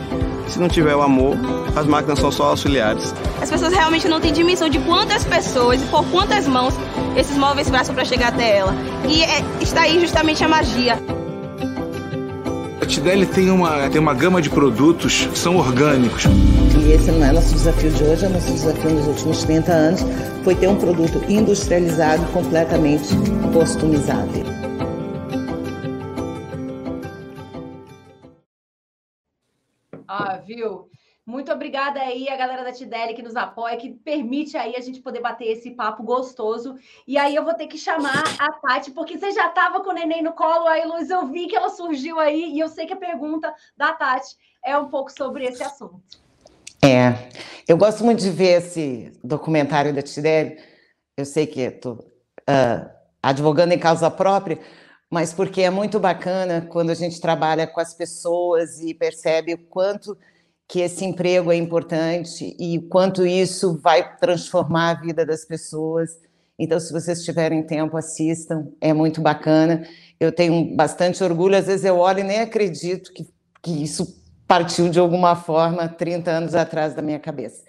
se 0.52 0.58
não 0.58 0.68
tiver 0.68 0.94
o 0.94 1.00
amor, 1.00 1.34
as 1.74 1.86
máquinas 1.86 2.18
são 2.18 2.30
só 2.30 2.50
auxiliares. 2.50 3.14
As 3.40 3.50
pessoas 3.50 3.72
realmente 3.72 4.06
não 4.06 4.20
têm 4.20 4.32
dimensão 4.32 4.68
de 4.68 4.78
quantas 4.80 5.24
pessoas 5.24 5.80
e 5.80 5.86
por 5.86 6.04
quantas 6.10 6.46
mãos 6.46 6.74
esses 7.16 7.36
móveis 7.38 7.70
passam 7.70 7.94
para 7.94 8.04
chegar 8.04 8.28
até 8.28 8.58
ela. 8.58 8.74
E 9.08 9.22
é, 9.22 9.42
está 9.62 9.82
aí 9.82 9.98
justamente 9.98 10.44
a 10.44 10.48
magia. 10.48 10.98
A 12.82 12.84
Tideli 12.84 13.24
tem 13.24 13.50
uma, 13.50 13.88
tem 13.88 13.98
uma 13.98 14.12
gama 14.12 14.42
de 14.42 14.50
produtos 14.50 15.24
que 15.24 15.38
são 15.38 15.56
orgânicos. 15.56 16.24
E 16.24 16.92
esse 16.92 17.10
não 17.10 17.24
é 17.24 17.32
nosso 17.32 17.54
desafio 17.54 17.90
de 17.90 18.04
hoje, 18.04 18.26
é 18.26 18.28
nosso 18.28 18.52
desafio 18.52 18.90
nos 18.90 19.06
últimos 19.06 19.44
30 19.44 19.72
anos, 19.72 20.00
foi 20.44 20.54
ter 20.54 20.68
um 20.68 20.76
produto 20.76 21.22
industrializado 21.28 22.24
completamente 22.26 23.08
customizado. 23.54 24.30
Muito 31.24 31.52
obrigada 31.52 32.00
aí 32.00 32.28
a 32.28 32.36
galera 32.36 32.64
da 32.64 32.72
Tideli 32.72 33.14
que 33.14 33.22
nos 33.22 33.36
apoia, 33.36 33.76
que 33.76 33.90
permite 33.90 34.56
aí 34.56 34.74
a 34.74 34.80
gente 34.80 35.00
poder 35.00 35.20
bater 35.20 35.46
esse 35.46 35.70
papo 35.70 36.02
gostoso. 36.02 36.74
E 37.06 37.16
aí 37.16 37.36
eu 37.36 37.44
vou 37.44 37.54
ter 37.54 37.68
que 37.68 37.78
chamar 37.78 38.24
a 38.40 38.52
Tati, 38.54 38.90
porque 38.90 39.16
você 39.16 39.30
já 39.30 39.46
estava 39.46 39.80
com 39.84 39.90
o 39.90 39.94
neném 39.94 40.20
no 40.20 40.32
colo, 40.32 40.66
aí 40.66 40.84
Luz, 40.84 41.10
eu 41.10 41.28
vi 41.28 41.46
que 41.46 41.54
ela 41.54 41.70
surgiu 41.70 42.18
aí 42.18 42.52
e 42.52 42.58
eu 42.58 42.68
sei 42.68 42.86
que 42.86 42.92
a 42.92 42.96
pergunta 42.96 43.54
da 43.76 43.92
Tati 43.92 44.36
é 44.64 44.76
um 44.76 44.88
pouco 44.88 45.12
sobre 45.12 45.44
esse 45.44 45.62
assunto. 45.62 46.20
É, 46.84 47.28
eu 47.68 47.76
gosto 47.76 48.02
muito 48.04 48.20
de 48.20 48.30
ver 48.30 48.58
esse 48.60 49.12
documentário 49.22 49.94
da 49.94 50.02
Tideli. 50.02 50.58
Eu 51.16 51.24
sei 51.24 51.46
que 51.46 51.60
estou 51.60 52.04
uh, 52.50 52.90
advogando 53.22 53.72
em 53.72 53.78
causa 53.78 54.10
própria, 54.10 54.58
mas 55.08 55.32
porque 55.32 55.62
é 55.62 55.70
muito 55.70 56.00
bacana 56.00 56.66
quando 56.68 56.90
a 56.90 56.94
gente 56.94 57.20
trabalha 57.20 57.64
com 57.64 57.78
as 57.78 57.94
pessoas 57.94 58.80
e 58.80 58.92
percebe 58.92 59.54
o 59.54 59.58
quanto 59.68 60.18
que 60.72 60.80
esse 60.80 61.04
emprego 61.04 61.52
é 61.52 61.56
importante 61.56 62.56
e 62.58 62.80
quanto 62.88 63.26
isso 63.26 63.78
vai 63.82 64.16
transformar 64.16 64.92
a 64.92 64.94
vida 65.02 65.26
das 65.26 65.44
pessoas. 65.44 66.18
Então, 66.58 66.80
se 66.80 66.90
vocês 66.90 67.22
tiverem 67.22 67.62
tempo, 67.62 67.94
assistam, 67.94 68.68
é 68.80 68.90
muito 68.94 69.20
bacana. 69.20 69.86
Eu 70.18 70.32
tenho 70.32 70.74
bastante 70.74 71.22
orgulho, 71.22 71.58
às 71.58 71.66
vezes 71.66 71.84
eu 71.84 71.98
olho 71.98 72.20
e 72.20 72.22
nem 72.22 72.40
acredito 72.40 73.12
que, 73.12 73.28
que 73.60 73.82
isso 73.82 74.18
partiu 74.48 74.88
de 74.88 74.98
alguma 74.98 75.36
forma 75.36 75.86
30 75.86 76.30
anos 76.30 76.54
atrás 76.54 76.94
da 76.94 77.02
minha 77.02 77.18
cabeça. 77.18 77.62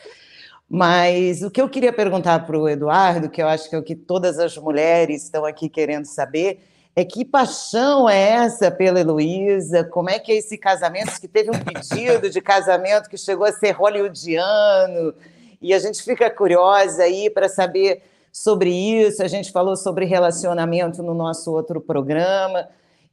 Mas 0.70 1.42
o 1.42 1.52
que 1.52 1.60
eu 1.60 1.68
queria 1.68 1.92
perguntar 1.92 2.46
para 2.46 2.58
o 2.58 2.70
Eduardo, 2.70 3.30
que 3.30 3.42
eu 3.42 3.50
acho 3.50 3.70
que 3.70 3.76
é 3.76 3.78
o 3.78 3.84
que 3.84 3.98
todas 3.98 4.39
as 4.39 4.58
mulheres 4.58 5.24
estão 5.24 5.44
aqui 5.44 5.68
querendo 5.68 6.06
saber, 6.06 6.62
é 6.96 7.04
que 7.04 7.26
paixão 7.26 8.08
é 8.08 8.20
essa 8.20 8.70
pela 8.70 9.00
Heloísa? 9.00 9.84
Como 9.84 10.10
é 10.10 10.20
que 10.20 10.32
é 10.32 10.36
esse 10.36 10.58
casamento? 10.58 11.20
Que 11.20 11.28
teve 11.28 11.50
um 11.50 11.60
pedido 11.60 12.30
de 12.30 12.40
casamento 12.40 13.10
que 13.10 13.18
chegou 13.18 13.46
a 13.46 13.52
ser 13.52 13.72
hollywoodiano, 13.72 15.14
e 15.62 15.74
a 15.74 15.80
gente 15.80 16.04
fica 16.04 16.30
curiosa 16.30 17.04
aí 17.04 17.30
para 17.30 17.48
saber 17.48 18.04
sobre 18.32 18.70
isso. 18.70 19.24
A 19.24 19.28
gente 19.28 19.52
falou 19.52 19.78
sobre 19.78 20.06
relacionamento 20.06 21.02
no 21.02 21.14
nosso 21.14 21.52
outro 21.52 21.80
programa. 21.80 22.68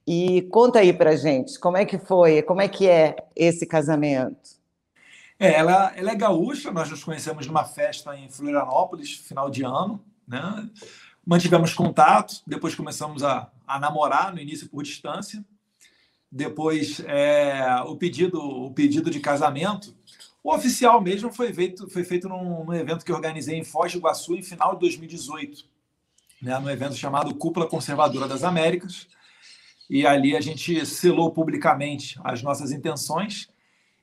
E 0.07 0.43
conta 0.51 0.81
aí 0.81 0.93
para 0.93 1.15
gente, 1.15 1.59
como 1.61 1.77
é 1.77 1.85
que 1.85 1.97
foi, 1.97 2.43
como 2.43 2.61
é 2.61 2.67
que 2.67 2.89
é 2.89 3.15
esse 3.37 3.65
casamento? 3.65 4.59
É, 5.39 5.55
ela, 5.55 5.93
ela 5.95 6.11
é 6.11 6.15
gaúcha, 6.17 6.73
nós 6.73 6.91
nos 6.91 7.05
conhecemos 7.05 7.47
numa 7.47 7.65
festa 7.65 8.17
em 8.17 8.29
Florianópolis, 8.29 9.13
final 9.13 9.49
de 9.49 9.63
ano, 9.63 10.03
né? 10.27 10.69
Mantivemos 11.25 11.73
contato, 11.73 12.43
depois 12.47 12.75
começamos 12.75 13.23
a, 13.23 13.49
a 13.75 13.79
namorar, 13.79 14.33
no 14.33 14.41
início 14.41 14.69
por 14.69 14.83
distância. 14.83 15.45
Depois, 16.31 17.01
é, 17.07 17.83
o, 17.87 17.97
pedido, 17.97 18.41
o 18.41 18.73
pedido 18.73 19.11
de 19.11 19.21
casamento, 19.21 19.95
o 20.43 20.55
oficial 20.55 21.01
mesmo 21.01 21.33
foi 21.33 21.53
feito, 21.53 21.89
foi 21.91 22.05
feito 22.05 22.29
num, 22.29 22.65
num 22.65 22.75
evento 22.75 23.05
que 23.05 23.13
organizei 23.13 23.57
em 23.57 23.65
Foz 23.65 23.93
do 23.93 23.99
Iguaçu 23.99 24.35
em 24.35 24.43
final 24.43 24.75
de 24.75 24.81
2018, 24.81 25.65
né, 26.43 26.59
num 26.59 26.71
evento 26.71 26.95
chamado 26.95 27.35
Cúpula 27.35 27.67
Conservadora 27.67 28.27
das 28.27 28.43
Américas. 28.43 29.09
E 29.89 30.07
ali 30.07 30.37
a 30.37 30.41
gente 30.41 30.87
selou 30.87 31.33
publicamente 31.33 32.19
as 32.23 32.43
nossas 32.43 32.71
intenções 32.71 33.49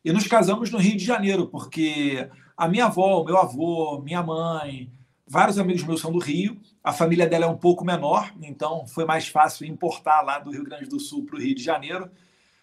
e 0.03 0.12
nos 0.12 0.27
casamos 0.27 0.69
no 0.69 0.77
Rio 0.77 0.97
de 0.97 1.03
Janeiro, 1.03 1.47
porque 1.47 2.30
a 2.56 2.67
minha 2.67 2.86
avó, 2.86 3.21
o 3.21 3.25
meu 3.25 3.38
avô, 3.38 4.01
minha 4.01 4.21
mãe, 4.21 4.91
Vários 5.30 5.60
amigos 5.60 5.84
meus 5.84 6.00
são 6.00 6.12
do 6.12 6.20
Rio, 6.20 6.58
a 6.82 6.94
família 6.94 7.28
dela 7.28 7.44
é 7.44 7.48
um 7.50 7.58
pouco 7.58 7.84
menor, 7.84 8.34
então 8.42 8.88
foi 8.88 9.04
mais 9.04 9.28
fácil 9.28 9.68
importar 9.68 10.22
lá 10.22 10.40
do 10.40 10.52
Rio 10.52 10.63
Grande 10.63 10.86
do 10.86 11.02
Sul 11.02 11.26
para 11.26 11.36
o 11.36 11.40
Rio 11.40 11.54
de 11.54 11.62
Janeiro. 11.62 12.10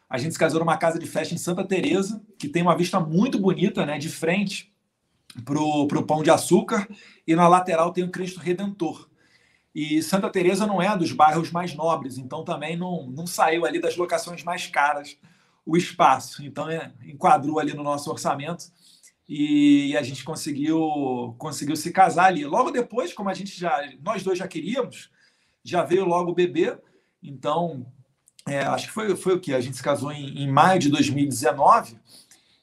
A 0.08 0.16
gente 0.16 0.32
se 0.32 0.38
casou 0.38 0.60
numa 0.60 0.78
casa 0.78 0.98
de 0.98 1.06
festa 1.06 1.34
em 1.34 1.38
Santa 1.38 1.62
Teresa, 1.62 2.24
que 2.38 2.48
tem 2.48 2.62
uma 2.62 2.74
vista 2.74 2.98
muito 2.98 3.38
bonita, 3.38 3.84
né, 3.84 3.98
de 3.98 4.08
frente 4.08 4.72
para 5.44 5.58
o 5.58 6.06
Pão 6.06 6.22
de 6.22 6.30
Açúcar, 6.30 6.88
e 7.26 7.36
na 7.36 7.46
lateral 7.48 7.92
tem 7.92 8.02
o 8.02 8.10
Cristo 8.10 8.40
Redentor. 8.40 9.10
E 9.74 10.02
Santa 10.02 10.30
Teresa 10.30 10.66
não 10.66 10.80
é 10.80 10.96
dos 10.96 11.12
bairros 11.12 11.50
mais 11.50 11.74
nobres, 11.74 12.16
então 12.16 12.44
também 12.44 12.78
não, 12.78 13.06
não 13.08 13.26
saiu 13.26 13.66
ali 13.66 13.78
das 13.78 13.96
locações 13.96 14.42
mais 14.42 14.66
caras 14.68 15.18
o 15.66 15.76
espaço. 15.76 16.42
Então 16.42 16.70
é, 16.70 16.92
enquadrou 17.04 17.58
ali 17.58 17.74
no 17.74 17.82
nosso 17.82 18.10
orçamento 18.10 18.72
e 19.28 19.96
a 19.96 20.02
gente 20.02 20.22
conseguiu 20.22 21.34
conseguiu 21.38 21.76
se 21.76 21.90
casar 21.90 22.26
ali. 22.26 22.44
Logo 22.44 22.70
depois, 22.70 23.12
como 23.12 23.30
a 23.30 23.34
gente 23.34 23.58
já 23.58 23.80
nós 24.02 24.22
dois 24.22 24.38
já 24.38 24.46
queríamos, 24.46 25.10
já 25.62 25.82
veio 25.82 26.04
logo 26.04 26.30
o 26.30 26.34
bebê. 26.34 26.76
Então, 27.22 27.86
é, 28.46 28.60
acho 28.60 28.88
que 28.88 28.92
foi, 28.92 29.16
foi 29.16 29.34
o 29.34 29.40
que 29.40 29.54
a 29.54 29.60
gente 29.60 29.76
se 29.76 29.82
casou 29.82 30.12
em, 30.12 30.42
em, 30.42 30.50
maio 30.50 30.78
de 30.78 30.90
2019, 30.90 31.98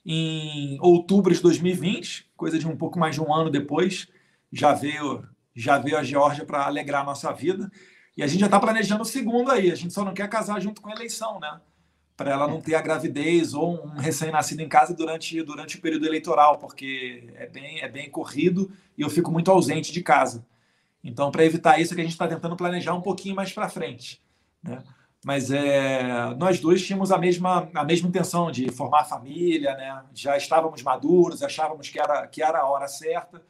em 0.05 0.77
outubro 0.79 1.33
de 1.33 1.41
2020, 1.41 2.29
coisa 2.37 2.59
de 2.59 2.67
um 2.67 2.77
pouco 2.77 2.99
mais 2.99 3.15
de 3.15 3.21
um 3.21 3.33
ano 3.33 3.49
depois, 3.49 4.07
já 4.51 4.73
veio 4.73 5.27
já 5.53 5.77
veio 5.77 5.97
a 5.97 6.03
Geórgia 6.03 6.45
para 6.45 6.65
alegrar 6.65 7.01
a 7.01 7.05
nossa 7.05 7.31
vida. 7.33 7.69
E 8.15 8.23
a 8.23 8.27
gente 8.27 8.39
já 8.39 8.45
está 8.45 8.59
planejando 8.59 9.01
o 9.01 9.05
segundo 9.05 9.51
aí. 9.51 9.71
A 9.71 9.75
gente 9.75 9.93
só 9.93 10.03
não 10.05 10.13
quer 10.13 10.29
casar 10.29 10.61
junto 10.61 10.81
com 10.81 10.89
a 10.89 10.93
eleição, 10.93 11.39
né? 11.39 11.59
Para 12.21 12.33
ela 12.33 12.47
não 12.47 12.61
ter 12.61 12.75
a 12.75 12.81
gravidez 12.81 13.55
ou 13.55 13.83
um 13.83 13.89
recém-nascido 13.97 14.61
em 14.61 14.69
casa 14.69 14.93
durante, 14.93 15.41
durante 15.41 15.77
o 15.77 15.81
período 15.81 16.05
eleitoral, 16.05 16.59
porque 16.59 17.27
é 17.33 17.47
bem, 17.47 17.81
é 17.81 17.89
bem 17.89 18.11
corrido 18.11 18.71
e 18.95 19.01
eu 19.01 19.09
fico 19.09 19.31
muito 19.31 19.49
ausente 19.49 19.91
de 19.91 20.03
casa. 20.03 20.45
Então, 21.03 21.31
para 21.31 21.43
evitar 21.43 21.81
isso, 21.81 21.93
é 21.93 21.95
que 21.95 22.01
a 22.01 22.03
gente 22.03 22.13
está 22.13 22.27
tentando 22.27 22.55
planejar 22.55 22.93
um 22.93 23.01
pouquinho 23.01 23.35
mais 23.35 23.51
para 23.51 23.67
frente. 23.67 24.21
Né? 24.61 24.83
Mas 25.25 25.49
é, 25.49 26.35
nós 26.35 26.59
dois 26.59 26.85
tínhamos 26.85 27.11
a 27.11 27.17
mesma, 27.17 27.67
a 27.73 27.83
mesma 27.83 28.07
intenção 28.07 28.51
de 28.51 28.69
formar 28.71 29.05
família, 29.05 29.75
né? 29.75 30.03
já 30.13 30.37
estávamos 30.37 30.83
maduros, 30.83 31.41
achávamos 31.41 31.89
que 31.89 31.99
era, 31.99 32.27
que 32.27 32.43
era 32.43 32.59
a 32.59 32.69
hora 32.69 32.87
certa. 32.87 33.41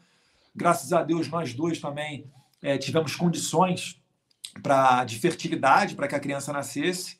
Graças 0.55 0.93
a 0.93 1.03
Deus, 1.03 1.27
nós 1.27 1.53
dois 1.53 1.77
também 1.81 2.25
é, 2.61 2.77
tivemos 2.77 3.17
condições 3.17 4.01
pra, 4.63 5.03
de 5.03 5.19
fertilidade 5.19 5.93
para 5.93 6.07
que 6.07 6.15
a 6.15 6.19
criança 6.21 6.53
nascesse 6.53 7.19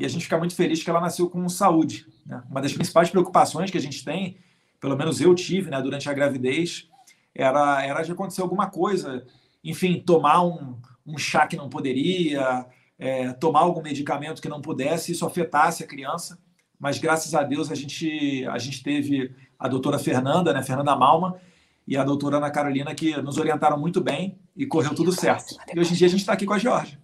e 0.00 0.04
a 0.06 0.08
gente 0.08 0.24
fica 0.24 0.38
muito 0.38 0.54
feliz 0.54 0.82
que 0.82 0.88
ela 0.88 1.00
nasceu 1.00 1.28
com 1.28 1.46
saúde. 1.46 2.06
Né? 2.24 2.42
Uma 2.50 2.62
das 2.62 2.72
principais 2.72 3.10
preocupações 3.10 3.70
que 3.70 3.76
a 3.76 3.80
gente 3.80 4.02
tem, 4.02 4.38
pelo 4.80 4.96
menos 4.96 5.20
eu 5.20 5.34
tive 5.34 5.70
né, 5.70 5.80
durante 5.82 6.08
a 6.08 6.14
gravidez, 6.14 6.88
era, 7.34 7.84
era 7.84 8.02
de 8.02 8.10
acontecer 8.10 8.40
alguma 8.40 8.70
coisa, 8.70 9.26
enfim, 9.62 10.00
tomar 10.00 10.42
um, 10.42 10.74
um 11.06 11.18
chá 11.18 11.46
que 11.46 11.54
não 11.54 11.68
poderia, 11.68 12.64
é, 12.98 13.30
tomar 13.34 13.60
algum 13.60 13.82
medicamento 13.82 14.40
que 14.40 14.48
não 14.48 14.62
pudesse, 14.62 15.12
isso 15.12 15.26
afetasse 15.26 15.84
a 15.84 15.86
criança. 15.86 16.38
Mas 16.78 16.98
graças 16.98 17.34
a 17.34 17.42
Deus 17.42 17.70
a 17.70 17.74
gente, 17.74 18.46
a 18.46 18.56
gente 18.56 18.82
teve 18.82 19.34
a 19.58 19.68
doutora 19.68 19.98
Fernanda, 19.98 20.54
né, 20.54 20.62
Fernanda 20.62 20.96
Malma, 20.96 21.38
e 21.86 21.94
a 21.94 22.02
doutora 22.02 22.38
Ana 22.38 22.50
Carolina, 22.50 22.94
que 22.94 23.20
nos 23.20 23.36
orientaram 23.36 23.78
muito 23.78 24.00
bem 24.00 24.38
e 24.56 24.64
correu 24.64 24.94
tudo 24.94 25.12
certo. 25.12 25.56
E 25.74 25.78
hoje 25.78 25.92
em 25.92 25.96
dia 25.96 26.06
a 26.06 26.10
gente 26.10 26.20
está 26.20 26.32
aqui 26.32 26.46
com 26.46 26.54
a 26.54 26.58
Georgia. 26.58 26.98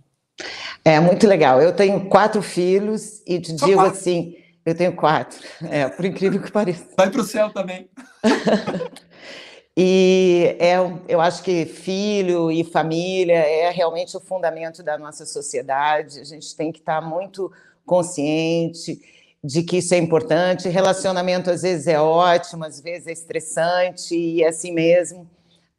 É 0.87 1.01
muito 1.01 1.27
legal. 1.27 1.61
Eu 1.61 1.73
tenho 1.73 2.09
quatro 2.09 2.41
filhos 2.41 3.21
e 3.27 3.41
te 3.41 3.59
Só 3.59 3.67
digo 3.67 3.79
quatro. 3.79 3.99
assim 3.99 4.37
Eu 4.65 4.73
tenho 4.73 4.95
quatro, 4.95 5.37
é, 5.69 5.89
por 5.89 6.05
incrível 6.05 6.41
que 6.41 6.49
pareça. 6.49 6.87
Vai 6.97 7.11
para 7.11 7.21
o 7.21 7.25
céu 7.25 7.51
também. 7.53 7.91
e 9.77 10.57
é, 10.61 10.77
eu 11.09 11.21
acho 11.21 11.43
que 11.43 11.67
filho 11.67 12.53
e 12.53 12.63
família 12.63 13.35
é 13.35 13.69
realmente 13.71 14.17
o 14.17 14.21
fundamento 14.21 14.81
da 14.81 14.97
nossa 14.97 15.27
sociedade. 15.27 16.21
A 16.21 16.25
gente 16.25 16.55
tem 16.55 16.71
que 16.71 16.79
estar 16.79 17.01
muito 17.01 17.51
consciente 17.85 19.01
de 19.43 19.65
que 19.65 19.79
isso 19.79 19.93
é 19.93 19.99
importante. 19.99 20.69
Relacionamento 20.69 21.51
às 21.51 21.63
vezes 21.63 21.89
é 21.89 22.01
ótimo, 22.01 22.65
às 22.65 22.81
vezes 22.81 23.09
é 23.09 23.13
estressante 23.13 24.15
e 24.15 24.45
é 24.45 24.49
assim 24.51 24.73
mesmo. 24.73 25.29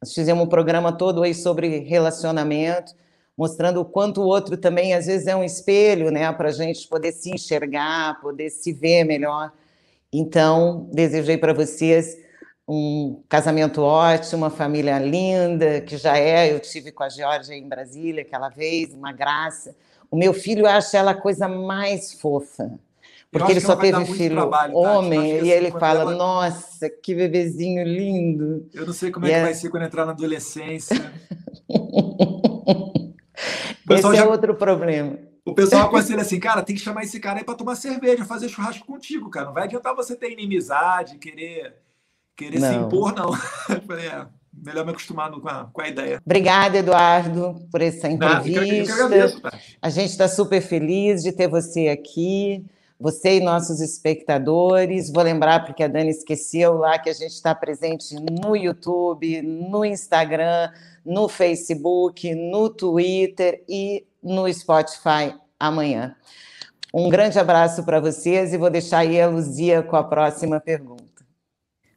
Nós 0.02 0.14
fizemos 0.14 0.44
um 0.44 0.50
programa 0.50 0.92
todo 0.92 1.24
aí 1.24 1.34
sobre 1.34 1.80
relacionamento, 1.80 2.94
mostrando 3.38 3.80
o 3.80 3.86
quanto 3.86 4.22
o 4.22 4.26
outro 4.26 4.58
também 4.58 4.94
às 4.94 5.06
vezes 5.06 5.28
é 5.28 5.36
um 5.36 5.44
espelho, 5.44 6.10
né, 6.10 6.32
para 6.34 6.50
a 6.50 6.52
gente 6.52 6.88
poder 6.88 7.12
se 7.12 7.30
enxergar, 7.30 8.20
poder 8.20 8.50
se 8.50 8.74
ver 8.74 9.04
melhor. 9.04 9.52
Então, 10.12 10.90
desejei 10.92 11.38
para 11.38 11.54
vocês 11.54 12.18
um 12.68 13.22
casamento 13.30 13.82
ótimo, 13.82 14.44
uma 14.44 14.50
família 14.50 14.98
linda, 15.00 15.80
que 15.82 15.98
já 15.98 16.18
é, 16.18 16.52
eu 16.52 16.60
tive 16.60 16.92
com 16.92 17.04
a 17.04 17.10
Georgia 17.10 17.56
em 17.56 17.68
Brasília 17.68 18.24
aquela 18.24 18.50
vez, 18.50 18.94
uma 18.94 19.14
graça. 19.14 19.76
O 20.10 20.18
meu 20.18 20.34
filho 20.34 20.66
acha 20.66 20.98
ela 20.98 21.12
a 21.12 21.22
coisa 21.22 21.48
mais 21.48 22.14
fofa 22.14 22.78
porque 23.32 23.52
ele 23.52 23.60
só 23.60 23.76
teve 23.76 24.06
filho 24.06 24.36
trabalho, 24.36 24.76
homem, 24.76 25.46
e 25.46 25.52
ele 25.52 25.70
fala, 25.72 26.02
ela... 26.02 26.16
nossa, 26.16 26.90
que 26.90 27.14
bebezinho 27.14 27.84
lindo. 27.84 28.66
Eu 28.74 28.86
não 28.86 28.94
sei 28.94 29.12
como 29.12 29.26
é 29.26 29.30
que 29.30 29.36
é... 29.36 29.42
vai 29.44 29.54
ser 29.54 29.70
quando 29.70 29.84
entrar 29.84 30.06
na 30.06 30.14
adolescência. 30.14 30.96
esse 33.96 34.08
é 34.08 34.16
já... 34.16 34.26
outro 34.26 34.56
problema. 34.56 35.18
O 35.46 35.54
pessoal 35.54 35.88
aconselha 35.88 36.22
assim, 36.22 36.40
cara, 36.40 36.62
tem 36.62 36.76
que 36.76 36.82
chamar 36.82 37.04
esse 37.04 37.20
cara 37.20 37.40
aí 37.40 37.44
para 37.46 37.56
tomar 37.56 37.76
cerveja, 37.76 38.26
fazer 38.26 38.50
churrasco 38.50 38.86
contigo, 38.86 39.30
cara. 39.30 39.46
Não 39.46 39.54
vai 39.54 39.64
adiantar 39.64 39.96
você 39.96 40.14
ter 40.16 40.32
inimizade, 40.32 41.18
querer, 41.18 41.76
querer 42.36 42.60
se 42.60 42.74
impor, 42.74 43.14
não. 43.16 43.34
é, 43.96 44.28
melhor 44.54 44.86
me 44.86 44.92
acostumar 44.92 45.32
com 45.32 45.48
a, 45.48 45.66
com 45.72 45.82
a 45.82 45.88
ideia. 45.88 46.22
Obrigada, 46.26 46.80
Eduardo, 46.80 47.56
por 47.72 47.82
essa 47.82 48.10
entrevista. 48.10 48.62
Não, 48.62 48.68
eu 48.68 48.86
que 48.86 48.92
agradeço, 48.92 49.42
a 49.82 49.90
gente 49.90 50.10
está 50.10 50.28
super 50.28 50.62
feliz 50.62 51.24
de 51.24 51.32
ter 51.32 51.48
você 51.48 51.88
aqui 51.88 52.66
você 53.00 53.38
e 53.38 53.40
nossos 53.40 53.80
espectadores. 53.80 55.12
Vou 55.12 55.24
lembrar, 55.24 55.66
porque 55.66 55.84
a 55.84 55.88
Dani 55.88 56.10
esqueceu 56.10 56.74
lá, 56.74 56.98
que 56.98 57.10
a 57.10 57.14
gente 57.14 57.34
está 57.34 57.54
presente 57.54 58.16
no 58.16 58.56
YouTube, 58.56 59.42
no 59.42 59.86
Instagram, 59.86 60.72
no 61.06 61.30
Facebook, 61.30 62.34
no 62.34 62.70
Twitter 62.70 63.64
e 63.68 64.06
no 64.22 64.52
Spotify 64.52 65.36
amanhã. 65.60 66.16
Um 66.94 67.10
grande 67.10 67.38
abraço 67.38 67.84
para 67.84 68.00
vocês 68.00 68.54
e 68.54 68.58
vou 68.58 68.70
deixar 68.70 69.00
aí 69.00 69.20
a 69.22 69.28
Luzia 69.28 69.84
com 69.84 69.96
a 69.96 70.04
próxima 70.04 70.60
pergunta. 70.60 71.06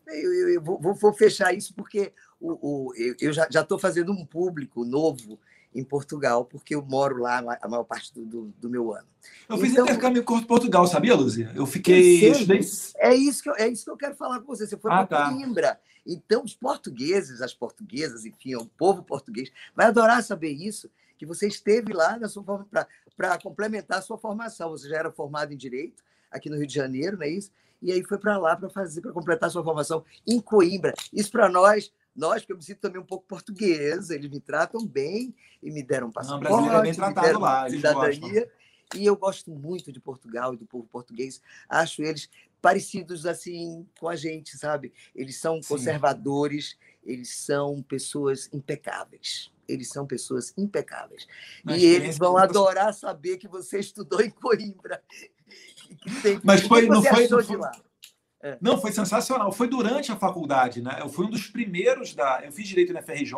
Eu, 0.07 0.32
eu, 0.32 0.48
eu 0.55 0.62
vou, 0.62 0.94
vou, 0.94 1.12
fechar 1.12 1.55
isso 1.55 1.72
porque 1.74 2.12
o, 2.40 2.88
o, 2.88 2.92
eu 3.20 3.32
já 3.32 3.46
estou 3.48 3.78
fazendo 3.78 4.12
um 4.12 4.26
público 4.26 4.84
novo 4.84 5.38
em 5.74 5.84
Portugal, 5.84 6.44
porque 6.44 6.74
eu 6.74 6.82
moro 6.82 7.18
lá 7.18 7.38
a 7.60 7.68
maior 7.68 7.84
parte 7.84 8.12
do, 8.12 8.24
do, 8.24 8.54
do 8.58 8.68
meu 8.68 8.92
ano. 8.92 9.06
Eu 9.48 9.58
fiz 9.58 9.72
então, 9.72 9.84
intercâmbio 9.84 10.22
em 10.22 10.42
Portugal, 10.44 10.86
sabia, 10.86 11.14
Luzia? 11.14 11.52
Eu 11.54 11.66
fiquei. 11.66 12.20
É 12.98 13.14
isso, 13.14 13.42
que 13.42 13.50
eu, 13.50 13.54
é 13.56 13.68
isso 13.68 13.84
que 13.84 13.90
eu 13.90 13.96
quero 13.96 14.14
falar 14.14 14.40
com 14.40 14.46
você. 14.46 14.66
Você 14.66 14.76
foi 14.76 14.90
ah, 14.90 15.06
para 15.06 15.24
tá. 15.24 15.30
Coimbra. 15.30 15.80
Então, 16.06 16.42
os 16.42 16.54
portugueses, 16.54 17.40
as 17.40 17.54
portuguesas, 17.54 18.24
enfim, 18.24 18.54
o 18.56 18.66
povo 18.66 19.02
português, 19.02 19.50
vai 19.74 19.86
adorar 19.86 20.22
saber 20.22 20.50
isso, 20.50 20.90
que 21.18 21.26
você 21.26 21.46
esteve 21.46 21.92
lá 21.92 22.18
para 23.16 23.38
complementar 23.38 23.98
a 23.98 24.02
sua 24.02 24.18
formação. 24.18 24.70
Você 24.70 24.88
já 24.88 24.96
era 24.96 25.12
formado 25.12 25.52
em 25.52 25.56
Direito, 25.56 26.02
aqui 26.30 26.48
no 26.48 26.56
Rio 26.56 26.66
de 26.66 26.74
Janeiro, 26.74 27.16
não 27.16 27.24
é 27.24 27.30
isso? 27.30 27.52
E 27.82 27.92
aí 27.92 28.02
foi 28.02 28.18
para 28.18 28.36
lá 28.38 28.56
para 28.56 28.68
fazer, 28.68 29.00
para 29.00 29.12
completar 29.12 29.48
a 29.48 29.50
sua 29.50 29.64
formação 29.64 30.04
em 30.26 30.40
Coimbra. 30.40 30.92
Isso 31.12 31.30
para 31.30 31.48
nós 31.48 31.92
nós, 32.20 32.44
que 32.44 32.52
eu 32.52 32.56
me 32.56 32.62
sinto 32.62 32.80
também 32.80 33.00
um 33.00 33.04
pouco 33.04 33.26
português, 33.26 34.10
eles 34.10 34.30
me 34.30 34.38
tratam 34.38 34.86
bem 34.86 35.34
e 35.62 35.70
me 35.70 35.82
deram 35.82 36.12
passaporte, 36.12 36.44
Não, 36.44 36.50
brasileiro 36.50 36.78
é 36.78 36.82
bem 36.82 36.94
tratado 36.94 37.40
lá, 37.40 37.68
cidadania. 37.68 38.52
E 38.94 39.06
eu 39.06 39.16
gosto 39.16 39.50
muito 39.50 39.90
de 39.90 40.00
Portugal 40.00 40.52
e 40.52 40.56
do 40.56 40.66
povo 40.66 40.86
português. 40.86 41.40
Acho 41.68 42.02
eles 42.02 42.28
parecidos 42.60 43.24
assim 43.24 43.86
com 43.98 44.08
a 44.08 44.16
gente, 44.16 44.58
sabe? 44.58 44.92
Eles 45.14 45.38
são 45.38 45.62
Sim. 45.62 45.68
conservadores, 45.68 46.76
eles 47.02 47.30
são 47.36 47.82
pessoas 47.82 48.50
impecáveis. 48.52 49.50
Eles 49.66 49.88
são 49.88 50.06
pessoas 50.06 50.52
impecáveis. 50.58 51.26
e 51.64 51.84
eles 51.86 52.18
vão 52.18 52.36
adorar 52.36 52.92
saber 52.92 53.38
que 53.38 53.48
você 53.48 53.78
estudou 53.80 54.20
em 54.20 54.30
Coimbra. 54.30 55.02
Mas 56.44 56.62
foi, 56.62 56.86
não 56.86 57.02
foi, 57.02 57.28
não 57.28 57.42
foi, 57.42 57.56
é. 58.43 58.57
Não, 58.61 58.80
foi 58.80 58.91
sensacional. 58.91 59.53
Foi 59.53 59.68
durante 59.68 60.11
a 60.11 60.16
faculdade, 60.16 60.80
né? 60.80 60.97
Eu 60.99 61.09
fui 61.09 61.26
um 61.26 61.30
dos 61.30 61.47
primeiros 61.47 62.14
da. 62.14 62.41
Eu 62.43 62.51
fiz 62.53 62.66
direito 62.66 62.93
na 62.93 63.03
FRJ 63.03 63.34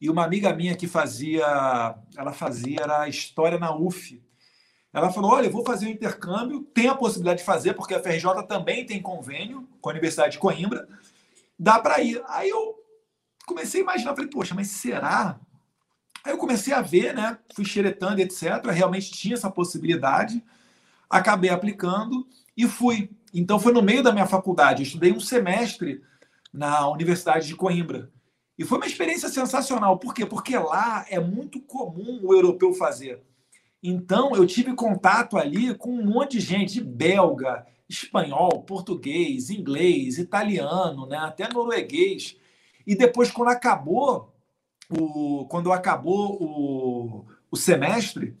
e 0.00 0.10
uma 0.10 0.24
amiga 0.24 0.52
minha 0.52 0.76
que 0.76 0.86
fazia, 0.86 1.44
ela 2.14 2.32
fazia 2.32 2.80
era 2.82 3.08
história 3.08 3.58
na 3.58 3.74
UF. 3.74 4.22
Ela 4.92 5.10
falou: 5.10 5.32
Olha, 5.32 5.46
eu 5.46 5.50
vou 5.50 5.64
fazer 5.64 5.86
um 5.86 5.90
intercâmbio, 5.90 6.62
tem 6.74 6.88
a 6.88 6.94
possibilidade 6.94 7.38
de 7.38 7.46
fazer, 7.46 7.72
porque 7.72 7.94
a 7.94 8.00
FRJ 8.00 8.46
também 8.46 8.84
tem 8.84 9.00
convênio 9.00 9.66
com 9.80 9.88
a 9.88 9.92
Universidade 9.92 10.32
de 10.32 10.38
Coimbra, 10.38 10.86
dá 11.58 11.78
para 11.78 12.00
ir. 12.00 12.22
Aí 12.28 12.50
eu 12.50 12.74
comecei 13.46 13.80
a 13.80 13.84
imaginar, 13.84 14.14
falei: 14.14 14.30
Poxa, 14.30 14.54
mas 14.54 14.68
será? 14.68 15.40
Aí 16.22 16.32
eu 16.32 16.38
comecei 16.38 16.74
a 16.74 16.82
ver, 16.82 17.14
né? 17.14 17.38
Fui 17.54 17.64
xeretando, 17.64 18.20
etc. 18.20 18.66
Realmente 18.70 19.10
tinha 19.10 19.34
essa 19.34 19.50
possibilidade, 19.50 20.44
acabei 21.08 21.48
aplicando 21.48 22.26
e 22.56 22.66
fui. 22.66 23.10
Então 23.32 23.58
foi 23.58 23.72
no 23.72 23.82
meio 23.82 24.02
da 24.02 24.12
minha 24.12 24.26
faculdade. 24.26 24.82
Eu 24.82 24.86
estudei 24.86 25.12
um 25.12 25.20
semestre 25.20 26.02
na 26.52 26.88
Universidade 26.88 27.46
de 27.46 27.56
Coimbra. 27.56 28.10
E 28.56 28.64
foi 28.64 28.78
uma 28.78 28.86
experiência 28.86 29.28
sensacional. 29.28 29.98
Por 29.98 30.14
quê? 30.14 30.24
Porque 30.24 30.56
lá 30.56 31.04
é 31.08 31.18
muito 31.18 31.60
comum 31.60 32.20
o 32.22 32.32
europeu 32.32 32.72
fazer. 32.72 33.20
Então 33.82 34.34
eu 34.34 34.46
tive 34.46 34.74
contato 34.74 35.36
ali 35.36 35.74
com 35.74 35.90
um 35.90 36.04
monte 36.04 36.38
de 36.38 36.40
gente 36.40 36.80
belga, 36.80 37.66
espanhol, 37.88 38.62
português, 38.62 39.50
inglês, 39.50 40.18
italiano, 40.18 41.06
né? 41.06 41.18
até 41.18 41.52
norueguês. 41.52 42.36
E 42.86 42.94
depois, 42.94 43.30
quando 43.30 43.48
acabou 43.48 44.32
o, 44.90 45.46
quando 45.46 45.72
acabou 45.72 46.42
o, 46.42 47.26
o 47.50 47.56
semestre, 47.56 48.36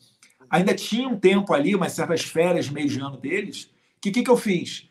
ainda 0.48 0.74
tinha 0.74 1.08
um 1.08 1.18
tempo 1.18 1.52
ali, 1.52 1.74
umas 1.74 1.92
certas 1.92 2.22
férias, 2.22 2.68
meio 2.68 2.88
de 2.88 3.00
ano 3.00 3.16
deles, 3.16 3.70
que 4.04 4.10
que, 4.10 4.22
que 4.22 4.30
eu 4.30 4.36
fiz? 4.36 4.86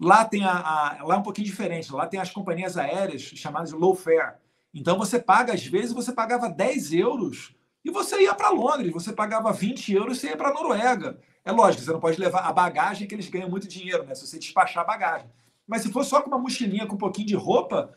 Lá 0.00 0.24
tem 0.24 0.44
a, 0.44 0.52
a, 0.52 1.04
lá 1.04 1.16
é 1.16 1.18
um 1.18 1.22
pouquinho 1.22 1.46
diferente. 1.46 1.92
Lá 1.92 2.06
tem 2.06 2.20
as 2.20 2.30
companhias 2.30 2.76
aéreas 2.76 3.22
chamadas 3.22 3.70
de 3.70 3.74
low 3.74 3.94
fare. 3.94 4.34
Então 4.72 4.96
você 4.96 5.18
paga, 5.18 5.52
às 5.52 5.66
vezes, 5.66 5.92
você 5.92 6.12
pagava 6.12 6.48
10 6.48 6.92
euros 6.92 7.54
e 7.84 7.90
você 7.90 8.22
ia 8.22 8.34
para 8.34 8.50
Londres. 8.50 8.92
Você 8.92 9.12
pagava 9.12 9.52
20 9.52 9.92
euros 9.92 10.16
e 10.16 10.20
você 10.20 10.26
ia 10.28 10.36
para 10.36 10.52
Noruega. 10.52 11.18
É 11.44 11.50
lógico, 11.50 11.82
você 11.82 11.92
não 11.92 11.98
pode 11.98 12.20
levar 12.20 12.42
a 12.42 12.52
bagagem 12.52 13.08
que 13.08 13.14
eles 13.14 13.28
ganham 13.28 13.50
muito 13.50 13.66
dinheiro, 13.66 14.04
né? 14.04 14.14
Se 14.14 14.26
você 14.26 14.38
despachar 14.38 14.84
a 14.84 14.86
bagagem. 14.86 15.28
Mas 15.66 15.82
se 15.82 15.90
for 15.90 16.04
só 16.04 16.22
com 16.22 16.28
uma 16.28 16.38
mochilinha 16.38 16.86
com 16.86 16.94
um 16.94 16.98
pouquinho 16.98 17.26
de 17.26 17.34
roupa, 17.34 17.92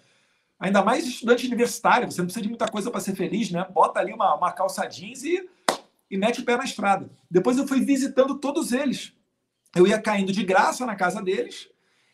ainda 0.60 0.84
mais 0.84 1.06
estudante 1.06 1.46
universitário, 1.46 2.12
você 2.12 2.22
não 2.22 2.26
precisa 2.26 2.42
de 2.42 2.50
muita 2.50 2.68
coisa 2.68 2.90
para 2.90 3.02
ser 3.02 3.16
feliz, 3.16 3.52
né? 3.52 3.64
Bota 3.72 4.00
ali 4.00 4.12
uma, 4.14 4.34
uma 4.36 4.52
calça 4.52 4.88
jeans 4.88 5.24
e, 5.24 5.48
e 6.10 6.18
mete 6.18 6.42
o 6.42 6.46
pé 6.46 6.58
na 6.58 6.64
estrada. 6.64 7.08
Depois 7.30 7.60
eu 7.60 7.68
fui 7.68 7.82
visitando 7.82 8.40
todos 8.40 8.72
eles 8.72 9.15
eu 9.76 9.86
ia 9.86 10.02
caindo 10.02 10.32
de 10.32 10.44
graça 10.44 10.86
na 10.86 10.96
casa 10.96 11.22
deles 11.22 11.68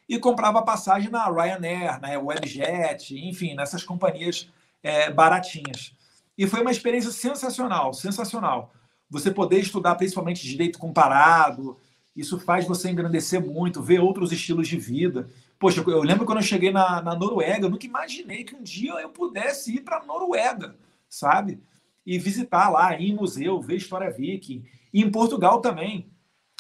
e 0.10 0.18
comprava 0.18 0.64
passagem 0.64 1.12
na 1.12 1.30
Ryanair, 1.30 2.02
na 2.02 2.20
Webjet, 2.20 3.16
enfim, 3.16 3.54
nessas 3.54 3.84
companhias 3.84 4.50
é, 4.82 5.12
baratinhas. 5.12 5.94
E 6.38 6.48
foi 6.48 6.62
uma 6.62 6.72
experiência 6.72 7.12
sensacional, 7.12 7.94
sensacional. 7.94 8.74
Você 9.10 9.30
poder 9.30 9.60
estudar 9.60 9.96
principalmente 9.96 10.46
direito 10.46 10.80
comparado, 10.80 11.78
isso 12.16 12.40
faz 12.40 12.66
você 12.66 12.90
engrandecer 12.90 13.40
muito, 13.40 13.82
ver 13.82 14.00
outros 14.00 14.32
estilos 14.32 14.68
de 14.68 14.78
vida. 14.78 15.30
Poxa, 15.60 15.84
eu 15.86 16.02
lembro 16.02 16.26
quando 16.26 16.40
eu 16.40 16.44
cheguei 16.44 16.72
na, 16.72 17.02
na 17.02 17.16
Noruega, 17.16 17.68
eu 17.68 17.70
nunca 17.70 17.86
imaginei 17.86 18.44
que 18.44 18.56
um 18.56 18.64
dia 18.64 18.94
eu 18.94 19.10
pudesse 19.10 19.76
ir 19.76 19.82
para 19.82 19.98
a 19.98 20.06
Noruega, 20.06 20.76
sabe? 21.08 21.62
E 22.06 22.18
visitar 22.18 22.70
lá, 22.70 23.00
ir 23.00 23.12
em 23.12 23.16
museu, 23.16 23.62
ver 23.62 23.76
história 23.76 24.10
viking. 24.10 24.66
E 24.92 25.02
em 25.02 25.12
Portugal 25.12 25.62
também, 25.62 26.10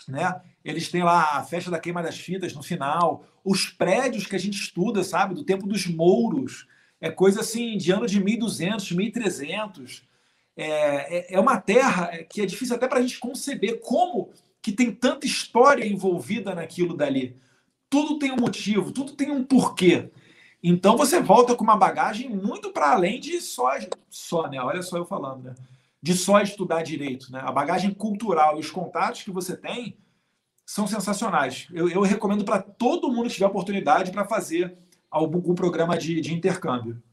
né? 0.07 0.39
Eles 0.63 0.89
têm 0.89 1.03
lá 1.03 1.37
a 1.37 1.43
festa 1.43 1.71
da 1.71 1.79
queima 1.79 2.03
das 2.03 2.19
fitas 2.19 2.53
no 2.53 2.61
final, 2.61 3.25
os 3.43 3.65
prédios 3.65 4.25
que 4.25 4.35
a 4.35 4.39
gente 4.39 4.61
estuda, 4.61 5.03
sabe, 5.03 5.33
do 5.33 5.43
tempo 5.43 5.65
dos 5.65 5.87
mouros, 5.87 6.67
é 6.99 7.09
coisa 7.09 7.41
assim 7.41 7.77
de 7.77 7.91
ano 7.91 8.05
de 8.05 8.23
1200, 8.23 8.91
1300. 8.91 10.03
É, 10.55 11.33
é, 11.33 11.33
é 11.35 11.39
uma 11.39 11.59
terra 11.59 12.09
que 12.29 12.41
é 12.41 12.45
difícil 12.45 12.75
até 12.75 12.87
para 12.87 12.99
a 12.99 13.01
gente 13.01 13.19
conceber 13.19 13.79
como 13.79 14.29
que 14.61 14.71
tem 14.71 14.91
tanta 14.91 15.25
história 15.25 15.85
envolvida 15.85 16.53
naquilo 16.53 16.95
dali. 16.95 17.35
Tudo 17.89 18.19
tem 18.19 18.31
um 18.31 18.37
motivo, 18.37 18.91
tudo 18.91 19.13
tem 19.13 19.31
um 19.31 19.43
porquê. 19.43 20.11
Então 20.63 20.95
você 20.95 21.19
volta 21.19 21.55
com 21.55 21.63
uma 21.63 21.75
bagagem 21.75 22.29
muito 22.29 22.69
para 22.69 22.91
além 22.91 23.19
de 23.19 23.41
só, 23.41 23.71
só, 24.09 24.47
né? 24.47 24.61
Olha 24.61 24.83
só 24.83 24.97
eu 24.97 25.05
falando, 25.05 25.43
né? 25.43 25.55
De 25.99 26.13
só 26.13 26.39
estudar 26.39 26.83
direito, 26.83 27.31
né? 27.31 27.41
A 27.43 27.51
bagagem 27.51 27.91
cultural 27.91 28.57
e 28.57 28.59
os 28.59 28.69
contatos 28.69 29.23
que 29.23 29.31
você 29.31 29.57
tem 29.57 29.97
são 30.71 30.87
sensacionais. 30.87 31.67
Eu, 31.73 31.89
eu 31.89 32.01
recomendo 32.01 32.45
para 32.45 32.61
todo 32.61 33.11
mundo 33.11 33.27
que 33.27 33.33
tiver 33.33 33.45
oportunidade 33.45 34.09
para 34.09 34.25
fazer 34.25 34.77
algum 35.09 35.53
programa 35.53 35.97
de, 35.97 36.21
de 36.21 36.33
intercâmbio. 36.33 37.03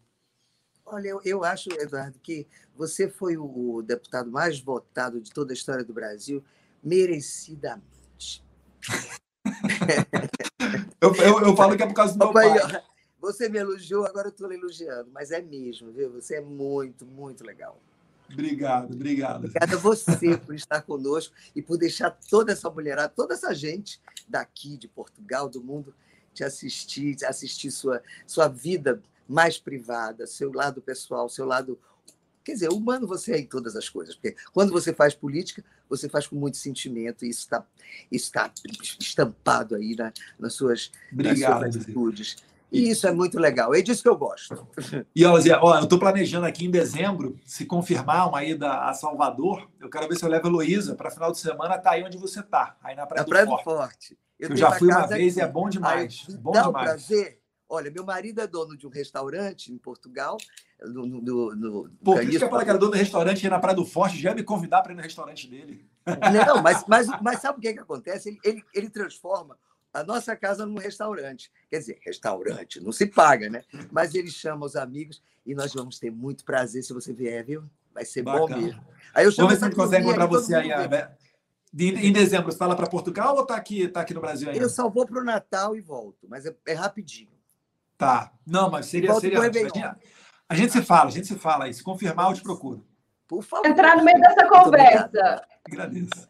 Olha, 0.86 1.09
eu, 1.09 1.20
eu, 1.24 1.42
acho, 1.42 1.68
Eduardo, 1.72 2.20
que 2.20 2.46
você 2.76 3.11
foi 3.11 3.36
o 3.36 3.82
deputado 3.82 4.30
mais 4.30 4.61
votado 4.61 5.20
de 5.20 5.32
toda 5.32 5.52
a 5.52 5.54
história 5.54 5.84
do 5.84 5.92
Brasil, 5.92 6.40
merecidamente. 6.84 8.44
eu, 11.02 11.12
eu, 11.16 11.40
eu, 11.40 11.56
falo 11.56 11.76
que 11.76 11.82
é 11.82 11.86
por 11.86 11.94
causa 11.94 12.12
do 12.12 12.18
meu 12.20 12.32
pai. 12.32 12.48
Você 13.20 13.48
me 13.48 13.59
elogiou, 13.59 14.06
agora 14.06 14.28
eu 14.28 14.32
estou 14.32 14.52
elogiando, 14.52 15.11
mas 15.12 15.32
é 15.32 15.42
mesmo, 15.42 15.90
viu? 15.90 16.12
Você 16.12 16.36
é 16.36 16.40
muito, 16.40 17.04
muito 17.04 17.42
legal. 17.42 17.82
Obrigado, 18.32 18.94
obrigado. 18.94 19.44
Obrigada 19.44 19.74
a 19.74 19.78
você 19.78 20.36
por 20.36 20.54
estar 20.54 20.82
conosco 20.82 21.34
e 21.54 21.62
por 21.62 21.78
deixar 21.78 22.10
toda 22.10 22.52
essa 22.52 22.70
mulherada, 22.70 23.08
toda 23.08 23.34
essa 23.34 23.54
gente 23.54 24.00
daqui, 24.28 24.76
de 24.76 24.86
Portugal, 24.86 25.48
do 25.48 25.62
mundo, 25.62 25.94
te 26.34 26.44
assistir, 26.44 27.16
assistir 27.24 27.70
sua, 27.70 28.02
sua 28.26 28.48
vida 28.48 29.02
mais 29.28 29.58
privada, 29.58 30.26
seu 30.26 30.52
lado 30.52 30.80
pessoal, 30.80 31.28
seu 31.28 31.44
lado. 31.44 31.78
Quer 32.44 32.52
dizer, 32.54 32.70
humano 32.70 33.06
você 33.06 33.32
é 33.32 33.38
em 33.40 33.46
todas 33.46 33.76
as 33.76 33.88
coisas, 33.88 34.14
porque 34.14 34.36
quando 34.52 34.72
você 34.72 34.94
faz 34.94 35.14
política, 35.14 35.62
você 35.88 36.08
faz 36.08 36.26
com 36.26 36.36
muito 36.36 36.56
sentimento, 36.56 37.24
e 37.24 37.28
isso 37.28 37.40
está 37.40 37.60
tá 38.32 38.52
estampado 38.98 39.74
aí 39.74 39.94
na, 39.94 40.12
nas, 40.38 40.54
suas, 40.54 40.90
Obrigado, 41.12 41.62
nas 41.62 41.74
suas 41.74 41.84
atitudes. 41.84 42.36
E 42.70 42.90
isso 42.90 43.06
é 43.06 43.12
muito 43.12 43.38
legal, 43.38 43.74
é 43.74 43.80
disso 43.80 44.02
que 44.02 44.08
eu 44.08 44.16
gosto. 44.16 44.66
E, 45.14 45.24
ó, 45.24 45.38
Zé, 45.40 45.56
ó, 45.60 45.78
eu 45.78 45.84
estou 45.84 45.98
planejando 45.98 46.46
aqui 46.46 46.66
em 46.66 46.70
dezembro, 46.70 47.38
se 47.44 47.64
confirmar 47.64 48.28
uma 48.28 48.44
ida 48.44 48.70
a 48.84 48.92
Salvador, 48.92 49.68
eu 49.80 49.88
quero 49.88 50.08
ver 50.08 50.16
se 50.16 50.24
eu 50.24 50.28
levo 50.28 50.46
a 50.46 50.50
Heloísa 50.50 50.94
para 50.94 51.10
final 51.10 51.32
de 51.32 51.38
semana, 51.38 51.78
tá 51.78 51.92
aí 51.92 52.04
onde 52.04 52.18
você 52.18 52.42
tá, 52.42 52.76
aí 52.82 52.94
na 52.94 53.06
Praia, 53.06 53.20
na 53.20 53.24
do, 53.24 53.28
Praia 53.28 53.46
Forte. 53.46 53.64
do 53.64 53.64
Forte. 53.64 54.18
Eu, 54.38 54.50
eu 54.50 54.56
já 54.56 54.70
fui 54.72 54.88
uma 54.88 55.06
vez 55.06 55.36
aqui. 55.36 55.44
e 55.44 55.48
é 55.48 55.50
bom 55.50 55.68
demais. 55.68 56.26
Aí, 56.28 56.36
bom 56.36 56.52
dá 56.52 56.62
demais. 56.62 56.84
Um 56.84 56.88
prazer. 56.88 57.40
Olha, 57.68 57.90
meu 57.90 58.04
marido 58.04 58.40
é 58.40 58.46
dono 58.46 58.76
de 58.76 58.86
um 58.86 58.90
restaurante 58.90 59.72
em 59.72 59.76
Portugal. 59.76 60.38
No, 60.80 61.04
no, 61.04 61.54
no, 61.54 61.90
Pô, 62.02 62.14
por 62.14 62.22
isso 62.22 62.38
que 62.38 62.44
eu 62.44 62.48
falei 62.48 62.64
que 62.64 62.70
era 62.70 62.78
dono 62.78 62.92
do 62.92 62.98
restaurante 62.98 63.42
ia 63.42 63.50
na 63.50 63.58
Praia 63.58 63.76
do 63.76 63.84
Forte, 63.84 64.20
já 64.20 64.30
ia 64.30 64.36
me 64.36 64.42
convidar 64.42 64.80
para 64.82 64.92
ir 64.92 64.96
no 64.96 65.02
restaurante 65.02 65.48
dele. 65.48 65.84
Não, 66.46 66.62
mas, 66.62 66.84
mas, 66.86 67.06
mas 67.20 67.40
sabe 67.40 67.58
o 67.58 67.60
que, 67.60 67.74
que 67.74 67.80
acontece? 67.80 68.28
Ele, 68.30 68.38
ele, 68.42 68.64
ele 68.72 68.88
transforma 68.88 69.58
a 69.93 70.05
nossa 70.05 70.36
casa 70.36 70.66
num 70.66 70.78
restaurante. 70.78 71.51
Quer 71.70 71.78
dizer, 71.78 71.99
restaurante, 72.05 72.80
não 72.80 72.93
se 72.93 73.07
paga, 73.07 73.49
né? 73.49 73.62
Mas 73.91 74.14
ele 74.14 74.30
chama 74.30 74.66
os 74.66 74.76
amigos 74.76 75.22
e 75.45 75.55
nós 75.55 75.72
vamos 75.72 75.99
ter 75.99 76.11
muito 76.11 76.45
prazer 76.45 76.82
se 76.82 76.93
você 76.93 77.12
vier, 77.12 77.45
viu? 77.45 77.64
Vai 77.93 78.05
ser 78.05 78.22
Bacana. 78.22 78.47
bom 78.47 78.62
mesmo. 78.62 78.84
Aí 79.14 79.24
eu 79.24 79.32
chamo 79.32 79.49
Vamos 79.49 79.61
ver 79.61 79.70
se 79.70 79.74
consegue 79.74 80.05
encontrar 80.05 80.26
você 80.26 80.55
aí. 80.55 80.70
Em 81.74 82.12
dezembro, 82.12 82.47
você 82.47 82.55
está 82.55 82.66
lá 82.66 82.76
para 82.76 82.86
Portugal 82.86 83.34
ou 83.34 83.43
está 83.43 83.57
aqui, 83.57 83.89
tá 83.89 84.01
aqui 84.01 84.14
no 84.14 84.20
Brasil 84.20 84.49
ainda? 84.49 84.62
Eu 84.62 84.70
só 84.70 84.89
vou 84.89 85.07
para 85.07 85.20
o 85.20 85.24
Natal 85.24 85.76
e 85.76 85.80
volto, 85.80 86.26
mas 86.28 86.47
é, 86.47 86.55
é 86.66 86.72
rapidinho. 86.72 87.30
Tá. 87.97 88.32
Não, 88.47 88.70
mas 88.70 88.86
seria. 88.86 89.12
seria 89.14 89.41
a, 89.41 89.53
gente, 89.53 89.82
a 90.49 90.55
gente 90.55 90.72
se 90.72 90.82
fala, 90.82 91.09
a 91.09 91.12
gente 91.12 91.26
se 91.26 91.34
fala 91.34 91.64
aí. 91.64 91.74
Se 91.74 91.82
confirmar, 91.82 92.30
eu 92.30 92.34
te 92.34 92.43
procuro. 92.43 92.86
Por 93.26 93.43
favor. 93.43 93.66
Entrar 93.66 93.97
no 93.97 94.05
meio 94.05 94.18
dessa 94.20 94.49
conversa. 94.49 95.45
Agradeço. 95.66 96.28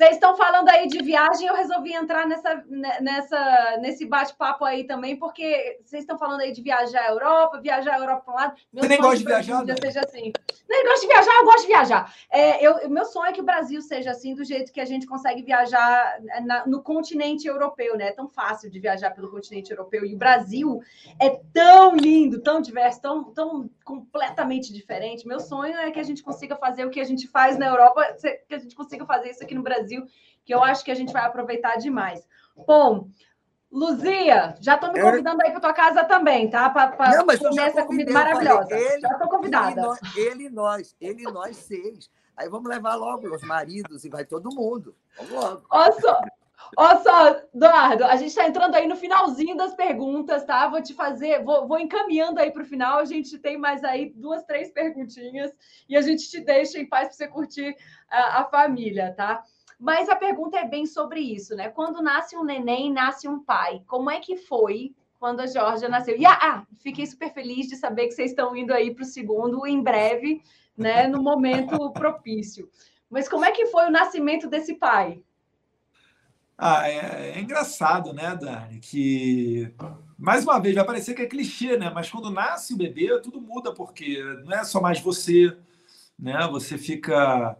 Vocês 0.00 0.12
estão 0.12 0.34
falando 0.34 0.66
aí 0.70 0.86
de 0.86 1.02
viagem, 1.02 1.46
eu 1.46 1.54
resolvi 1.54 1.92
entrar 1.92 2.26
nessa, 2.26 2.64
nessa, 3.02 3.76
nesse 3.82 4.06
bate-papo 4.06 4.64
aí 4.64 4.84
também, 4.84 5.14
porque 5.14 5.78
vocês 5.84 6.04
estão 6.04 6.16
falando 6.16 6.40
aí 6.40 6.52
de 6.52 6.62
viajar 6.62 7.02
à 7.02 7.10
Europa, 7.10 7.60
viajar 7.60 7.96
à 7.96 7.98
Europa 7.98 8.22
para 8.24 8.32
um 8.32 8.36
lado. 8.36 8.54
Meu 8.72 8.82
Você 8.82 8.88
nem 8.88 8.98
gosta 8.98 9.18
de 9.18 9.24
viajar? 9.26 9.62
Né? 9.62 9.74
Seja 9.78 10.00
assim. 10.00 10.32
Nem 10.66 10.86
gosto 10.86 11.02
de 11.02 11.06
viajar, 11.06 11.32
eu 11.34 11.44
gosto 11.44 11.60
de 11.60 11.66
viajar. 11.66 12.14
É, 12.30 12.66
eu, 12.66 12.88
meu 12.88 13.04
sonho 13.04 13.26
é 13.26 13.32
que 13.32 13.42
o 13.42 13.44
Brasil 13.44 13.82
seja 13.82 14.12
assim, 14.12 14.34
do 14.34 14.42
jeito 14.42 14.72
que 14.72 14.80
a 14.80 14.86
gente 14.86 15.06
consegue 15.06 15.42
viajar 15.42 16.18
na, 16.46 16.66
no 16.66 16.82
continente 16.82 17.46
europeu, 17.46 17.94
né? 17.98 18.08
É 18.08 18.12
tão 18.12 18.26
fácil 18.26 18.70
de 18.70 18.80
viajar 18.80 19.10
pelo 19.10 19.30
continente 19.30 19.70
europeu. 19.70 20.06
E 20.06 20.14
o 20.14 20.18
Brasil 20.18 20.80
é 21.20 21.28
tão 21.52 21.94
lindo, 21.94 22.40
tão 22.40 22.62
diverso, 22.62 23.02
tão, 23.02 23.24
tão 23.34 23.68
completamente 23.84 24.72
diferente. 24.72 25.28
Meu 25.28 25.40
sonho 25.40 25.76
é 25.76 25.90
que 25.90 26.00
a 26.00 26.04
gente 26.04 26.22
consiga 26.22 26.56
fazer 26.56 26.86
o 26.86 26.90
que 26.90 27.00
a 27.00 27.04
gente 27.04 27.28
faz 27.28 27.58
na 27.58 27.66
Europa, 27.66 28.16
que 28.48 28.54
a 28.54 28.58
gente 28.58 28.74
consiga 28.74 29.04
fazer 29.04 29.30
isso 29.30 29.42
aqui 29.42 29.54
no 29.54 29.62
Brasil 29.62 29.89
Brasil, 29.90 30.06
que 30.44 30.54
eu 30.54 30.62
acho 30.62 30.84
que 30.84 30.90
a 30.90 30.94
gente 30.94 31.12
vai 31.12 31.24
aproveitar 31.24 31.76
demais. 31.76 32.26
Bom, 32.66 33.08
Luzia, 33.70 34.56
já 34.60 34.74
estou 34.74 34.92
me 34.92 35.00
convidando 35.00 35.42
aí 35.42 35.50
para 35.50 35.60
tua 35.60 35.72
casa 35.72 36.04
também, 36.04 36.48
tá? 36.48 36.70
Para 36.70 36.96
comer 37.38 37.62
essa 37.62 37.84
comida 37.84 38.12
maravilhosa. 38.12 38.76
Ele, 38.76 39.00
já 39.00 39.12
estou 39.12 39.28
convidada. 39.28 39.82
Ele 40.16 40.44
e 40.44 40.50
nós, 40.50 40.96
ele 41.00 41.22
e 41.22 41.32
nós 41.32 41.56
seis. 41.56 42.10
Aí 42.36 42.48
vamos 42.48 42.68
levar 42.68 42.94
logo 42.94 43.32
os 43.34 43.42
maridos 43.42 44.04
e 44.04 44.08
vai 44.08 44.24
todo 44.24 44.54
mundo. 44.54 44.94
Vamos 45.16 45.32
logo. 45.32 45.66
Olha 45.70 45.92
só, 45.92 46.20
olha 46.76 46.98
só, 47.00 47.42
Eduardo, 47.54 48.04
a 48.04 48.16
gente 48.16 48.30
está 48.30 48.48
entrando 48.48 48.74
aí 48.74 48.88
no 48.88 48.96
finalzinho 48.96 49.56
das 49.56 49.74
perguntas, 49.74 50.44
tá? 50.44 50.66
Vou 50.66 50.82
te 50.82 50.94
fazer, 50.94 51.44
vou, 51.44 51.68
vou 51.68 51.78
encaminhando 51.78 52.40
aí 52.40 52.50
para 52.50 52.62
o 52.62 52.66
final. 52.66 52.98
A 52.98 53.04
gente 53.04 53.38
tem 53.38 53.56
mais 53.56 53.84
aí 53.84 54.12
duas, 54.16 54.42
três 54.44 54.70
perguntinhas 54.72 55.52
e 55.88 55.96
a 55.96 56.00
gente 56.00 56.28
te 56.28 56.40
deixa 56.40 56.78
em 56.78 56.88
paz 56.88 57.08
para 57.08 57.16
você 57.16 57.28
curtir 57.28 57.76
a, 58.08 58.40
a 58.40 58.44
família, 58.46 59.14
tá? 59.16 59.44
Mas 59.80 60.10
a 60.10 60.14
pergunta 60.14 60.58
é 60.58 60.68
bem 60.68 60.84
sobre 60.84 61.20
isso, 61.20 61.56
né? 61.56 61.70
Quando 61.70 62.02
nasce 62.02 62.36
um 62.36 62.44
neném, 62.44 62.92
nasce 62.92 63.26
um 63.26 63.42
pai. 63.42 63.82
Como 63.86 64.10
é 64.10 64.20
que 64.20 64.36
foi 64.36 64.94
quando 65.18 65.40
a 65.40 65.46
Georgia 65.46 65.88
nasceu? 65.88 66.18
E 66.18 66.26
ah, 66.26 66.66
fiquei 66.80 67.06
super 67.06 67.32
feliz 67.32 67.66
de 67.66 67.76
saber 67.76 68.06
que 68.06 68.12
vocês 68.12 68.32
estão 68.32 68.54
indo 68.54 68.74
aí 68.74 68.94
para 68.94 69.04
o 69.04 69.06
segundo 69.06 69.66
em 69.66 69.82
breve, 69.82 70.42
né? 70.76 71.06
No 71.06 71.22
momento 71.22 71.90
propício. 71.94 72.68
Mas 73.08 73.26
como 73.26 73.46
é 73.46 73.52
que 73.52 73.66
foi 73.66 73.86
o 73.86 73.90
nascimento 73.90 74.48
desse 74.48 74.74
pai? 74.74 75.22
Ah, 76.58 76.86
é, 76.86 77.30
é, 77.36 77.40
engraçado, 77.40 78.12
né, 78.12 78.36
Dani? 78.38 78.80
Que 78.80 79.74
mais 80.18 80.44
uma 80.44 80.60
vez 80.60 80.74
vai 80.74 80.84
parecer 80.84 81.14
que 81.14 81.22
é 81.22 81.26
clichê, 81.26 81.78
né? 81.78 81.88
Mas 81.88 82.10
quando 82.10 82.30
nasce 82.30 82.74
o 82.74 82.76
bebê, 82.76 83.18
tudo 83.22 83.40
muda, 83.40 83.72
porque 83.72 84.22
não 84.44 84.52
é 84.52 84.62
só 84.62 84.78
mais 84.78 85.00
você, 85.00 85.56
né? 86.18 86.46
Você 86.52 86.76
fica 86.76 87.56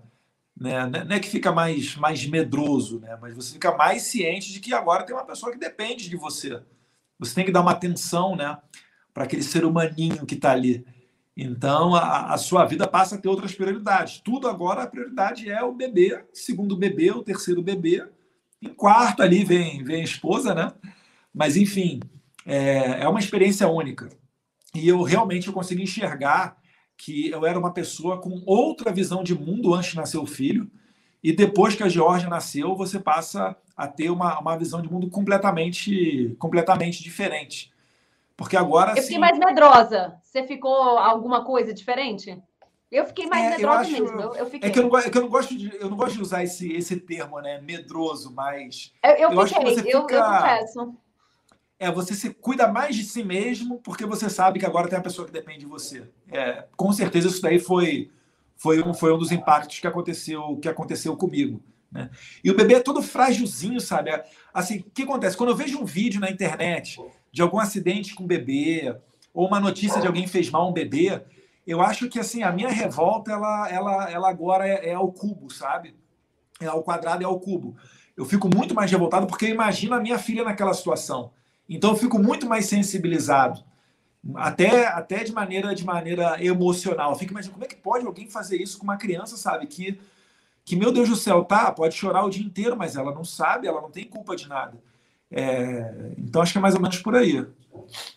né? 0.59 0.87
Não 0.87 1.17
é 1.17 1.21
que 1.21 1.29
fica 1.29 1.53
mais, 1.53 1.97
mais 1.97 2.27
medroso, 2.27 3.01
né? 3.01 3.17
mas 3.21 3.35
você 3.35 3.53
fica 3.53 3.75
mais 3.77 4.03
ciente 4.03 4.53
de 4.53 4.61
que 4.61 4.75
agora 4.75 5.05
tem 5.05 5.15
uma 5.15 5.25
pessoa 5.25 5.53
que 5.53 5.59
depende 5.59 6.09
de 6.09 6.17
você. 6.17 6.63
Você 7.19 7.35
tem 7.35 7.45
que 7.45 7.53
dar 7.53 7.61
uma 7.61 7.73
atenção 7.73 8.37
né? 8.37 8.59
para 9.13 9.25
aquele 9.25 9.43
ser 9.43 9.65
humaninho 9.65 10.27
que 10.27 10.35
está 10.35 10.53
ali. 10.53 10.85
Então, 11.37 11.95
a, 11.95 12.35
a, 12.35 12.39
sua 12.39 12.67
vida 12.67 12.87
passa 12.87 13.15
a 13.15 13.19
ter 13.19 13.29
outras 13.29 13.55
prioridades. 13.55 14.21
Tudo 14.21 14.49
agora, 14.49 14.83
a 14.83 14.87
prioridade 14.87 15.49
é 15.49 15.63
o 15.63 15.73
bebê, 15.73 16.23
segundo 16.33 16.77
bebê, 16.77 17.11
o 17.11 17.23
terceiro 17.23 17.63
bebê. 17.63 18.07
Em 18.61 18.69
quarto 18.69 19.23
ali 19.23 19.45
vem, 19.45 19.83
vem 19.83 20.03
a 20.03 20.05
esposa, 20.05 20.55
né? 20.55 20.73
Mas, 21.33 21.57
enfim, 21.57 22.01
é, 22.45 23.03
é 23.03 23.09
uma 23.09 23.21
experiência 23.21 23.67
única. 23.69 24.11
E 24.75 24.87
eu 24.87 25.03
realmente 25.03 25.49
eu 25.49 25.53
consigo 25.55 25.81
enxergar 25.81 26.57
que 27.01 27.31
eu 27.31 27.47
era 27.47 27.59
uma 27.59 27.73
pessoa 27.73 28.21
com 28.21 28.43
outra 28.45 28.93
visão 28.93 29.23
de 29.25 29.35
mundo 29.35 29.73
antes 29.73 29.93
de 29.93 29.97
nascer 29.97 30.19
o 30.19 30.27
filho, 30.27 30.71
e 31.25 31.33
depois 31.33 31.75
que 31.75 31.83
a 31.83 31.89
Georgia 31.89 32.29
nasceu, 32.29 32.75
você 32.77 33.01
passa 33.01 33.57
a 33.75 33.89
ter 33.89 34.11
uma, 34.11 34.39
uma 34.39 34.57
visão 34.57 34.83
de 34.83 34.93
mundo 34.93 35.09
completamente, 35.09 36.37
completamente 36.39 37.03
diferente. 37.03 37.73
Porque 38.37 38.55
agora. 38.55 38.91
Eu 38.91 38.97
fiquei 38.97 39.17
assim, 39.17 39.19
mais 39.19 39.39
medrosa. 39.39 40.19
Você 40.23 40.47
ficou 40.47 40.75
alguma 40.99 41.43
coisa 41.43 41.73
diferente? 41.73 42.39
Eu 42.93 43.07
fiquei 43.07 43.27
mais 43.27 43.47
é, 43.47 43.51
medrosa 43.57 43.81
acho, 43.81 43.93
mesmo. 43.93 44.21
Eu, 44.21 44.35
eu 44.35 44.47
fiquei. 44.47 44.69
É 44.69 44.73
que 44.73 44.79
eu 44.79 44.89
não, 44.89 44.99
é 44.99 45.11
que 45.11 45.17
eu 45.17 45.23
não 45.23 45.29
gosto 45.29 45.57
de, 45.57 45.75
eu 45.77 45.89
não 45.89 45.97
gosto 45.97 46.17
de 46.17 46.23
usar 46.23 46.45
esse, 46.45 46.71
esse 46.73 46.97
termo, 46.97 47.41
né? 47.41 47.63
Medroso, 47.63 48.31
mas. 48.35 48.93
Eu, 49.03 49.13
eu, 49.13 49.33
eu 49.33 49.47
fiquei, 49.47 49.77
fica... 49.77 49.89
eu, 49.89 50.01
eu 50.01 50.07
confesso 50.07 50.95
é 51.81 51.91
você 51.91 52.15
se 52.15 52.29
cuida 52.35 52.69
mais 52.69 52.95
de 52.95 53.03
si 53.03 53.25
mesmo 53.25 53.81
porque 53.83 54.05
você 54.05 54.29
sabe 54.29 54.61
que 54.61 54.67
agora 54.67 54.87
tem 54.87 54.99
uma 54.99 55.03
pessoa 55.03 55.27
que 55.27 55.33
depende 55.33 55.61
de 55.61 55.67
você. 55.67 56.07
É, 56.31 56.67
com 56.77 56.93
certeza 56.93 57.29
isso 57.29 57.41
daí 57.41 57.59
foi 57.59 58.11
foi 58.55 58.83
um, 58.83 58.93
foi 58.93 59.15
um 59.15 59.19
dos 59.19 59.33
impactos 59.33 59.81
que 59.81 59.87
aconteceu 59.87 60.59
que 60.59 60.69
aconteceu 60.69 61.17
comigo. 61.17 61.63
Né? 61.91 62.11
E 62.45 62.51
o 62.51 62.55
bebê 62.55 62.75
é 62.75 62.81
todo 62.81 63.03
frágilzinho, 63.03 63.81
sabe? 63.81 64.11
Assim, 64.53 64.81
o 64.81 64.91
que 64.91 65.03
acontece? 65.03 65.37
Quando 65.37 65.49
eu 65.49 65.57
vejo 65.57 65.81
um 65.81 65.85
vídeo 65.87 66.21
na 66.21 66.31
internet 66.31 67.01
de 67.33 67.41
algum 67.41 67.59
acidente 67.59 68.15
com 68.15 68.25
um 68.25 68.29
bebê 68.29 68.95
ou 69.33 69.47
uma 69.47 69.59
notícia 69.59 70.03
de 70.03 70.07
alguém 70.07 70.27
fez 70.27 70.51
mal 70.51 70.69
um 70.69 70.75
bebê, 70.75 71.23
eu 71.67 71.81
acho 71.81 72.11
que 72.11 72.19
assim 72.19 72.43
a 72.43 72.53
minha 72.53 72.69
revolta 72.69 73.33
ela, 73.33 73.71
ela, 73.71 74.11
ela 74.11 74.29
agora 74.29 74.69
é, 74.69 74.91
é 74.91 74.95
ao 74.95 75.11
cubo, 75.11 75.51
sabe? 75.51 75.97
É 76.61 76.67
ao 76.67 76.83
quadrado, 76.83 77.23
é 77.23 77.27
ao 77.27 77.41
cubo. 77.41 77.75
Eu 78.15 78.27
fico 78.27 78.55
muito 78.55 78.75
mais 78.75 78.91
revoltado 78.91 79.27
porque 79.27 79.47
eu 79.47 79.51
imagino 79.51 79.95
a 79.95 80.01
minha 80.01 80.19
filha 80.19 80.45
naquela 80.45 80.75
situação. 80.75 81.33
Então 81.71 81.91
eu 81.91 81.97
fico 81.97 82.19
muito 82.19 82.49
mais 82.49 82.67
sensibilizado, 82.67 83.63
até, 84.35 84.89
até 84.89 85.23
de 85.23 85.33
maneira 85.33 85.73
de 85.73 85.85
maneira 85.85 86.45
emocional. 86.45 87.13
Eu 87.13 87.17
fico 87.17 87.33
imaginando 87.33 87.55
como 87.55 87.65
é 87.65 87.69
que 87.69 87.77
pode 87.77 88.05
alguém 88.05 88.29
fazer 88.29 88.61
isso 88.61 88.77
com 88.77 88.85
uma 88.85 88.97
criança, 88.97 89.37
sabe? 89.37 89.69
Que, 89.69 89.99
que 90.65 90.75
meu 90.75 90.91
Deus 90.91 91.09
do 91.09 91.15
céu, 91.15 91.45
tá, 91.45 91.71
pode 91.71 91.95
chorar 91.95 92.25
o 92.25 92.31
dia 92.31 92.45
inteiro, 92.45 92.77
mas 92.77 92.97
ela 92.97 93.15
não 93.15 93.25
sabe, 93.25 93.69
ela 93.69 93.81
não 93.81 93.91
tem 93.91 94.05
culpa 94.05 94.35
de 94.35 94.49
nada. 94.49 94.77
É, 95.31 96.13
então 96.19 96.43
acho 96.43 96.51
que 96.51 96.59
é 96.59 96.61
mais 96.61 96.75
ou 96.75 96.81
menos 96.81 96.99
por 96.99 97.15
aí. 97.15 97.47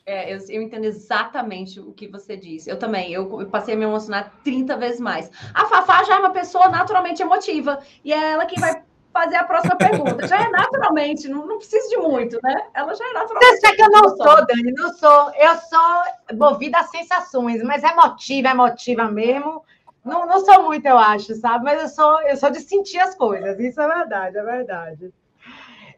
É, 0.03 0.33
eu, 0.33 0.39
eu, 0.49 0.61
entendo 0.63 0.85
exatamente 0.85 1.79
o 1.79 1.93
que 1.93 2.07
você 2.07 2.35
disse. 2.35 2.71
Eu 2.71 2.79
também, 2.79 3.13
eu, 3.13 3.39
eu, 3.39 3.47
passei 3.47 3.75
a 3.75 3.77
me 3.77 3.83
emocionar 3.83 4.33
30 4.43 4.75
vezes 4.77 4.99
mais. 4.99 5.29
A 5.53 5.65
Fafá 5.67 6.03
já 6.03 6.15
é 6.15 6.19
uma 6.19 6.31
pessoa 6.31 6.69
naturalmente 6.69 7.21
emotiva, 7.21 7.79
e 8.03 8.11
é 8.11 8.31
ela 8.31 8.47
que 8.47 8.59
vai 8.59 8.81
fazer 9.13 9.35
a 9.35 9.43
próxima 9.43 9.75
pergunta. 9.77 10.27
Já 10.27 10.41
é 10.41 10.49
naturalmente, 10.49 11.27
não, 11.27 11.45
não 11.45 11.57
precisa 11.59 11.87
de 11.87 11.97
muito, 11.97 12.39
né? 12.43 12.65
Ela 12.73 12.93
já 12.95 13.07
é 13.07 13.13
naturalmente. 13.13 13.55
Você 13.55 13.61
sabe 13.61 13.75
que 13.77 13.83
eu 13.83 13.91
não 13.91 14.09
sou, 14.09 14.45
Dani, 14.45 14.73
não 14.75 14.93
sou. 14.95 15.31
Eu 15.35 15.55
sou 15.57 16.37
movida 16.37 16.79
a 16.79 16.83
sensações, 16.83 17.61
mas 17.63 17.83
emotiva, 17.83 18.49
emotiva 18.49 19.05
mesmo. 19.05 19.63
Não, 20.03 20.25
não 20.25 20.43
sou 20.43 20.63
muito, 20.63 20.85
eu 20.85 20.97
acho, 20.97 21.35
sabe? 21.35 21.63
Mas 21.63 21.81
eu 21.81 21.87
sou, 21.87 22.21
eu 22.23 22.35
sou 22.35 22.49
de 22.49 22.59
sentir 22.59 22.99
as 22.99 23.15
coisas. 23.15 23.57
Isso 23.59 23.79
é 23.79 23.87
verdade, 23.87 24.37
é 24.37 24.43
verdade. 24.43 25.13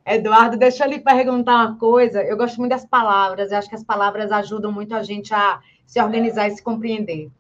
Eduardo, 0.06 0.58
deixa 0.58 0.86
eu 0.86 0.90
lhe 0.90 1.00
perguntar 1.00 1.66
uma 1.66 1.78
coisa. 1.80 2.22
Eu 2.22 2.38
gosto 2.38 2.58
muito 2.58 2.70
das 2.70 2.86
palavras, 2.86 3.52
eu 3.52 3.58
acho 3.58 3.70
que 3.70 3.76
as 3.76 3.84
palavras 3.84 4.32
ajudam 4.32 4.72
muito 4.72 4.94
a 4.94 5.02
gente 5.02 5.34
a 5.34 5.60
se 5.88 6.00
organizar 6.00 6.48
e 6.48 6.52
se 6.56 6.62
compreender. 6.62 7.32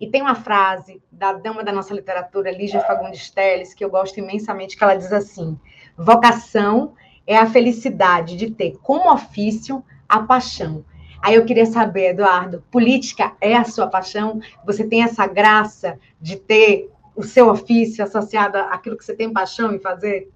E 0.00 0.08
tem 0.08 0.22
uma 0.22 0.34
frase 0.34 1.02
da 1.10 1.32
dama 1.32 1.62
da 1.62 1.72
nossa 1.72 1.94
literatura, 1.94 2.50
Lígia 2.50 2.80
Fagundes 2.80 3.30
Telles, 3.30 3.72
que 3.74 3.84
eu 3.84 3.90
gosto 3.90 4.18
imensamente, 4.18 4.76
que 4.76 4.84
ela 4.84 4.94
diz 4.94 5.12
assim: 5.12 5.58
vocação 5.96 6.94
é 7.26 7.36
a 7.36 7.46
felicidade 7.46 8.36
de 8.36 8.50
ter 8.50 8.76
como 8.82 9.12
ofício 9.12 9.84
a 10.08 10.20
paixão. 10.20 10.84
Aí 11.22 11.36
eu 11.36 11.44
queria 11.46 11.64
saber, 11.64 12.10
Eduardo, 12.10 12.62
política 12.70 13.34
é 13.40 13.56
a 13.56 13.64
sua 13.64 13.86
paixão? 13.86 14.40
Você 14.66 14.84
tem 14.84 15.02
essa 15.02 15.26
graça 15.26 15.98
de 16.20 16.36
ter 16.36 16.90
o 17.16 17.22
seu 17.22 17.48
ofício 17.48 18.04
associado 18.04 18.58
àquilo 18.58 18.96
que 18.96 19.04
você 19.04 19.14
tem 19.14 19.32
paixão 19.32 19.74
em 19.74 19.78
fazer? 19.78 20.30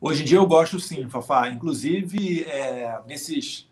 Hoje 0.00 0.22
em 0.22 0.26
dia 0.26 0.38
eu 0.38 0.46
gosto 0.46 0.78
sim, 0.78 1.08
Fafá. 1.08 1.48
Inclusive, 1.48 2.44
é, 2.44 3.00
nesses 3.06 3.68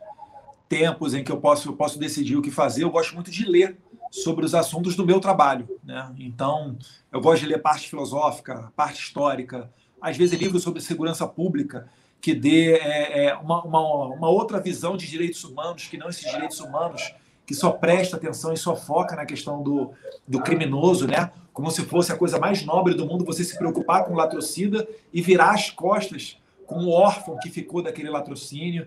tempos 0.68 1.14
em 1.14 1.22
que 1.22 1.30
eu 1.30 1.36
posso, 1.36 1.68
eu 1.68 1.76
posso 1.76 1.98
decidir 1.98 2.36
o 2.36 2.42
que 2.42 2.50
fazer, 2.50 2.82
eu 2.82 2.90
gosto 2.90 3.14
muito 3.14 3.30
de 3.30 3.44
ler 3.44 3.78
sobre 4.14 4.44
os 4.44 4.54
assuntos 4.54 4.94
do 4.94 5.04
meu 5.04 5.18
trabalho. 5.18 5.68
Né? 5.82 6.08
Então, 6.18 6.76
eu 7.10 7.20
gosto 7.20 7.42
de 7.42 7.48
ler 7.48 7.60
parte 7.60 7.88
filosófica, 7.88 8.72
parte 8.76 9.02
histórica, 9.02 9.68
às 10.00 10.16
vezes 10.16 10.38
livros 10.38 10.62
sobre 10.62 10.80
segurança 10.80 11.26
pública, 11.26 11.88
que 12.20 12.32
dê 12.32 12.74
é, 12.74 13.26
é, 13.26 13.34
uma, 13.34 13.64
uma, 13.64 13.80
uma, 14.06 14.28
outra 14.30 14.60
visão 14.60 14.96
de 14.96 15.08
direitos 15.08 15.42
humanos, 15.42 15.88
que 15.88 15.98
não 15.98 16.08
esses 16.08 16.30
direitos 16.30 16.60
humanos 16.60 17.12
que 17.44 17.54
só 17.54 17.72
presta 17.72 18.16
atenção 18.16 18.52
e 18.52 18.56
só 18.56 18.76
foca 18.76 19.16
na 19.16 19.26
questão 19.26 19.62
do, 19.62 19.90
do 20.26 20.40
criminoso, 20.40 21.06
né? 21.06 21.30
como 21.52 21.70
se 21.70 21.82
fosse 21.82 22.12
a 22.12 22.16
coisa 22.16 22.38
mais 22.38 22.64
nobre 22.64 22.94
do 22.94 23.06
mundo 23.06 23.24
você 23.24 23.44
se 23.44 23.58
preocupar 23.58 24.04
com 24.04 24.12
o 24.12 24.16
latrocida 24.16 24.86
e 25.12 25.20
virar 25.20 25.50
as 25.50 25.70
costas 25.70 26.38
com 26.66 26.76
o 26.84 26.90
órfão 26.90 27.36
que 27.38 27.50
ficou 27.50 27.82
daquele 27.82 28.08
latrocínio. 28.08 28.86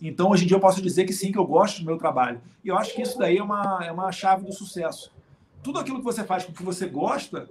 Então, 0.00 0.30
hoje 0.30 0.44
em 0.44 0.46
dia, 0.46 0.56
eu 0.56 0.60
posso 0.60 0.80
dizer 0.80 1.04
que 1.04 1.12
sim, 1.12 1.30
que 1.30 1.38
eu 1.38 1.46
gosto 1.46 1.80
do 1.80 1.86
meu 1.86 1.98
trabalho. 1.98 2.40
E 2.64 2.68
eu 2.68 2.78
acho 2.78 2.94
que 2.94 3.02
isso 3.02 3.18
daí 3.18 3.36
é 3.36 3.42
uma, 3.42 3.80
é 3.84 3.92
uma 3.92 4.10
chave 4.10 4.44
do 4.44 4.52
sucesso. 4.52 5.12
Tudo 5.62 5.78
aquilo 5.78 5.98
que 5.98 6.04
você 6.04 6.24
faz 6.24 6.44
com 6.44 6.52
o 6.52 6.54
que 6.54 6.62
você 6.62 6.86
gosta, 6.86 7.48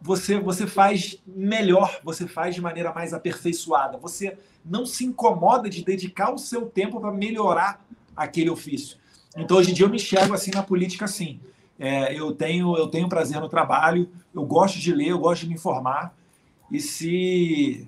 você, 0.00 0.38
você 0.38 0.66
faz 0.66 1.18
melhor, 1.26 2.00
você 2.04 2.26
faz 2.26 2.54
de 2.54 2.60
maneira 2.60 2.92
mais 2.92 3.14
aperfeiçoada. 3.14 3.96
Você 3.98 4.36
não 4.64 4.84
se 4.84 5.04
incomoda 5.04 5.68
de 5.68 5.82
dedicar 5.82 6.32
o 6.32 6.38
seu 6.38 6.66
tempo 6.66 7.00
para 7.00 7.10
melhorar 7.10 7.84
aquele 8.14 8.50
ofício. 8.50 8.98
Então, 9.36 9.56
hoje 9.56 9.70
em 9.70 9.74
dia, 9.74 9.86
eu 9.86 9.90
me 9.90 9.96
enxergo 9.96 10.34
assim 10.34 10.50
na 10.54 10.62
política, 10.62 11.06
assim. 11.06 11.40
É, 11.78 12.12
eu 12.12 12.32
tenho 12.32 12.76
eu 12.76 12.88
tenho 12.88 13.08
prazer 13.08 13.40
no 13.40 13.48
trabalho, 13.48 14.10
eu 14.34 14.44
gosto 14.44 14.80
de 14.80 14.92
ler, 14.92 15.08
eu 15.08 15.18
gosto 15.18 15.42
de 15.42 15.48
me 15.48 15.54
informar. 15.54 16.12
E 16.70 16.80
se 16.80 17.86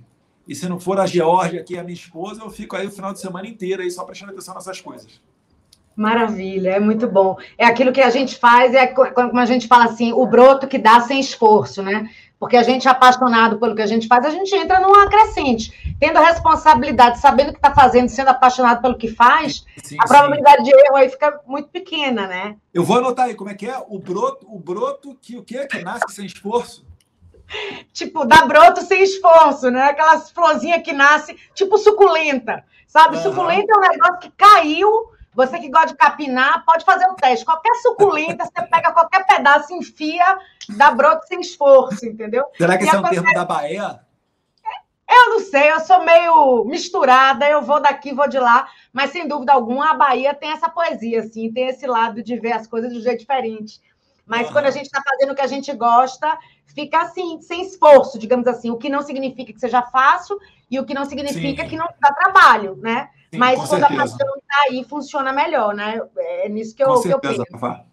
e 0.51 0.55
se 0.57 0.69
não 0.69 0.81
for 0.81 0.99
a 0.99 1.07
Geórgia, 1.07 1.63
que 1.63 1.77
é 1.77 1.79
a 1.79 1.85
minha 1.85 1.95
esposa, 1.95 2.43
eu 2.43 2.51
fico 2.51 2.75
aí 2.75 2.85
o 2.85 2.91
final 2.91 3.13
de 3.13 3.21
semana 3.21 3.47
inteiro 3.47 3.83
aí 3.83 3.91
só 3.91 4.03
prestando 4.03 4.33
atenção 4.33 4.53
nessas 4.53 4.81
coisas. 4.81 5.21
Maravilha, 5.95 6.71
é 6.71 6.81
muito 6.81 7.07
bom. 7.07 7.39
É 7.57 7.65
aquilo 7.65 7.93
que 7.93 8.01
a 8.01 8.11
gente 8.11 8.37
faz, 8.37 8.75
é 8.75 8.89
como 8.89 9.39
a 9.39 9.45
gente 9.45 9.69
fala 9.69 9.85
assim, 9.85 10.13
o 10.13 10.27
broto 10.27 10.67
que 10.67 10.77
dá 10.77 11.01
sem 11.03 11.21
esforço, 11.21 11.85
né? 11.85 12.11
Porque 12.37 12.57
a 12.57 12.65
gente 12.65 12.89
é 12.89 12.91
apaixonado 12.91 13.61
pelo 13.61 13.77
que 13.77 13.83
a 13.83 13.87
gente 13.87 14.09
faz, 14.09 14.25
a 14.25 14.31
gente 14.31 14.53
entra 14.53 14.81
numa 14.81 15.09
crescente. 15.09 15.95
Tendo 16.01 16.17
a 16.17 16.27
responsabilidade, 16.27 17.21
sabendo 17.21 17.51
o 17.51 17.53
que 17.53 17.59
está 17.59 17.73
fazendo, 17.73 18.09
sendo 18.09 18.31
apaixonado 18.31 18.83
pelo 18.83 18.99
que 18.99 19.07
faz, 19.07 19.65
sim, 19.85 19.97
a 20.01 20.03
sim. 20.03 20.13
probabilidade 20.13 20.65
de 20.65 20.71
erro 20.71 20.97
aí 20.97 21.09
fica 21.09 21.41
muito 21.47 21.69
pequena, 21.69 22.27
né? 22.27 22.57
Eu 22.75 22.83
vou 22.83 22.99
anotar 22.99 23.27
aí 23.27 23.37
como 23.37 23.51
é 23.51 23.55
que 23.55 23.69
é 23.69 23.79
o 23.89 24.01
broto, 24.01 24.53
o 24.53 24.59
broto 24.59 25.17
que 25.23 25.37
o 25.37 25.45
que 25.45 25.65
que 25.69 25.85
nasce 25.85 26.13
sem 26.13 26.27
esforço? 26.27 26.90
Tipo, 27.93 28.25
dá 28.25 28.47
broto 28.47 28.83
sem 28.83 29.03
esforço, 29.03 29.71
né? 29.71 29.83
Aquelas 29.85 30.31
florzinhas 30.31 30.83
que 30.83 30.93
nasce, 30.93 31.37
tipo 31.55 31.79
suculenta, 31.79 32.65
sabe? 32.87 33.17
Uhum. 33.17 33.23
Suculenta 33.23 33.73
é 33.73 33.77
um 33.77 33.81
negócio 33.81 34.19
que 34.21 34.31
caiu 34.31 35.11
você 35.33 35.59
que 35.59 35.71
gosta 35.71 35.89
de 35.89 35.95
capinar, 35.95 36.65
pode 36.65 36.85
fazer 36.85 37.07
o 37.07 37.15
teste. 37.15 37.45
Qualquer 37.45 37.75
suculenta, 37.77 38.45
você 38.45 38.67
pega 38.67 38.93
qualquer 38.93 39.25
pedaço, 39.27 39.73
enfia, 39.73 40.39
dá 40.77 40.91
broto 40.91 41.27
sem 41.27 41.41
esforço, 41.41 42.05
entendeu? 42.05 42.45
Será 42.57 42.77
que 42.77 42.85
e 42.85 42.87
esse 42.87 42.97
é 42.97 42.99
um 42.99 43.03
termo 43.05 43.33
da 43.33 43.45
Bahia? 43.45 44.01
Eu 45.09 45.31
não 45.31 45.41
sei, 45.41 45.73
eu 45.73 45.81
sou 45.81 46.05
meio 46.05 46.65
misturada, 46.65 47.49
eu 47.49 47.63
vou 47.63 47.81
daqui, 47.81 48.15
vou 48.15 48.29
de 48.29 48.39
lá, 48.39 48.69
mas 48.93 49.11
sem 49.11 49.27
dúvida 49.27 49.53
alguma 49.53 49.91
a 49.91 49.95
Bahia 49.95 50.35
tem 50.35 50.53
essa 50.53 50.69
poesia, 50.69 51.21
assim, 51.21 51.53
tem 51.53 51.67
esse 51.67 51.85
lado 51.85 52.23
de 52.23 52.39
ver 52.39 52.53
as 52.53 52.67
coisas 52.67 52.93
de 52.93 52.99
um 52.99 53.03
jeito 53.03 53.21
diferente. 53.21 53.81
Mas 54.25 54.47
uhum. 54.47 54.53
quando 54.53 54.67
a 54.67 54.71
gente 54.71 54.87
está 54.87 55.03
fazendo 55.03 55.33
o 55.33 55.35
que 55.35 55.43
a 55.43 55.49
gente 55.49 55.73
gosta, 55.73 56.39
fica 56.75 57.03
assim, 57.03 57.41
sem 57.41 57.63
esforço, 57.63 58.19
digamos 58.19 58.47
assim, 58.47 58.71
o 58.71 58.77
que 58.77 58.89
não 58.89 59.03
significa 59.03 59.53
que 59.53 59.61
seja 59.61 59.83
fácil 59.83 60.39
e 60.71 60.79
o 60.79 60.85
que 60.85 60.95
não 60.95 61.05
significa 61.05 61.65
Sim. 61.65 61.69
que 61.69 61.77
não 61.77 61.89
dá 62.01 62.13
trabalho, 62.13 62.77
né? 62.77 63.09
Sim, 63.31 63.39
Mas 63.39 63.57
quando 63.57 63.81
certeza. 63.81 63.87
a 63.87 63.97
paixão 63.97 64.37
está 64.37 64.63
aí, 64.69 64.85
funciona 64.85 65.33
melhor, 65.33 65.75
né? 65.75 66.01
É 66.19 66.49
nisso 66.49 66.75
que 66.75 66.83
eu, 66.83 66.89
com 66.89 66.97
certeza, 66.97 67.45
que 67.45 67.55
eu 67.55 67.61
penso. 67.61 67.91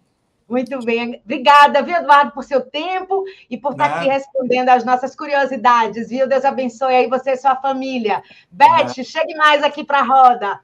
Muito 0.48 0.82
bem. 0.82 1.20
Obrigada, 1.22 1.82
viu, 1.82 1.94
Eduardo, 1.94 2.32
por 2.32 2.42
seu 2.42 2.62
tempo 2.62 3.22
e 3.50 3.58
por 3.58 3.72
estar 3.72 3.84
aqui 3.84 4.08
respondendo 4.08 4.70
às 4.70 4.82
nossas 4.82 5.14
curiosidades, 5.14 6.08
viu? 6.08 6.26
Deus 6.26 6.44
abençoe 6.44 6.94
aí 6.94 7.06
você 7.06 7.32
e 7.32 7.36
sua 7.36 7.54
família. 7.56 8.22
Beth, 8.50 9.04
chegue 9.04 9.34
mais 9.34 9.62
aqui 9.62 9.84
para 9.84 9.98
a 9.98 10.04
roda. 10.04 10.60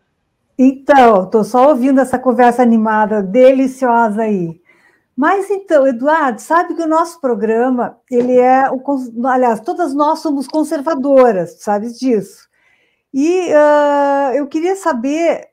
Então, 0.58 1.24
estou 1.24 1.44
só 1.44 1.68
ouvindo 1.68 2.00
essa 2.00 2.18
conversa 2.18 2.62
animada, 2.62 3.22
deliciosa 3.22 4.22
aí. 4.22 4.58
Mas 5.16 5.48
então, 5.50 5.86
Eduardo, 5.86 6.40
sabe 6.40 6.74
que 6.74 6.82
o 6.82 6.88
nosso 6.88 7.20
programa, 7.20 7.98
ele 8.10 8.36
é 8.36 8.68
o. 8.70 8.82
Aliás, 9.28 9.60
todas 9.60 9.94
nós 9.94 10.18
somos 10.18 10.48
conservadoras, 10.48 11.62
sabes 11.62 11.98
disso. 11.98 12.48
E 13.12 13.48
uh, 13.52 14.34
eu 14.34 14.48
queria 14.48 14.74
saber, 14.74 15.48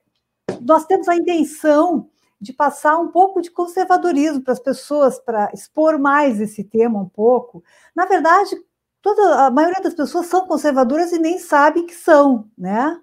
nós 0.60 0.84
temos 0.84 1.08
a 1.08 1.14
intenção 1.14 2.10
de 2.40 2.52
passar 2.52 2.98
um 2.98 3.08
pouco 3.08 3.40
de 3.40 3.52
conservadorismo 3.52 4.42
para 4.42 4.52
as 4.52 4.58
pessoas, 4.58 5.20
para 5.20 5.48
expor 5.54 5.96
mais 5.96 6.40
esse 6.40 6.64
tema 6.64 7.00
um 7.00 7.08
pouco. 7.08 7.62
Na 7.94 8.04
verdade, 8.04 8.56
toda 9.00 9.46
a 9.46 9.50
maioria 9.50 9.80
das 9.80 9.94
pessoas 9.94 10.26
são 10.26 10.44
conservadoras 10.46 11.12
e 11.12 11.18
nem 11.20 11.38
sabem 11.38 11.86
que 11.86 11.94
são, 11.94 12.50
né? 12.58 13.00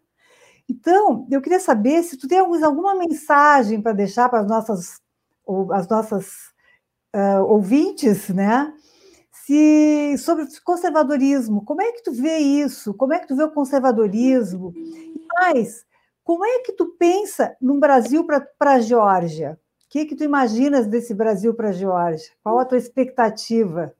Então, 0.70 1.26
eu 1.32 1.42
queria 1.42 1.60
saber 1.60 2.04
se 2.04 2.18
tu 2.18 2.28
tem 2.28 2.40
alguma 2.40 2.94
mensagem 2.96 3.82
para 3.82 3.94
deixar 3.94 4.28
para 4.30 4.42
as 4.42 4.48
nossas, 4.48 5.02
as 5.72 5.88
nossas 5.88 6.49
uh, 7.16 7.44
ouvintes, 7.44 8.30
né? 8.30 8.74
se 9.50 10.16
sobre 10.20 10.46
conservadorismo, 10.64 11.66
como 11.66 11.82
é 11.82 11.92
que 11.92 12.04
tu 12.04 12.12
vê 12.12 12.38
isso? 12.38 12.94
Como 12.94 13.14
é 13.14 13.20
que 13.20 13.28
tu 13.28 13.36
vê 13.36 13.44
o 13.44 13.52
conservadorismo? 13.52 14.72
Mas 15.40 15.84
como 16.24 16.46
é 16.46 16.60
que 16.60 16.74
tu 16.74 16.86
pensa 17.00 17.56
num 17.60 17.80
Brasil 17.80 18.28
para 18.60 18.74
a 18.74 18.80
Geórgia? 18.80 19.60
O 19.86 19.90
que, 19.90 20.06
que 20.06 20.16
tu 20.16 20.24
imaginas 20.24 20.86
desse 20.86 21.16
Brasil 21.16 21.56
para 21.56 21.70
a 21.70 21.72
Geórgia? 21.74 22.32
Qual 22.44 22.60
a 22.60 22.66
tua 22.66 22.78
expectativa? 22.78 23.92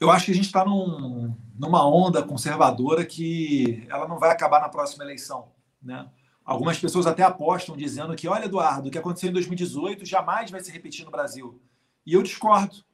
Eu 0.00 0.10
acho 0.10 0.24
que 0.24 0.32
a 0.32 0.34
gente 0.34 0.46
está 0.46 0.64
num, 0.64 1.36
numa 1.58 1.86
onda 1.86 2.22
conservadora 2.22 3.04
que 3.04 3.86
ela 3.90 4.08
não 4.08 4.18
vai 4.18 4.30
acabar 4.30 4.62
na 4.62 4.70
próxima 4.70 5.04
eleição. 5.04 5.48
Né? 5.82 6.08
Algumas 6.44 6.78
pessoas 6.78 7.06
até 7.06 7.22
apostam 7.22 7.76
dizendo 7.76 8.14
que, 8.14 8.28
olha, 8.28 8.44
Eduardo, 8.44 8.88
o 8.88 8.90
que 8.90 8.98
aconteceu 8.98 9.30
em 9.30 9.32
2018 9.32 10.04
jamais 10.04 10.50
vai 10.50 10.60
se 10.60 10.70
repetir 10.70 11.04
no 11.04 11.10
Brasil. 11.10 11.60
E 12.04 12.12
eu 12.12 12.22
discordo 12.22 12.84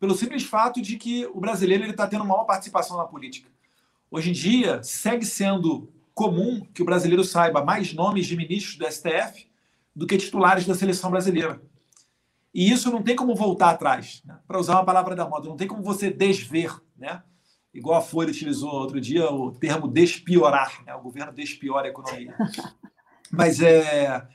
pelo 0.00 0.14
simples 0.14 0.42
fato 0.42 0.82
de 0.82 0.96
que 0.96 1.26
o 1.26 1.40
brasileiro 1.40 1.84
está 1.84 2.06
tendo 2.06 2.24
maior 2.24 2.44
participação 2.44 2.96
na 2.96 3.04
política. 3.04 3.48
Hoje 4.10 4.30
em 4.30 4.32
dia, 4.32 4.82
segue 4.82 5.24
sendo 5.24 5.92
comum 6.12 6.66
que 6.74 6.82
o 6.82 6.84
brasileiro 6.84 7.22
saiba 7.22 7.64
mais 7.64 7.94
nomes 7.94 8.26
de 8.26 8.36
ministros 8.36 8.76
do 8.76 8.90
STF 8.90 9.48
do 9.94 10.06
que 10.06 10.16
titulares 10.16 10.66
da 10.66 10.74
seleção 10.74 11.10
brasileira. 11.10 11.62
E 12.52 12.70
isso 12.70 12.90
não 12.90 13.02
tem 13.02 13.14
como 13.14 13.36
voltar 13.36 13.70
atrás, 13.70 14.20
né? 14.24 14.38
para 14.48 14.58
usar 14.58 14.74
uma 14.74 14.84
palavra 14.84 15.14
da 15.14 15.28
moda, 15.28 15.48
não 15.48 15.56
tem 15.56 15.68
como 15.68 15.82
você 15.82 16.10
desver, 16.10 16.76
né? 16.96 17.22
Igual 17.72 17.98
a 17.98 18.02
Folha 18.02 18.30
utilizou 18.30 18.70
outro 18.70 19.00
dia 19.00 19.30
o 19.30 19.52
termo 19.52 19.86
despiorar, 19.86 20.82
né? 20.84 20.94
o 20.94 21.00
governo 21.00 21.32
despiora 21.32 21.86
a 21.86 21.90
economia. 21.90 22.34
Mas 23.30 23.60
é. 23.60 24.26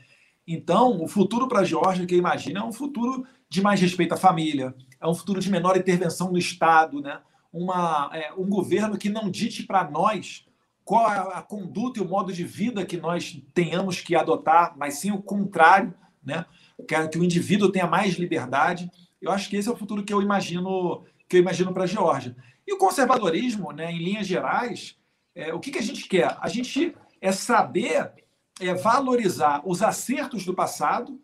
Então, 0.47 1.03
o 1.03 1.07
futuro 1.07 1.47
para 1.47 1.59
a 1.59 1.63
Geórgia, 1.65 2.05
que 2.05 2.13
eu 2.13 2.19
imagino, 2.19 2.59
é 2.59 2.63
um 2.63 2.71
futuro 2.71 3.25
de 3.49 3.61
mais 3.61 3.81
respeito 3.81 4.13
à 4.13 4.17
família, 4.17 4.73
é 5.01 5.07
um 5.07 5.13
futuro 5.13 5.39
de 5.39 5.49
menor 5.49 5.75
intervenção 5.75 6.31
do 6.31 6.37
Estado, 6.37 7.01
né? 7.01 7.19
Uma, 7.51 8.09
é, 8.13 8.33
um 8.33 8.47
governo 8.47 8.97
que 8.97 9.09
não 9.09 9.29
dite 9.29 9.63
para 9.63 9.89
nós 9.89 10.45
qual 10.83 11.05
a, 11.05 11.39
a, 11.39 11.41
conduta 11.41 11.99
e 11.99 12.03
o 12.03 12.07
modo 12.07 12.31
de 12.31 12.43
vida 12.43 12.85
que 12.85 12.95
nós 12.95 13.41
tenhamos 13.53 14.01
que 14.01 14.15
adotar, 14.15 14.75
mas 14.77 14.95
sim 14.95 15.11
o 15.11 15.21
contrário, 15.21 15.93
né? 16.23 16.45
Que, 16.87 17.07
que 17.07 17.17
o 17.17 17.23
indivíduo 17.23 17.71
tenha 17.71 17.87
mais 17.87 18.15
liberdade. 18.15 18.89
Eu 19.21 19.31
acho 19.31 19.49
que 19.49 19.57
esse 19.57 19.67
é 19.67 19.71
o 19.71 19.77
futuro 19.77 20.03
que 20.03 20.13
eu 20.13 20.21
imagino 20.21 21.03
que 21.27 21.37
eu 21.37 21.41
imagino 21.41 21.73
para 21.73 21.83
a 21.83 21.87
Geórgia. 21.87 22.35
E 22.67 22.73
o 22.73 22.77
conservadorismo, 22.77 23.71
né, 23.71 23.91
em 23.91 23.99
linhas 23.99 24.27
gerais, 24.27 24.97
é, 25.33 25.53
o 25.53 25.59
que, 25.59 25.71
que 25.71 25.79
a 25.79 25.83
gente 25.83 26.07
quer? 26.07 26.37
A 26.39 26.47
gente 26.47 26.95
é 27.21 27.31
saber 27.31 28.11
é, 28.59 28.73
valorizar 28.73 29.61
os 29.65 29.81
acertos 29.81 30.45
do 30.45 30.53
passado 30.53 31.19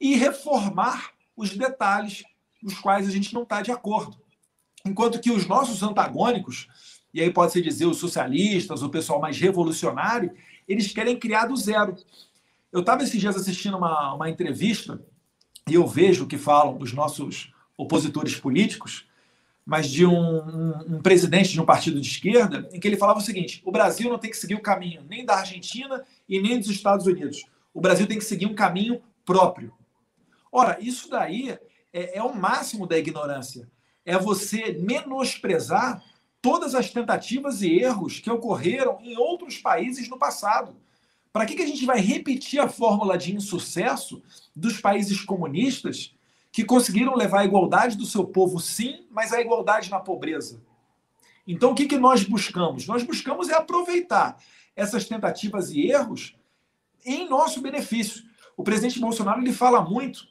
e 0.00 0.16
reformar 0.16 1.12
os 1.36 1.56
detalhes 1.56 2.24
nos 2.62 2.78
quais 2.78 3.08
a 3.08 3.10
gente 3.10 3.34
não 3.34 3.42
está 3.42 3.62
de 3.62 3.70
acordo. 3.70 4.16
Enquanto 4.84 5.20
que 5.20 5.30
os 5.30 5.46
nossos 5.46 5.82
antagônicos, 5.82 6.68
e 7.12 7.20
aí 7.20 7.32
pode-se 7.32 7.60
dizer 7.60 7.86
os 7.86 7.98
socialistas, 7.98 8.82
o 8.82 8.88
pessoal 8.88 9.20
mais 9.20 9.38
revolucionário, 9.38 10.34
eles 10.66 10.92
querem 10.92 11.18
criar 11.18 11.46
do 11.46 11.56
zero. 11.56 11.96
Eu 12.72 12.80
estava 12.80 13.02
esses 13.02 13.20
dias 13.20 13.36
assistindo 13.36 13.76
uma, 13.76 14.14
uma 14.14 14.30
entrevista 14.30 15.02
e 15.68 15.74
eu 15.74 15.86
vejo 15.86 16.24
o 16.24 16.26
que 16.26 16.38
falam 16.38 16.78
os 16.80 16.92
nossos 16.92 17.52
opositores 17.76 18.36
políticos, 18.36 19.07
mas 19.68 19.90
de 19.90 20.06
um, 20.06 20.16
um, 20.18 20.96
um, 20.96 21.02
presidente 21.02 21.50
de 21.50 21.60
um 21.60 21.66
partido 21.66 22.00
de 22.00 22.08
esquerda, 22.08 22.66
em 22.72 22.80
que 22.80 22.88
ele 22.88 22.96
falava 22.96 23.18
o 23.18 23.22
seguinte: 23.22 23.60
o 23.66 23.70
Brasil 23.70 24.08
não 24.08 24.18
tem 24.18 24.30
que 24.30 24.36
seguir 24.38 24.54
o 24.54 24.62
caminho 24.62 25.04
nem 25.06 25.26
da 25.26 25.34
Argentina 25.34 26.02
e 26.26 26.40
nem 26.40 26.58
dos 26.58 26.70
Estados 26.70 27.04
Unidos. 27.04 27.44
O 27.74 27.80
Brasil 27.82 28.06
tem 28.06 28.16
que 28.16 28.24
seguir 28.24 28.46
um 28.46 28.54
caminho 28.54 29.02
próprio. 29.26 29.74
Ora, 30.50 30.78
isso 30.80 31.10
daí 31.10 31.58
é, 31.92 32.16
é 32.16 32.22
o 32.22 32.34
máximo 32.34 32.86
da 32.86 32.96
ignorância. 32.96 33.68
É 34.06 34.16
você 34.16 34.72
menosprezar 34.72 36.02
todas 36.40 36.74
as 36.74 36.90
tentativas 36.90 37.60
e 37.60 37.70
erros 37.78 38.20
que 38.20 38.30
ocorreram 38.30 38.98
em 39.02 39.18
outros 39.18 39.58
países 39.58 40.08
no 40.08 40.18
passado. 40.18 40.74
Para 41.30 41.44
que, 41.44 41.54
que 41.54 41.62
a 41.62 41.66
gente 41.66 41.84
vai 41.84 42.00
repetir 42.00 42.58
a 42.58 42.70
fórmula 42.70 43.18
de 43.18 43.36
insucesso 43.36 44.22
dos 44.56 44.80
países 44.80 45.20
comunistas 45.20 46.14
que 46.50 46.64
conseguiram 46.64 47.14
levar 47.14 47.40
a 47.40 47.44
igualdade 47.44 47.96
do 47.96 48.06
seu 48.06 48.24
povo, 48.24 48.58
sim, 48.58 49.06
mas 49.10 49.32
a 49.32 49.40
igualdade 49.40 49.90
na 49.90 50.00
pobreza? 50.00 50.62
Então, 51.46 51.72
o 51.72 51.74
que, 51.74 51.86
que 51.86 51.96
nós 51.96 52.24
buscamos? 52.24 52.86
Nós 52.86 53.02
buscamos 53.02 53.48
é 53.48 53.54
aproveitar 53.54 54.38
essas 54.76 55.06
tentativas 55.06 55.70
e 55.70 55.90
erros 55.90 56.36
em 57.04 57.28
nosso 57.28 57.60
benefício. 57.60 58.22
O 58.56 58.62
presidente 58.62 59.00
Bolsonaro 59.00 59.40
ele 59.40 59.52
fala 59.52 59.82
muito 59.82 60.26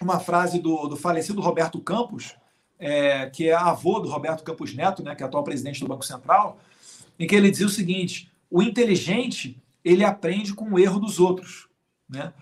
uma 0.00 0.20
frase 0.20 0.58
do, 0.58 0.86
do 0.86 0.96
falecido 0.96 1.40
Roberto 1.40 1.80
Campos, 1.80 2.36
é, 2.78 3.28
que 3.30 3.48
é 3.48 3.54
avô 3.54 4.00
do 4.00 4.08
Roberto 4.08 4.44
Campos 4.44 4.74
Neto, 4.74 5.02
né, 5.02 5.14
que 5.14 5.22
é 5.22 5.26
atual 5.26 5.44
presidente 5.44 5.80
do 5.80 5.88
Banco 5.88 6.04
Central, 6.04 6.58
em 7.18 7.26
que 7.26 7.34
ele 7.34 7.50
dizia 7.50 7.66
o 7.66 7.70
seguinte: 7.70 8.30
o 8.50 8.62
inteligente 8.62 9.60
ele 9.84 10.04
aprende 10.04 10.54
com 10.54 10.72
o 10.72 10.78
erro 10.78 11.00
dos 11.00 11.18
outros, 11.18 11.68
né? 12.08 12.32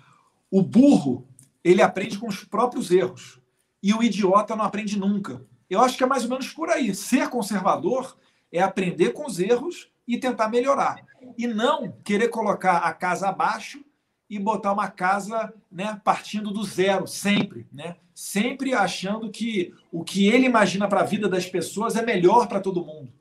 O 0.50 0.62
burro 0.62 1.26
ele 1.64 1.82
aprende 1.82 2.18
com 2.18 2.28
os 2.28 2.44
próprios 2.44 2.90
erros 2.90 3.40
e 3.82 3.92
o 3.94 4.02
idiota 4.02 4.56
não 4.56 4.64
aprende 4.64 4.98
nunca. 4.98 5.44
Eu 5.68 5.80
acho 5.80 5.96
que 5.96 6.04
é 6.04 6.06
mais 6.06 6.24
ou 6.24 6.30
menos 6.30 6.48
por 6.48 6.68
aí. 6.68 6.94
Ser 6.94 7.28
conservador 7.28 8.16
é 8.52 8.60
aprender 8.60 9.10
com 9.10 9.26
os 9.26 9.38
erros 9.38 9.88
e 10.06 10.18
tentar 10.18 10.48
melhorar 10.48 11.04
e 11.38 11.46
não 11.46 11.92
querer 12.04 12.28
colocar 12.28 12.78
a 12.78 12.92
casa 12.92 13.28
abaixo 13.28 13.84
e 14.28 14.38
botar 14.38 14.72
uma 14.72 14.88
casa 14.88 15.52
né, 15.70 16.00
partindo 16.04 16.52
do 16.52 16.62
zero, 16.64 17.06
sempre. 17.06 17.66
Né? 17.72 17.96
Sempre 18.14 18.74
achando 18.74 19.30
que 19.30 19.74
o 19.92 20.04
que 20.04 20.28
ele 20.28 20.46
imagina 20.46 20.88
para 20.88 21.00
a 21.00 21.04
vida 21.04 21.28
das 21.28 21.46
pessoas 21.46 21.96
é 21.96 22.02
melhor 22.02 22.46
para 22.46 22.60
todo 22.60 22.84
mundo. 22.84 23.12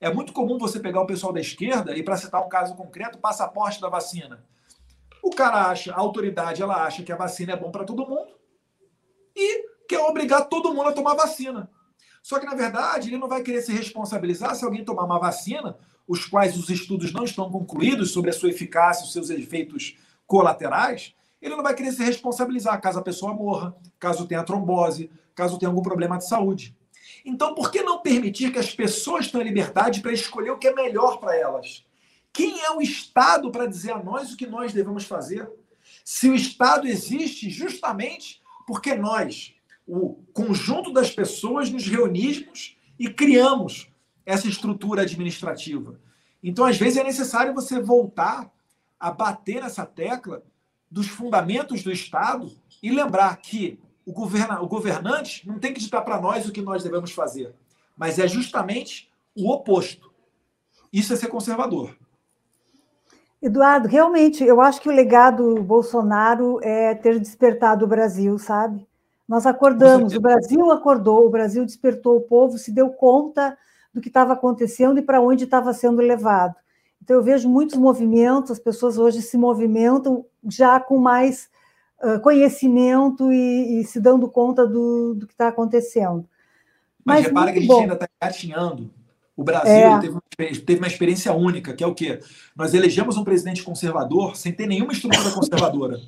É 0.00 0.12
muito 0.12 0.32
comum 0.32 0.58
você 0.58 0.78
pegar 0.78 1.00
o 1.00 1.06
pessoal 1.06 1.32
da 1.32 1.40
esquerda 1.40 1.96
e, 1.96 2.02
para 2.02 2.16
citar 2.16 2.44
um 2.44 2.48
caso 2.48 2.74
concreto, 2.74 3.18
passaporte 3.18 3.80
da 3.80 3.88
vacina. 3.88 4.44
O 5.26 5.30
cara 5.30 5.70
acha, 5.70 5.92
a 5.92 5.98
autoridade, 5.98 6.62
ela 6.62 6.84
acha 6.84 7.02
que 7.02 7.10
a 7.10 7.16
vacina 7.16 7.52
é 7.52 7.56
bom 7.56 7.72
para 7.72 7.84
todo 7.84 8.06
mundo 8.06 8.32
e 9.34 9.66
quer 9.88 9.98
obrigar 9.98 10.48
todo 10.48 10.72
mundo 10.72 10.90
a 10.90 10.92
tomar 10.92 11.14
vacina. 11.14 11.68
Só 12.22 12.38
que, 12.38 12.46
na 12.46 12.54
verdade, 12.54 13.08
ele 13.08 13.18
não 13.18 13.28
vai 13.28 13.42
querer 13.42 13.60
se 13.60 13.72
responsabilizar 13.72 14.54
se 14.54 14.64
alguém 14.64 14.84
tomar 14.84 15.02
uma 15.02 15.18
vacina, 15.18 15.76
os 16.06 16.24
quais 16.26 16.56
os 16.56 16.70
estudos 16.70 17.12
não 17.12 17.24
estão 17.24 17.50
concluídos 17.50 18.12
sobre 18.12 18.30
a 18.30 18.32
sua 18.32 18.50
eficácia, 18.50 19.04
os 19.04 19.12
seus 19.12 19.28
efeitos 19.28 19.98
colaterais, 20.28 21.12
ele 21.42 21.56
não 21.56 21.62
vai 21.64 21.74
querer 21.74 21.90
se 21.90 22.04
responsabilizar 22.04 22.80
caso 22.80 23.00
a 23.00 23.02
pessoa 23.02 23.34
morra, 23.34 23.74
caso 23.98 24.28
tenha 24.28 24.44
trombose, 24.44 25.10
caso 25.34 25.58
tenha 25.58 25.68
algum 25.68 25.82
problema 25.82 26.18
de 26.18 26.28
saúde. 26.28 26.76
Então, 27.24 27.52
por 27.52 27.72
que 27.72 27.82
não 27.82 28.00
permitir 28.00 28.52
que 28.52 28.60
as 28.60 28.72
pessoas 28.72 29.28
tenham 29.28 29.44
liberdade 29.44 30.00
para 30.00 30.12
escolher 30.12 30.52
o 30.52 30.58
que 30.58 30.68
é 30.68 30.72
melhor 30.72 31.18
para 31.18 31.36
elas? 31.36 31.84
Quem 32.36 32.60
é 32.60 32.70
o 32.70 32.82
Estado 32.82 33.50
para 33.50 33.64
dizer 33.64 33.92
a 33.92 34.02
nós 34.02 34.30
o 34.30 34.36
que 34.36 34.46
nós 34.46 34.70
devemos 34.70 35.04
fazer? 35.04 35.50
Se 36.04 36.28
o 36.28 36.34
Estado 36.34 36.86
existe 36.86 37.48
justamente 37.48 38.42
porque 38.66 38.94
nós, 38.94 39.54
o 39.86 40.22
conjunto 40.34 40.92
das 40.92 41.10
pessoas, 41.10 41.70
nos 41.70 41.86
reunimos 41.86 42.76
e 42.98 43.08
criamos 43.08 43.88
essa 44.26 44.46
estrutura 44.48 45.00
administrativa. 45.00 45.98
Então, 46.42 46.66
às 46.66 46.76
vezes, 46.76 46.98
é 46.98 47.04
necessário 47.04 47.54
você 47.54 47.80
voltar 47.80 48.52
a 49.00 49.10
bater 49.10 49.62
nessa 49.62 49.86
tecla 49.86 50.42
dos 50.90 51.06
fundamentos 51.06 51.82
do 51.82 51.90
Estado 51.90 52.52
e 52.82 52.90
lembrar 52.90 53.34
que 53.38 53.80
o, 54.04 54.12
governa, 54.12 54.60
o 54.60 54.68
governante 54.68 55.48
não 55.48 55.58
tem 55.58 55.72
que 55.72 55.80
ditar 55.80 56.02
para 56.02 56.20
nós 56.20 56.46
o 56.46 56.52
que 56.52 56.60
nós 56.60 56.82
devemos 56.82 57.12
fazer, 57.12 57.54
mas 57.96 58.18
é 58.18 58.28
justamente 58.28 59.10
o 59.34 59.50
oposto. 59.50 60.12
Isso 60.92 61.14
é 61.14 61.16
ser 61.16 61.28
conservador. 61.28 61.96
Eduardo, 63.40 63.86
realmente, 63.86 64.42
eu 64.42 64.60
acho 64.60 64.80
que 64.80 64.88
o 64.88 64.92
legado 64.92 65.62
Bolsonaro 65.62 66.58
é 66.62 66.94
ter 66.94 67.18
despertado 67.20 67.84
o 67.84 67.88
Brasil, 67.88 68.38
sabe? 68.38 68.86
Nós 69.28 69.44
acordamos, 69.44 70.14
o 70.14 70.20
Brasil 70.20 70.70
acordou, 70.70 71.26
o 71.26 71.30
Brasil 71.30 71.64
despertou 71.64 72.16
o 72.16 72.20
povo, 72.20 72.56
se 72.58 72.72
deu 72.72 72.90
conta 72.90 73.56
do 73.92 74.00
que 74.00 74.08
estava 74.08 74.32
acontecendo 74.32 74.98
e 74.98 75.02
para 75.02 75.20
onde 75.20 75.44
estava 75.44 75.72
sendo 75.72 76.00
levado. 76.00 76.54
Então, 77.02 77.16
eu 77.16 77.22
vejo 77.22 77.48
muitos 77.48 77.76
movimentos, 77.76 78.50
as 78.50 78.58
pessoas 78.58 78.98
hoje 78.98 79.22
se 79.22 79.36
movimentam 79.36 80.24
já 80.48 80.80
com 80.80 80.98
mais 80.98 81.48
uh, 82.02 82.20
conhecimento 82.20 83.32
e, 83.32 83.80
e, 83.80 83.84
se 83.84 84.00
dando 84.00 84.28
conta 84.28 84.66
do, 84.66 85.14
do 85.14 85.26
que 85.26 85.32
está 85.32 85.48
acontecendo. 85.48 86.26
Mas, 87.04 87.18
Mas 87.18 87.26
repara 87.26 87.52
que 87.52 87.58
a 87.58 87.60
gente 87.60 87.68
bom. 87.68 87.80
ainda 87.82 87.94
está 87.94 88.08
engatinhando. 88.20 88.90
O 89.36 89.44
Brasil 89.44 89.70
é. 89.70 90.00
teve, 90.00 90.12
uma, 90.14 90.22
teve, 90.64 90.80
uma, 90.80 90.86
experiência 90.86 91.32
única, 91.34 91.74
que 91.74 91.84
é 91.84 91.86
o 91.86 91.94
quê? 91.94 92.20
Nós 92.56 92.72
elegemos 92.72 93.18
um 93.18 93.24
presidente 93.24 93.62
conservador 93.62 94.34
sem 94.34 94.50
ter 94.50 94.66
nenhuma 94.66 94.92
estrutura 94.92 95.30
conservadora. 95.30 96.00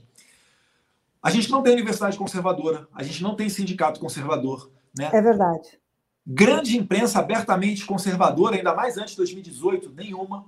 A 1.23 1.31
gente 1.31 1.51
não 1.51 1.63
tem 1.63 1.75
universidade 1.75 2.17
conservadora, 2.17 2.89
a 2.95 3.03
gente 3.03 3.23
não 3.23 3.37
tem 3.37 3.51
sindicato 3.51 4.01
conservador. 4.01 4.71
Né? 4.97 5.11
É 5.13 5.21
verdade. 5.21 5.79
Grande 6.27 6.77
imprensa 6.77 7.19
abertamente 7.19 7.85
conservadora, 7.85 8.57
ainda 8.57 8.75
mais 8.75 8.97
antes 8.97 9.11
de 9.11 9.19
2018, 9.19 9.93
nenhuma. 9.95 10.47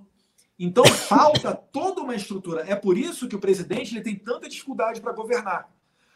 Então 0.58 0.84
falta 0.84 1.54
toda 1.54 2.00
uma 2.00 2.14
estrutura. 2.14 2.64
É 2.66 2.74
por 2.74 2.96
isso 2.96 3.28
que 3.28 3.36
o 3.36 3.40
presidente 3.40 3.94
ele 3.94 4.02
tem 4.02 4.14
tanta 4.14 4.48
dificuldade 4.48 5.00
para 5.00 5.12
governar. 5.12 5.68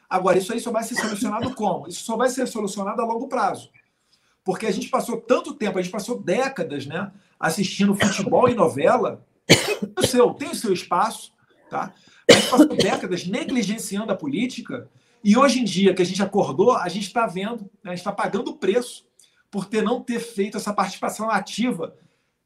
Agora, 0.09 0.39
isso 0.39 0.53
aí 0.53 0.61
só 0.61 0.71
vai 0.71 0.85
ser 0.85 0.95
solucionado 0.95 1.55
como? 1.55 1.89
Isso 1.89 2.05
só 2.05 2.17
vai 2.17 2.29
ser 2.29 2.47
solucionado 2.47 3.01
a 3.03 3.05
longo 3.05 3.27
prazo. 3.27 3.71
Porque 4.45 4.67
a 4.67 4.71
gente 4.71 4.89
passou 4.89 5.21
tanto 5.21 5.55
tempo, 5.55 5.79
a 5.79 5.83
gente 5.83 5.91
passou 5.91 6.21
décadas, 6.21 6.87
né, 6.87 7.11
assistindo 7.41 7.95
futebol 7.95 8.49
e 8.49 8.55
novela. 8.55 9.25
Tem 9.47 9.93
o 9.99 10.07
seu, 10.07 10.35
tem 10.35 10.51
o 10.51 10.55
seu 10.55 10.73
espaço, 10.73 11.33
tá? 11.69 11.93
A 12.31 12.33
gente 12.33 12.51
passou 12.51 12.77
décadas 12.77 13.27
negligenciando 13.27 14.13
a 14.13 14.17
política 14.17 14.89
e 15.23 15.37
hoje 15.37 15.61
em 15.61 15.65
dia 15.65 15.95
que 15.95 16.03
a 16.03 16.05
gente 16.05 16.23
acordou, 16.23 16.77
a 16.77 16.89
gente 16.89 17.07
está 17.07 17.27
vendo, 17.27 17.63
né, 17.83 17.87
a 17.87 17.89
gente 17.91 17.99
está 17.99 18.13
pagando 18.13 18.51
o 18.51 18.57
preço 18.57 19.07
por 19.51 19.67
ter 19.67 19.83
não 19.83 20.03
ter 20.03 20.21
feito 20.21 20.57
essa 20.57 20.73
participação 20.73 21.31
ativa 21.31 21.97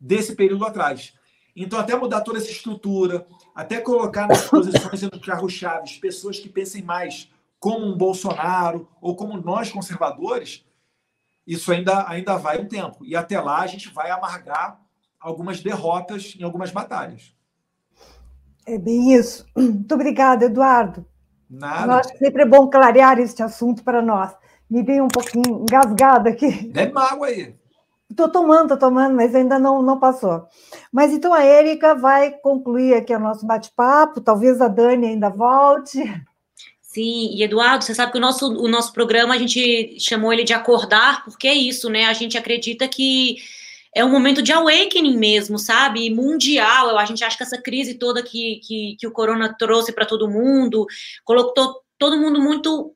desse 0.01 0.37
período 0.37 0.65
atrás. 0.65 1.13
Então, 1.57 1.79
até 1.79 1.97
mudar 1.97 2.21
toda 2.21 2.39
essa 2.39 2.51
estrutura, 2.51 3.27
até 3.53 3.81
colocar 3.81 4.29
nas 4.29 4.45
posições 4.49 5.03
no 5.03 5.21
carro-chave 5.21 5.99
pessoas 6.01 6.39
que 6.39 6.49
pensem 6.49 6.83
mais 6.83 7.29
como 7.59 7.85
um 7.85 7.97
Bolsonaro 7.97 8.89
ou 9.01 9.17
como 9.17 9.41
nós 9.41 9.73
conservadores, 9.73 10.65
isso 11.49 11.73
ainda, 11.73 12.07
ainda 12.07 12.37
vai 12.37 12.61
um 12.61 12.69
tempo. 12.69 13.07
E 13.07 13.17
até 13.17 13.41
lá 13.41 13.61
a 13.61 13.67
gente 13.67 13.89
vai 13.89 14.11
amargar 14.11 14.79
algumas 15.19 15.61
derrotas 15.61 16.37
em 16.39 16.45
algumas 16.45 16.71
batalhas. 16.71 17.35
É 18.67 18.77
bem 18.77 19.15
isso. 19.15 19.47
Muito 19.57 19.95
obrigada, 19.95 20.45
Eduardo. 20.45 21.07
Nada. 21.49 21.93
Eu 21.93 21.97
acho 21.97 22.13
que 22.13 22.19
sempre 22.19 22.43
é 22.43 22.47
bom 22.47 22.69
clarear 22.69 23.19
este 23.19 23.43
assunto 23.43 23.83
para 23.83 24.03
nós. 24.03 24.37
Me 24.71 24.83
veio 24.83 25.05
um 25.05 25.09
pouquinho 25.09 25.63
engasgada 25.63 26.29
aqui. 26.29 26.69
Deve 26.69 26.93
água 26.99 27.29
aí. 27.29 27.57
Estou 28.11 28.29
tomando, 28.29 28.75
estou 28.75 28.91
tomando, 28.91 29.17
mas 29.17 29.35
ainda 29.35 29.59
não, 29.59 29.81
não 29.81 29.99
passou. 29.99 30.47
Mas 30.93 31.13
então 31.13 31.33
a 31.33 31.43
Érica 31.43 31.95
vai 31.95 32.31
concluir 32.31 32.95
aqui 32.95 33.15
o 33.15 33.19
nosso 33.19 33.47
bate-papo, 33.47 34.21
talvez 34.21 34.61
a 34.61 34.69
Dani 34.69 35.07
ainda 35.07 35.31
volte. 35.31 36.03
Sim, 36.89 37.35
e 37.35 37.43
Eduardo, 37.43 37.85
você 37.85 37.95
sabe 37.95 38.13
que 38.13 38.19
o 38.19 38.21
nosso, 38.21 38.47
o 38.47 38.67
nosso 38.67 38.95
programa 38.95 39.35
a 39.35 39.39
gente 39.39 40.01
chamou 40.01 40.33
ele 40.33 40.43
de 40.43 40.55
acordar, 40.55 41.23
porque 41.23 41.47
é 41.47 41.53
isso, 41.55 41.91
né? 41.91 42.07
A 42.07 42.15
gente 42.15 42.39
acredita 42.39 42.89
que 42.89 43.37
é 43.95 44.03
um 44.03 44.11
momento 44.11 44.41
de 44.41 44.53
awakening 44.53 45.19
mesmo, 45.19 45.59
sabe? 45.59 46.09
Mundial. 46.09 46.97
A 46.97 47.05
gente 47.05 47.23
acha 47.23 47.37
que 47.37 47.43
essa 47.43 47.61
crise 47.61 47.99
toda 47.99 48.23
que, 48.23 48.61
que, 48.65 48.97
que 48.99 49.07
o 49.07 49.13
corona 49.13 49.55
trouxe 49.59 49.93
para 49.93 50.07
todo 50.07 50.31
mundo 50.31 50.87
colocou 51.25 51.83
todo 51.99 52.19
mundo 52.19 52.41
muito 52.41 52.95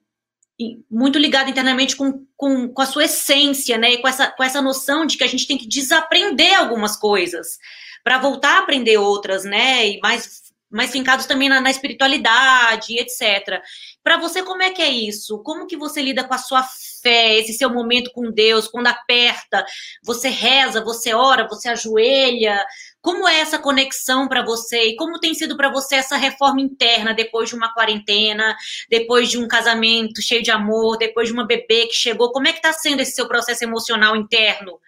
muito 0.90 1.18
ligado 1.18 1.51
internamente 1.51 1.97
com, 1.97 2.24
com, 2.36 2.68
com 2.68 2.82
a 2.82 2.86
sua 2.86 3.05
essência, 3.05 3.76
né? 3.76 3.93
E 3.93 3.99
com 3.99 4.09
essa, 4.09 4.30
com 4.30 4.43
essa 4.43 4.62
noção 4.62 5.05
de 5.05 5.18
que 5.18 5.24
a 5.24 5.28
gente 5.28 5.47
tem 5.47 5.59
que 5.59 5.68
desaprender 5.68 6.55
algumas 6.59 6.97
coisas 6.97 7.59
para 8.03 8.18
voltar 8.18 8.57
a 8.57 8.59
aprender 8.61 8.97
outras, 8.97 9.45
né? 9.45 9.86
E 9.88 10.01
mais 10.01 10.41
mais 10.72 10.90
fincados 10.90 11.26
também 11.26 11.48
na, 11.48 11.60
na 11.60 11.70
espiritualidade, 11.70 12.98
etc. 12.98 13.60
Para 14.02 14.16
você, 14.16 14.42
como 14.42 14.62
é 14.62 14.70
que 14.70 14.80
é 14.80 14.88
isso? 14.88 15.42
Como 15.42 15.66
que 15.66 15.76
você 15.76 16.00
lida 16.00 16.24
com 16.24 16.32
a 16.32 16.38
sua 16.38 16.62
fé, 17.02 17.38
esse 17.38 17.52
seu 17.52 17.68
momento 17.68 18.10
com 18.12 18.30
Deus, 18.30 18.66
quando 18.66 18.86
aperta, 18.86 19.64
você 20.02 20.30
reza, 20.30 20.82
você 20.82 21.12
ora, 21.12 21.46
você 21.46 21.68
ajoelha? 21.68 22.64
Como 23.02 23.28
é 23.28 23.40
essa 23.40 23.58
conexão 23.58 24.28
para 24.28 24.42
você 24.42 24.88
e 24.88 24.96
como 24.96 25.20
tem 25.20 25.34
sido 25.34 25.56
para 25.56 25.70
você 25.70 25.96
essa 25.96 26.16
reforma 26.16 26.60
interna 26.60 27.12
depois 27.12 27.50
de 27.50 27.54
uma 27.54 27.74
quarentena, 27.74 28.56
depois 28.88 29.28
de 29.28 29.36
um 29.38 29.46
casamento 29.46 30.22
cheio 30.22 30.42
de 30.42 30.50
amor, 30.50 30.96
depois 30.96 31.28
de 31.28 31.34
uma 31.34 31.46
bebê 31.46 31.86
que 31.86 31.94
chegou? 31.94 32.32
Como 32.32 32.48
é 32.48 32.52
que 32.52 32.58
está 32.58 32.72
sendo 32.72 33.00
esse 33.00 33.12
seu 33.12 33.28
processo 33.28 33.62
emocional 33.62 34.16
interno, 34.16 34.80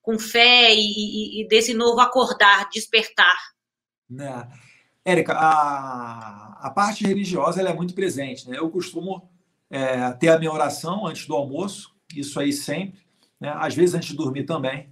com 0.00 0.18
fé 0.18 0.72
e, 0.72 0.78
e, 0.78 1.42
e 1.42 1.48
desse 1.48 1.74
novo 1.74 2.00
acordar, 2.00 2.68
despertar? 2.70 3.36
Né? 4.08 4.46
Érica, 5.04 5.34
a, 5.34 6.58
a 6.60 6.70
parte 6.70 7.04
religiosa 7.04 7.60
ela 7.60 7.70
é 7.70 7.74
muito 7.74 7.94
presente. 7.94 8.48
Né? 8.48 8.58
Eu 8.58 8.70
costumo 8.70 9.28
é, 9.68 10.12
ter 10.12 10.28
a 10.28 10.38
minha 10.38 10.52
oração 10.52 11.06
antes 11.06 11.26
do 11.26 11.34
almoço, 11.34 11.94
isso 12.14 12.38
aí 12.38 12.52
sempre, 12.52 13.00
né? 13.40 13.52
às 13.56 13.74
vezes 13.74 13.94
antes 13.94 14.10
de 14.10 14.16
dormir 14.16 14.44
também. 14.44 14.88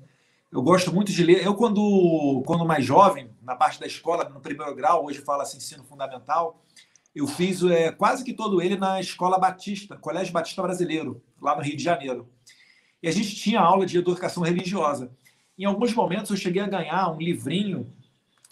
Eu 0.50 0.62
gosto 0.62 0.92
muito 0.92 1.12
de 1.12 1.22
ler. 1.22 1.46
Eu, 1.46 1.54
quando, 1.54 2.42
quando 2.44 2.66
mais 2.66 2.84
jovem, 2.84 3.30
na 3.40 3.54
parte 3.54 3.78
da 3.78 3.86
escola, 3.86 4.28
no 4.28 4.40
primeiro 4.40 4.74
grau, 4.74 5.06
hoje 5.06 5.20
fala 5.20 5.44
assim, 5.44 5.58
ensino 5.58 5.84
fundamental, 5.84 6.60
eu 7.14 7.26
fiz 7.26 7.62
é, 7.62 7.92
quase 7.92 8.24
que 8.24 8.32
todo 8.32 8.60
ele 8.60 8.76
na 8.76 9.00
Escola 9.00 9.38
Batista, 9.38 9.96
Colégio 9.96 10.32
Batista 10.32 10.62
Brasileiro, 10.62 11.22
lá 11.40 11.54
no 11.54 11.62
Rio 11.62 11.76
de 11.76 11.82
Janeiro. 11.82 12.28
E 13.02 13.08
a 13.08 13.12
gente 13.12 13.34
tinha 13.36 13.60
aula 13.60 13.86
de 13.86 13.96
educação 13.96 14.42
religiosa. 14.42 15.12
Em 15.56 15.64
alguns 15.64 15.94
momentos 15.94 16.30
eu 16.30 16.36
cheguei 16.36 16.62
a 16.62 16.68
ganhar 16.68 17.12
um 17.12 17.18
livrinho 17.18 17.92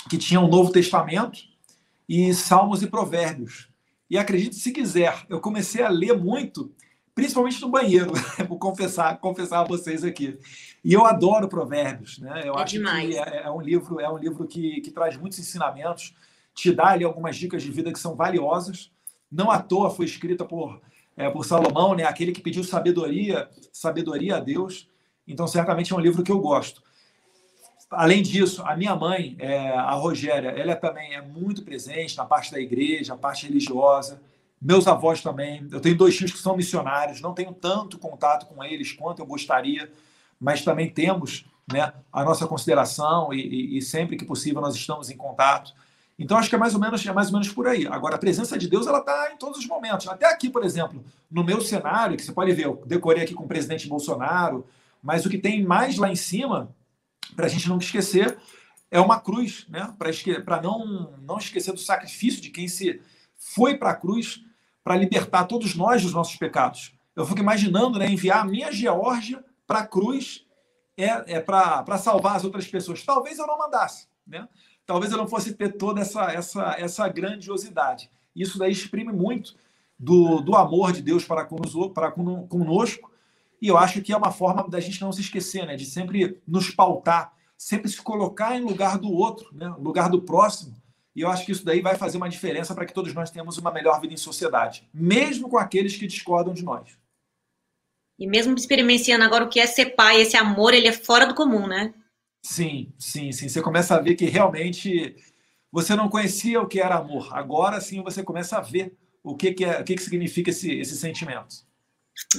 que 0.09 0.18
tinha 0.18 0.40
o 0.40 0.48
Novo 0.48 0.70
Testamento 0.70 1.47
e 2.09 2.32
Salmos 2.32 2.82
e 2.82 2.86
Provérbios. 2.86 3.68
E 4.11 4.16
acredite 4.16 4.56
se 4.56 4.72
quiser, 4.72 5.26
eu 5.28 5.40
comecei 5.40 5.82
a 5.82 5.90
ler 5.90 6.16
muito, 6.16 6.72
principalmente 7.14 7.61
no 7.61 7.68
banheiro, 7.68 8.12
vou 8.48 8.59
confessar, 8.59 9.18
confessar 9.18 9.61
a 9.61 9.64
vocês 9.64 10.02
aqui. 10.02 10.38
E 10.82 10.92
eu 10.94 11.04
adoro 11.04 11.48
Provérbios, 11.48 12.18
né? 12.18 12.42
Eu 12.44 12.54
é 12.54 12.62
acho 12.62 12.74
demais. 12.74 13.09
que 13.09 13.18
é, 13.18 13.42
é, 13.44 13.50
um 13.50 13.61
livro, 13.61 14.00
é 14.00 14.09
um 14.09 14.16
livro 14.16 14.46
que, 14.46 14.80
que 14.80 14.90
traz 14.90 15.16
muitos 15.16 15.38
ensinamentos, 15.38 16.14
te 16.54 16.72
dá 16.72 16.88
ali 16.88 17.04
algumas 17.04 17.36
dicas 17.36 17.62
de 17.62 17.70
vida 17.70 17.92
que 17.92 17.98
são 17.98 18.16
valiosas. 18.16 18.90
Não 19.30 19.50
à 19.50 19.61
toa 19.61 19.90
foi 19.90 20.06
escrita 20.06 20.44
por, 20.44 20.80
é, 21.16 21.28
por 21.28 21.44
Salomão, 21.44 21.94
né? 21.94 22.04
Aquele 22.04 22.32
que 22.32 22.40
pediu 22.40 22.64
sabedoria, 22.64 23.50
sabedoria 23.70 24.36
a 24.36 24.40
Deus. 24.40 24.88
Então, 25.26 25.46
certamente 25.46 25.92
é 25.92 25.96
um 25.96 26.00
livro 26.00 26.22
que 26.22 26.32
eu 26.32 26.40
gosto. 26.40 26.82
Além 27.91 28.22
disso, 28.22 28.62
a 28.66 28.76
minha 28.76 28.95
mãe, 28.95 29.34
é, 29.39 29.70
a 29.70 29.93
Rogéria, 29.93 30.51
ela 30.51 30.76
também 30.76 31.14
é 31.14 31.22
muito 31.22 31.62
presente 31.62 32.16
na 32.16 32.26
parte 32.26 32.53
da 32.53 32.61
igreja, 32.61 33.14
a 33.14 33.16
parte 33.16 33.47
religiosa. 33.47 34.20
Meus 34.61 34.86
avós 34.86 35.22
também. 35.22 35.66
Eu 35.70 35.80
tenho 35.80 35.97
dois 35.97 36.16
tios 36.16 36.30
que 36.30 36.39
são 36.39 36.57
missionários, 36.57 37.20
não 37.20 37.32
tenho 37.32 37.53
tanto 37.53 37.99
contato 37.99 38.47
com 38.47 38.62
eles 38.62 38.93
quanto 38.93 39.20
eu 39.20 39.26
gostaria, 39.26 39.91
mas 40.39 40.62
também 40.62 40.91
temos 40.91 41.47
né, 41.72 41.93
a 42.12 42.24
nossa 42.24 42.47
consideração 42.47 43.32
e, 43.32 43.41
e, 43.41 43.78
e 43.78 43.82
sempre 43.82 44.16
que 44.16 44.24
possível 44.24 44.61
nós 44.61 44.74
estamos 44.74 45.09
em 45.09 45.16
contato. 45.16 45.72
Então 46.18 46.36
acho 46.36 46.49
que 46.51 46.57
é 46.57 46.59
mais 46.59 46.74
ou 46.74 46.80
menos 46.80 47.07
é 47.07 47.12
mais 47.12 47.28
ou 47.28 47.34
menos 47.34 47.49
por 47.49 47.66
aí. 47.66 47.86
Agora 47.86 48.16
a 48.16 48.18
presença 48.18 48.59
de 48.59 48.68
Deus 48.68 48.86
ela 48.86 48.99
está 48.99 49.32
em 49.32 49.39
todos 49.39 49.59
os 49.59 49.66
momentos. 49.66 50.09
Até 50.09 50.26
aqui, 50.26 50.51
por 50.51 50.62
exemplo, 50.62 51.03
no 51.30 51.43
meu 51.43 51.61
cenário 51.61 52.16
que 52.16 52.22
você 52.22 52.32
pode 52.32 52.53
ver, 52.53 52.66
eu 52.66 52.82
decorei 52.84 53.22
aqui 53.22 53.32
com 53.32 53.45
o 53.45 53.49
presidente 53.49 53.89
Bolsonaro, 53.89 54.66
mas 55.03 55.24
o 55.24 55.30
que 55.30 55.39
tem 55.39 55.64
mais 55.64 55.97
lá 55.97 56.11
em 56.11 56.16
cima 56.16 56.68
para 57.35 57.47
a 57.47 57.49
gente 57.49 57.68
não 57.68 57.79
esquecer, 57.79 58.39
é 58.91 59.01
uma 59.01 59.20
cruz, 59.20 59.66
né? 59.68 59.95
para 60.45 60.62
não, 60.62 61.12
não 61.20 61.39
esquecer 61.39 61.72
do 61.72 61.79
sacrifício 61.79 62.41
de 62.41 62.51
quem 62.51 62.68
se 62.68 63.01
foi 63.37 63.76
para 63.76 63.91
a 63.91 63.95
cruz 63.95 64.43
para 64.83 64.97
libertar 64.97 65.45
todos 65.45 65.74
nós 65.74 66.03
dos 66.03 66.12
nossos 66.12 66.37
pecados. 66.37 66.95
Eu 67.14 67.26
fico 67.26 67.41
imaginando 67.41 67.99
né, 67.99 68.09
enviar 68.11 68.41
a 68.41 68.45
minha 68.45 68.72
Geórgia 68.72 69.45
para 69.66 69.81
a 69.81 69.87
cruz 69.87 70.47
é, 70.97 71.37
é 71.37 71.41
para 71.41 71.99
salvar 71.99 72.37
as 72.37 72.45
outras 72.45 72.66
pessoas. 72.66 73.05
Talvez 73.05 73.39
eu 73.39 73.47
não 73.47 73.59
mandasse, 73.59 74.09
né? 74.26 74.49
talvez 74.87 75.12
eu 75.12 75.18
não 75.18 75.29
fosse 75.29 75.53
ter 75.55 75.76
toda 75.76 76.01
essa, 76.01 76.33
essa, 76.33 76.74
essa 76.79 77.09
grandiosidade. 77.09 78.11
Isso 78.35 78.59
daí 78.59 78.72
exprime 78.72 79.12
muito 79.12 79.55
do, 79.99 80.41
do 80.41 80.57
amor 80.57 80.93
de 80.93 81.03
Deus 81.03 81.24
para 81.24 81.45
conosco, 81.45 81.91
para 81.91 82.11
conosco 82.11 83.07
e 83.61 83.68
eu 83.68 83.76
acho 83.76 84.00
que 84.02 84.12
é 84.12 84.16
uma 84.16 84.30
forma 84.30 84.68
da 84.68 84.80
gente 84.80 85.00
não 85.00 85.12
se 85.12 85.20
esquecer, 85.20 85.66
né? 85.66 85.76
De 85.76 85.84
sempre 85.84 86.40
nos 86.46 86.70
pautar, 86.70 87.32
sempre 87.56 87.90
se 87.90 88.00
colocar 88.00 88.56
em 88.56 88.61
lugar 88.61 88.98
do 88.98 89.11
outro, 89.11 89.48
né? 89.52 89.68
lugar 89.78 90.09
do 90.09 90.22
próximo. 90.22 90.76
E 91.14 91.20
eu 91.22 91.28
acho 91.28 91.44
que 91.44 91.50
isso 91.50 91.64
daí 91.64 91.80
vai 91.80 91.96
fazer 91.96 92.16
uma 92.16 92.28
diferença 92.28 92.74
para 92.74 92.86
que 92.86 92.94
todos 92.94 93.12
nós 93.12 93.30
tenhamos 93.30 93.59
uma 93.59 93.72
melhor 93.72 94.00
vida 94.00 94.14
em 94.14 94.16
sociedade, 94.16 94.88
mesmo 94.94 95.48
com 95.48 95.59
aqueles 95.59 95.96
que 95.96 96.06
discordam 96.06 96.54
de 96.54 96.64
nós. 96.64 96.96
E 98.16 98.26
mesmo 98.26 98.54
experienciando 98.54 99.24
agora 99.24 99.44
o 99.44 99.48
que 99.48 99.59
é 99.59 99.66
ser 99.66 99.96
pai, 99.96 100.20
esse 100.20 100.36
amor, 100.36 100.74
ele 100.74 100.86
é 100.86 100.92
fora 100.92 101.26
do 101.26 101.34
comum, 101.34 101.66
né? 101.66 101.92
Sim, 102.42 102.92
sim, 102.98 103.32
sim. 103.32 103.48
Você 103.48 103.61
começa 103.61 103.96
a 103.96 104.00
ver 104.00 104.14
que 104.14 104.26
realmente 104.26 105.16
você 105.70 105.96
não 105.96 106.09
conhecia 106.09 106.61
o 106.61 106.66
que 106.66 106.80
era 106.80 106.96
amor. 106.96 107.28
Agora 107.32 107.80
sim 107.80 108.02
você 108.02 108.22
começa 108.22 108.56
a 108.56 108.61
ver 108.61 108.96
o 109.22 109.36
que, 109.36 109.52
que, 109.52 109.64
é, 109.64 109.80
o 109.80 109.84
que, 109.84 109.96
que 109.96 110.02
significa 110.02 110.50
esse, 110.50 110.70
esse 110.78 110.96
sentimento. 110.96 111.68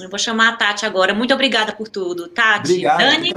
Eu 0.00 0.08
vou 0.08 0.18
chamar 0.18 0.50
a 0.50 0.56
Tati 0.56 0.86
agora. 0.86 1.14
Muito 1.14 1.34
obrigada 1.34 1.72
por 1.72 1.88
tudo. 1.88 2.28
Tati, 2.28 2.72
Obrigado, 2.72 2.98
Dani. 2.98 3.32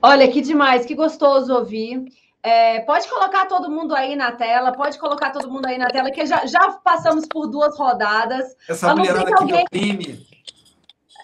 Olha, 0.00 0.28
que 0.28 0.40
demais, 0.40 0.86
que 0.86 0.94
gostoso 0.94 1.52
ouvir. 1.54 2.04
É, 2.42 2.80
pode 2.80 3.08
colocar 3.08 3.46
todo 3.46 3.70
mundo 3.70 3.94
aí 3.94 4.14
na 4.14 4.32
tela, 4.32 4.72
pode 4.72 4.96
colocar 4.98 5.30
todo 5.30 5.50
mundo 5.50 5.66
aí 5.66 5.76
na 5.76 5.88
tela, 5.88 6.10
que 6.10 6.24
já, 6.24 6.46
já 6.46 6.70
passamos 6.84 7.26
por 7.26 7.46
duas 7.48 7.76
rodadas. 7.76 8.56
Essa 8.68 8.94
mulherada 8.94 9.22
aqui 9.22 9.32
alguém... 9.34 9.56
que 9.66 9.76
oprime. 9.76 10.26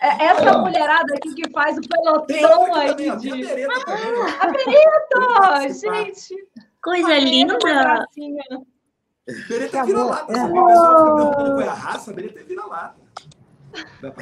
É, 0.03 0.25
essa 0.27 0.59
mulherada 0.59 1.15
aqui 1.15 1.35
que 1.35 1.51
faz 1.51 1.79
o 1.79 1.81
pelotão 1.81 2.75
aí. 2.75 2.95
De... 2.95 3.65
Ah, 3.65 4.41
a 4.41 4.47
Benito! 4.51 5.81
Gente! 5.81 6.35
Coisa 6.83 7.17
linda! 7.17 7.57
Bereta 9.49 9.79
é 9.79 9.85
vira-lata. 9.85 10.33
É. 10.33 10.45
O 10.45 10.67
pessoal 10.67 10.99
fica 10.99 11.15
perguntando 11.15 11.55
qual 11.55 11.61
é 11.61 11.69
a 11.69 11.75
raça, 11.75 12.13
Bereta 12.13 12.41
é 12.41 12.43
vira-lata. 12.45 12.97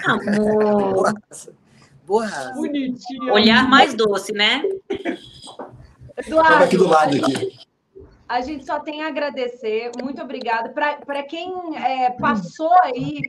Amor. 0.06 0.92
Boa 0.94 1.14
raça. 1.28 1.54
Boa 2.06 2.26
raça. 2.26 2.54
Bonitinha. 2.54 3.32
Olhar 3.32 3.68
mais 3.68 3.94
doce, 3.94 4.32
né? 4.32 4.62
Eduardo, 6.16 6.64
aqui 6.64 6.76
do 6.76 6.88
lado 6.88 7.16
aqui. 7.16 7.58
A 8.28 8.40
gente 8.40 8.64
só 8.64 8.80
tem 8.80 9.02
a 9.02 9.08
agradecer. 9.08 9.90
Muito 10.00 10.22
obrigada. 10.22 10.70
Para 10.70 11.22
quem 11.24 11.76
é, 11.76 12.10
passou 12.10 12.72
aí 12.82 13.20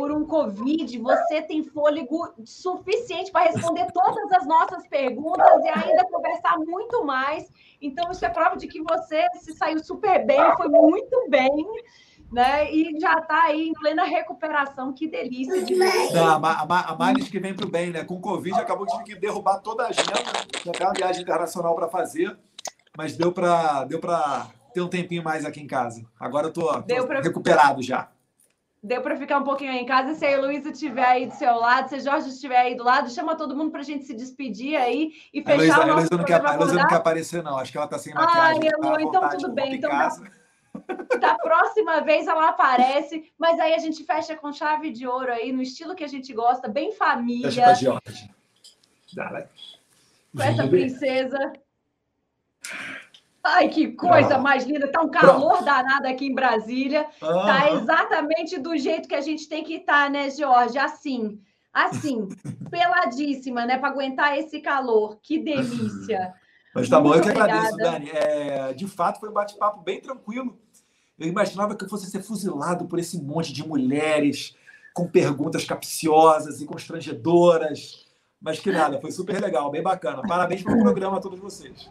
por 0.00 0.10
um 0.12 0.24
Covid, 0.24 0.98
você 0.98 1.42
tem 1.42 1.62
fôlego 1.62 2.32
suficiente 2.42 3.30
para 3.30 3.50
responder 3.50 3.86
todas 3.92 4.32
as 4.32 4.46
nossas 4.46 4.86
perguntas 4.86 5.62
e 5.62 5.68
ainda 5.68 6.06
conversar 6.10 6.56
muito 6.56 7.04
mais. 7.04 7.52
Então, 7.82 8.10
isso 8.10 8.24
é 8.24 8.30
prova 8.30 8.56
de 8.56 8.66
que 8.66 8.82
você 8.82 9.26
se 9.34 9.52
saiu 9.52 9.78
super 9.84 10.24
bem, 10.24 10.40
foi 10.56 10.68
muito 10.68 11.28
bem. 11.28 11.66
Né? 12.32 12.72
E 12.72 12.98
já 12.98 13.18
está 13.18 13.42
aí 13.42 13.68
em 13.68 13.74
plena 13.74 14.04
recuperação, 14.04 14.90
que 14.94 15.06
delícia. 15.06 15.62
De 15.62 15.74
Não, 15.74 16.36
a, 16.46 16.96
Maris 16.98 17.28
que 17.28 17.38
vem 17.38 17.52
para 17.52 17.66
o 17.66 17.70
bem, 17.70 17.90
né? 17.90 18.02
Com 18.02 18.22
Covid 18.22 18.54
acabou 18.54 18.86
de 18.86 19.02
que 19.04 19.16
derrubar 19.16 19.58
toda 19.58 19.82
a 19.82 19.88
agenda, 19.88 20.14
já 20.64 20.72
tem 20.72 20.86
uma 20.86 20.94
viagem 20.94 21.22
internacional 21.22 21.74
para 21.74 21.88
fazer, 21.88 22.38
mas 22.96 23.18
deu 23.18 23.32
para 23.32 23.84
deu 23.84 24.00
ter 24.72 24.80
um 24.80 24.88
tempinho 24.88 25.22
mais 25.22 25.44
aqui 25.44 25.60
em 25.60 25.66
casa. 25.66 26.06
Agora 26.18 26.46
eu 26.46 26.50
estou 26.50 26.82
pra... 27.06 27.20
recuperado 27.20 27.82
já. 27.82 28.08
Deu 28.82 29.02
para 29.02 29.14
ficar 29.16 29.38
um 29.38 29.44
pouquinho 29.44 29.72
aí 29.72 29.78
em 29.78 29.86
casa. 29.86 30.14
Se 30.14 30.24
a 30.24 30.30
Heloísa 30.30 30.70
estiver 30.70 31.04
aí 31.04 31.26
do 31.26 31.34
seu 31.34 31.54
lado, 31.54 31.88
se 31.90 31.96
a 31.96 31.98
Jorge 31.98 32.30
estiver 32.30 32.56
aí 32.56 32.74
do 32.74 32.82
lado, 32.82 33.10
chama 33.10 33.36
todo 33.36 33.54
mundo 33.54 33.70
para 33.70 33.80
a 33.80 33.84
gente 33.84 34.04
se 34.04 34.14
despedir 34.14 34.74
aí 34.76 35.12
e 35.34 35.42
fechar 35.42 35.54
Heloísa, 35.54 35.74
o 35.74 35.76
nosso 35.76 35.90
Heloísa 35.90 36.16
não, 36.16 36.24
quer, 36.24 36.46
a 36.46 36.54
Heloísa 36.54 36.74
não 36.74 36.88
quer 36.88 36.94
aparecer, 36.94 37.42
não. 37.42 37.58
Acho 37.58 37.70
que 37.70 37.76
ela 37.76 37.84
está 37.84 37.98
sem 37.98 38.14
maquiagem. 38.14 38.62
Ai, 38.62 38.68
Elo, 38.68 38.94
tá 38.94 39.02
então 39.02 39.28
tudo 39.28 39.52
bem. 39.52 39.74
Então, 39.74 39.90
da, 41.20 41.34
próxima 41.34 42.00
vez 42.00 42.26
ela 42.26 42.48
aparece, 42.48 43.30
mas 43.36 43.60
aí 43.60 43.74
a 43.74 43.78
gente 43.78 44.02
fecha 44.04 44.34
com 44.36 44.52
chave 44.52 44.90
de 44.90 45.06
ouro 45.06 45.30
aí, 45.30 45.52
no 45.52 45.60
estilo 45.60 45.94
que 45.94 46.04
a 46.04 46.08
gente 46.08 46.32
gosta, 46.32 46.66
bem 46.66 46.92
família. 46.92 47.50
Fecha 47.50 47.62
com 47.64 47.70
a 47.70 47.74
Jorge. 47.74 48.30
Com 50.34 50.42
essa 50.42 50.68
princesa. 50.68 51.52
Ai, 53.42 53.68
que 53.68 53.92
coisa 53.92 54.38
mais 54.38 54.64
linda! 54.64 54.90
Tá 54.90 55.00
um 55.00 55.10
calor 55.10 55.52
Pronto. 55.52 55.64
danado 55.64 56.06
aqui 56.06 56.26
em 56.26 56.34
Brasília. 56.34 57.06
Uhum. 57.22 57.28
Tá 57.28 57.72
exatamente 57.72 58.58
do 58.58 58.76
jeito 58.76 59.08
que 59.08 59.14
a 59.14 59.20
gente 59.20 59.48
tem 59.48 59.64
que 59.64 59.76
estar, 59.76 60.04
tá, 60.04 60.10
né, 60.10 60.30
Jorge? 60.30 60.78
Assim, 60.78 61.40
assim, 61.72 62.28
peladíssima, 62.70 63.64
né? 63.64 63.78
Para 63.78 63.88
aguentar 63.88 64.38
esse 64.38 64.60
calor. 64.60 65.18
Que 65.22 65.38
delícia! 65.38 66.34
Mas 66.74 66.88
tá 66.88 67.00
Muito 67.00 67.12
bom, 67.12 67.18
eu 67.18 67.22
que 67.22 67.30
agradeço, 67.30 67.76
Dani. 67.76 68.10
É, 68.10 68.72
de 68.74 68.86
fato, 68.86 69.18
foi 69.18 69.30
um 69.30 69.32
bate-papo 69.32 69.82
bem 69.82 70.00
tranquilo. 70.00 70.58
Eu 71.18 71.26
imaginava 71.26 71.74
que 71.74 71.84
eu 71.84 71.88
fosse 71.88 72.10
ser 72.10 72.22
fuzilado 72.22 72.86
por 72.86 72.98
esse 72.98 73.20
monte 73.20 73.52
de 73.52 73.66
mulheres 73.66 74.54
com 74.94 75.08
perguntas 75.08 75.64
capciosas 75.64 76.60
e 76.60 76.66
constrangedoras. 76.66 78.06
Mas 78.40 78.58
que 78.58 78.70
nada, 78.70 79.00
foi 79.00 79.10
super 79.10 79.40
legal, 79.40 79.70
bem 79.70 79.82
bacana. 79.82 80.22
Parabéns 80.22 80.62
pelo 80.62 80.78
programa 80.80 81.18
a 81.18 81.20
todos 81.20 81.38
vocês. 81.38 81.90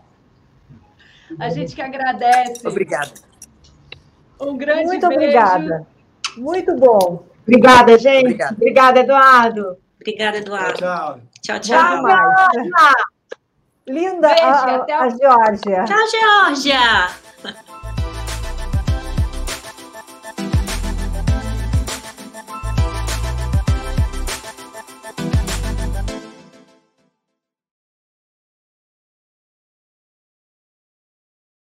A 1.38 1.50
gente 1.50 1.76
que 1.76 1.82
agradece. 1.82 2.68
Obrigada. 2.68 3.12
Um 4.40 4.58
grande 4.58 4.86
Muito 4.86 5.08
beijo. 5.08 5.22
obrigada. 5.24 5.88
Muito 6.38 6.76
bom. 6.76 7.26
Obrigada, 7.44 7.98
gente. 7.98 8.22
Obrigado. 8.26 8.54
Obrigada, 8.54 9.00
Eduardo. 9.02 9.78
Obrigada, 10.00 10.38
Eduardo. 10.38 10.78
Tchau. 10.78 11.20
Tchau, 11.42 11.60
Tchau, 11.60 12.02
tchau. 12.02 12.94
Linda 13.88 14.28
Beijo, 14.30 14.44
a, 14.46 14.76
até 14.76 14.94
a- 14.94 15.02
a 15.04 15.10
Geórgia. 15.10 15.84
Tchau, 15.86 16.08
Georgia. 16.08 17.60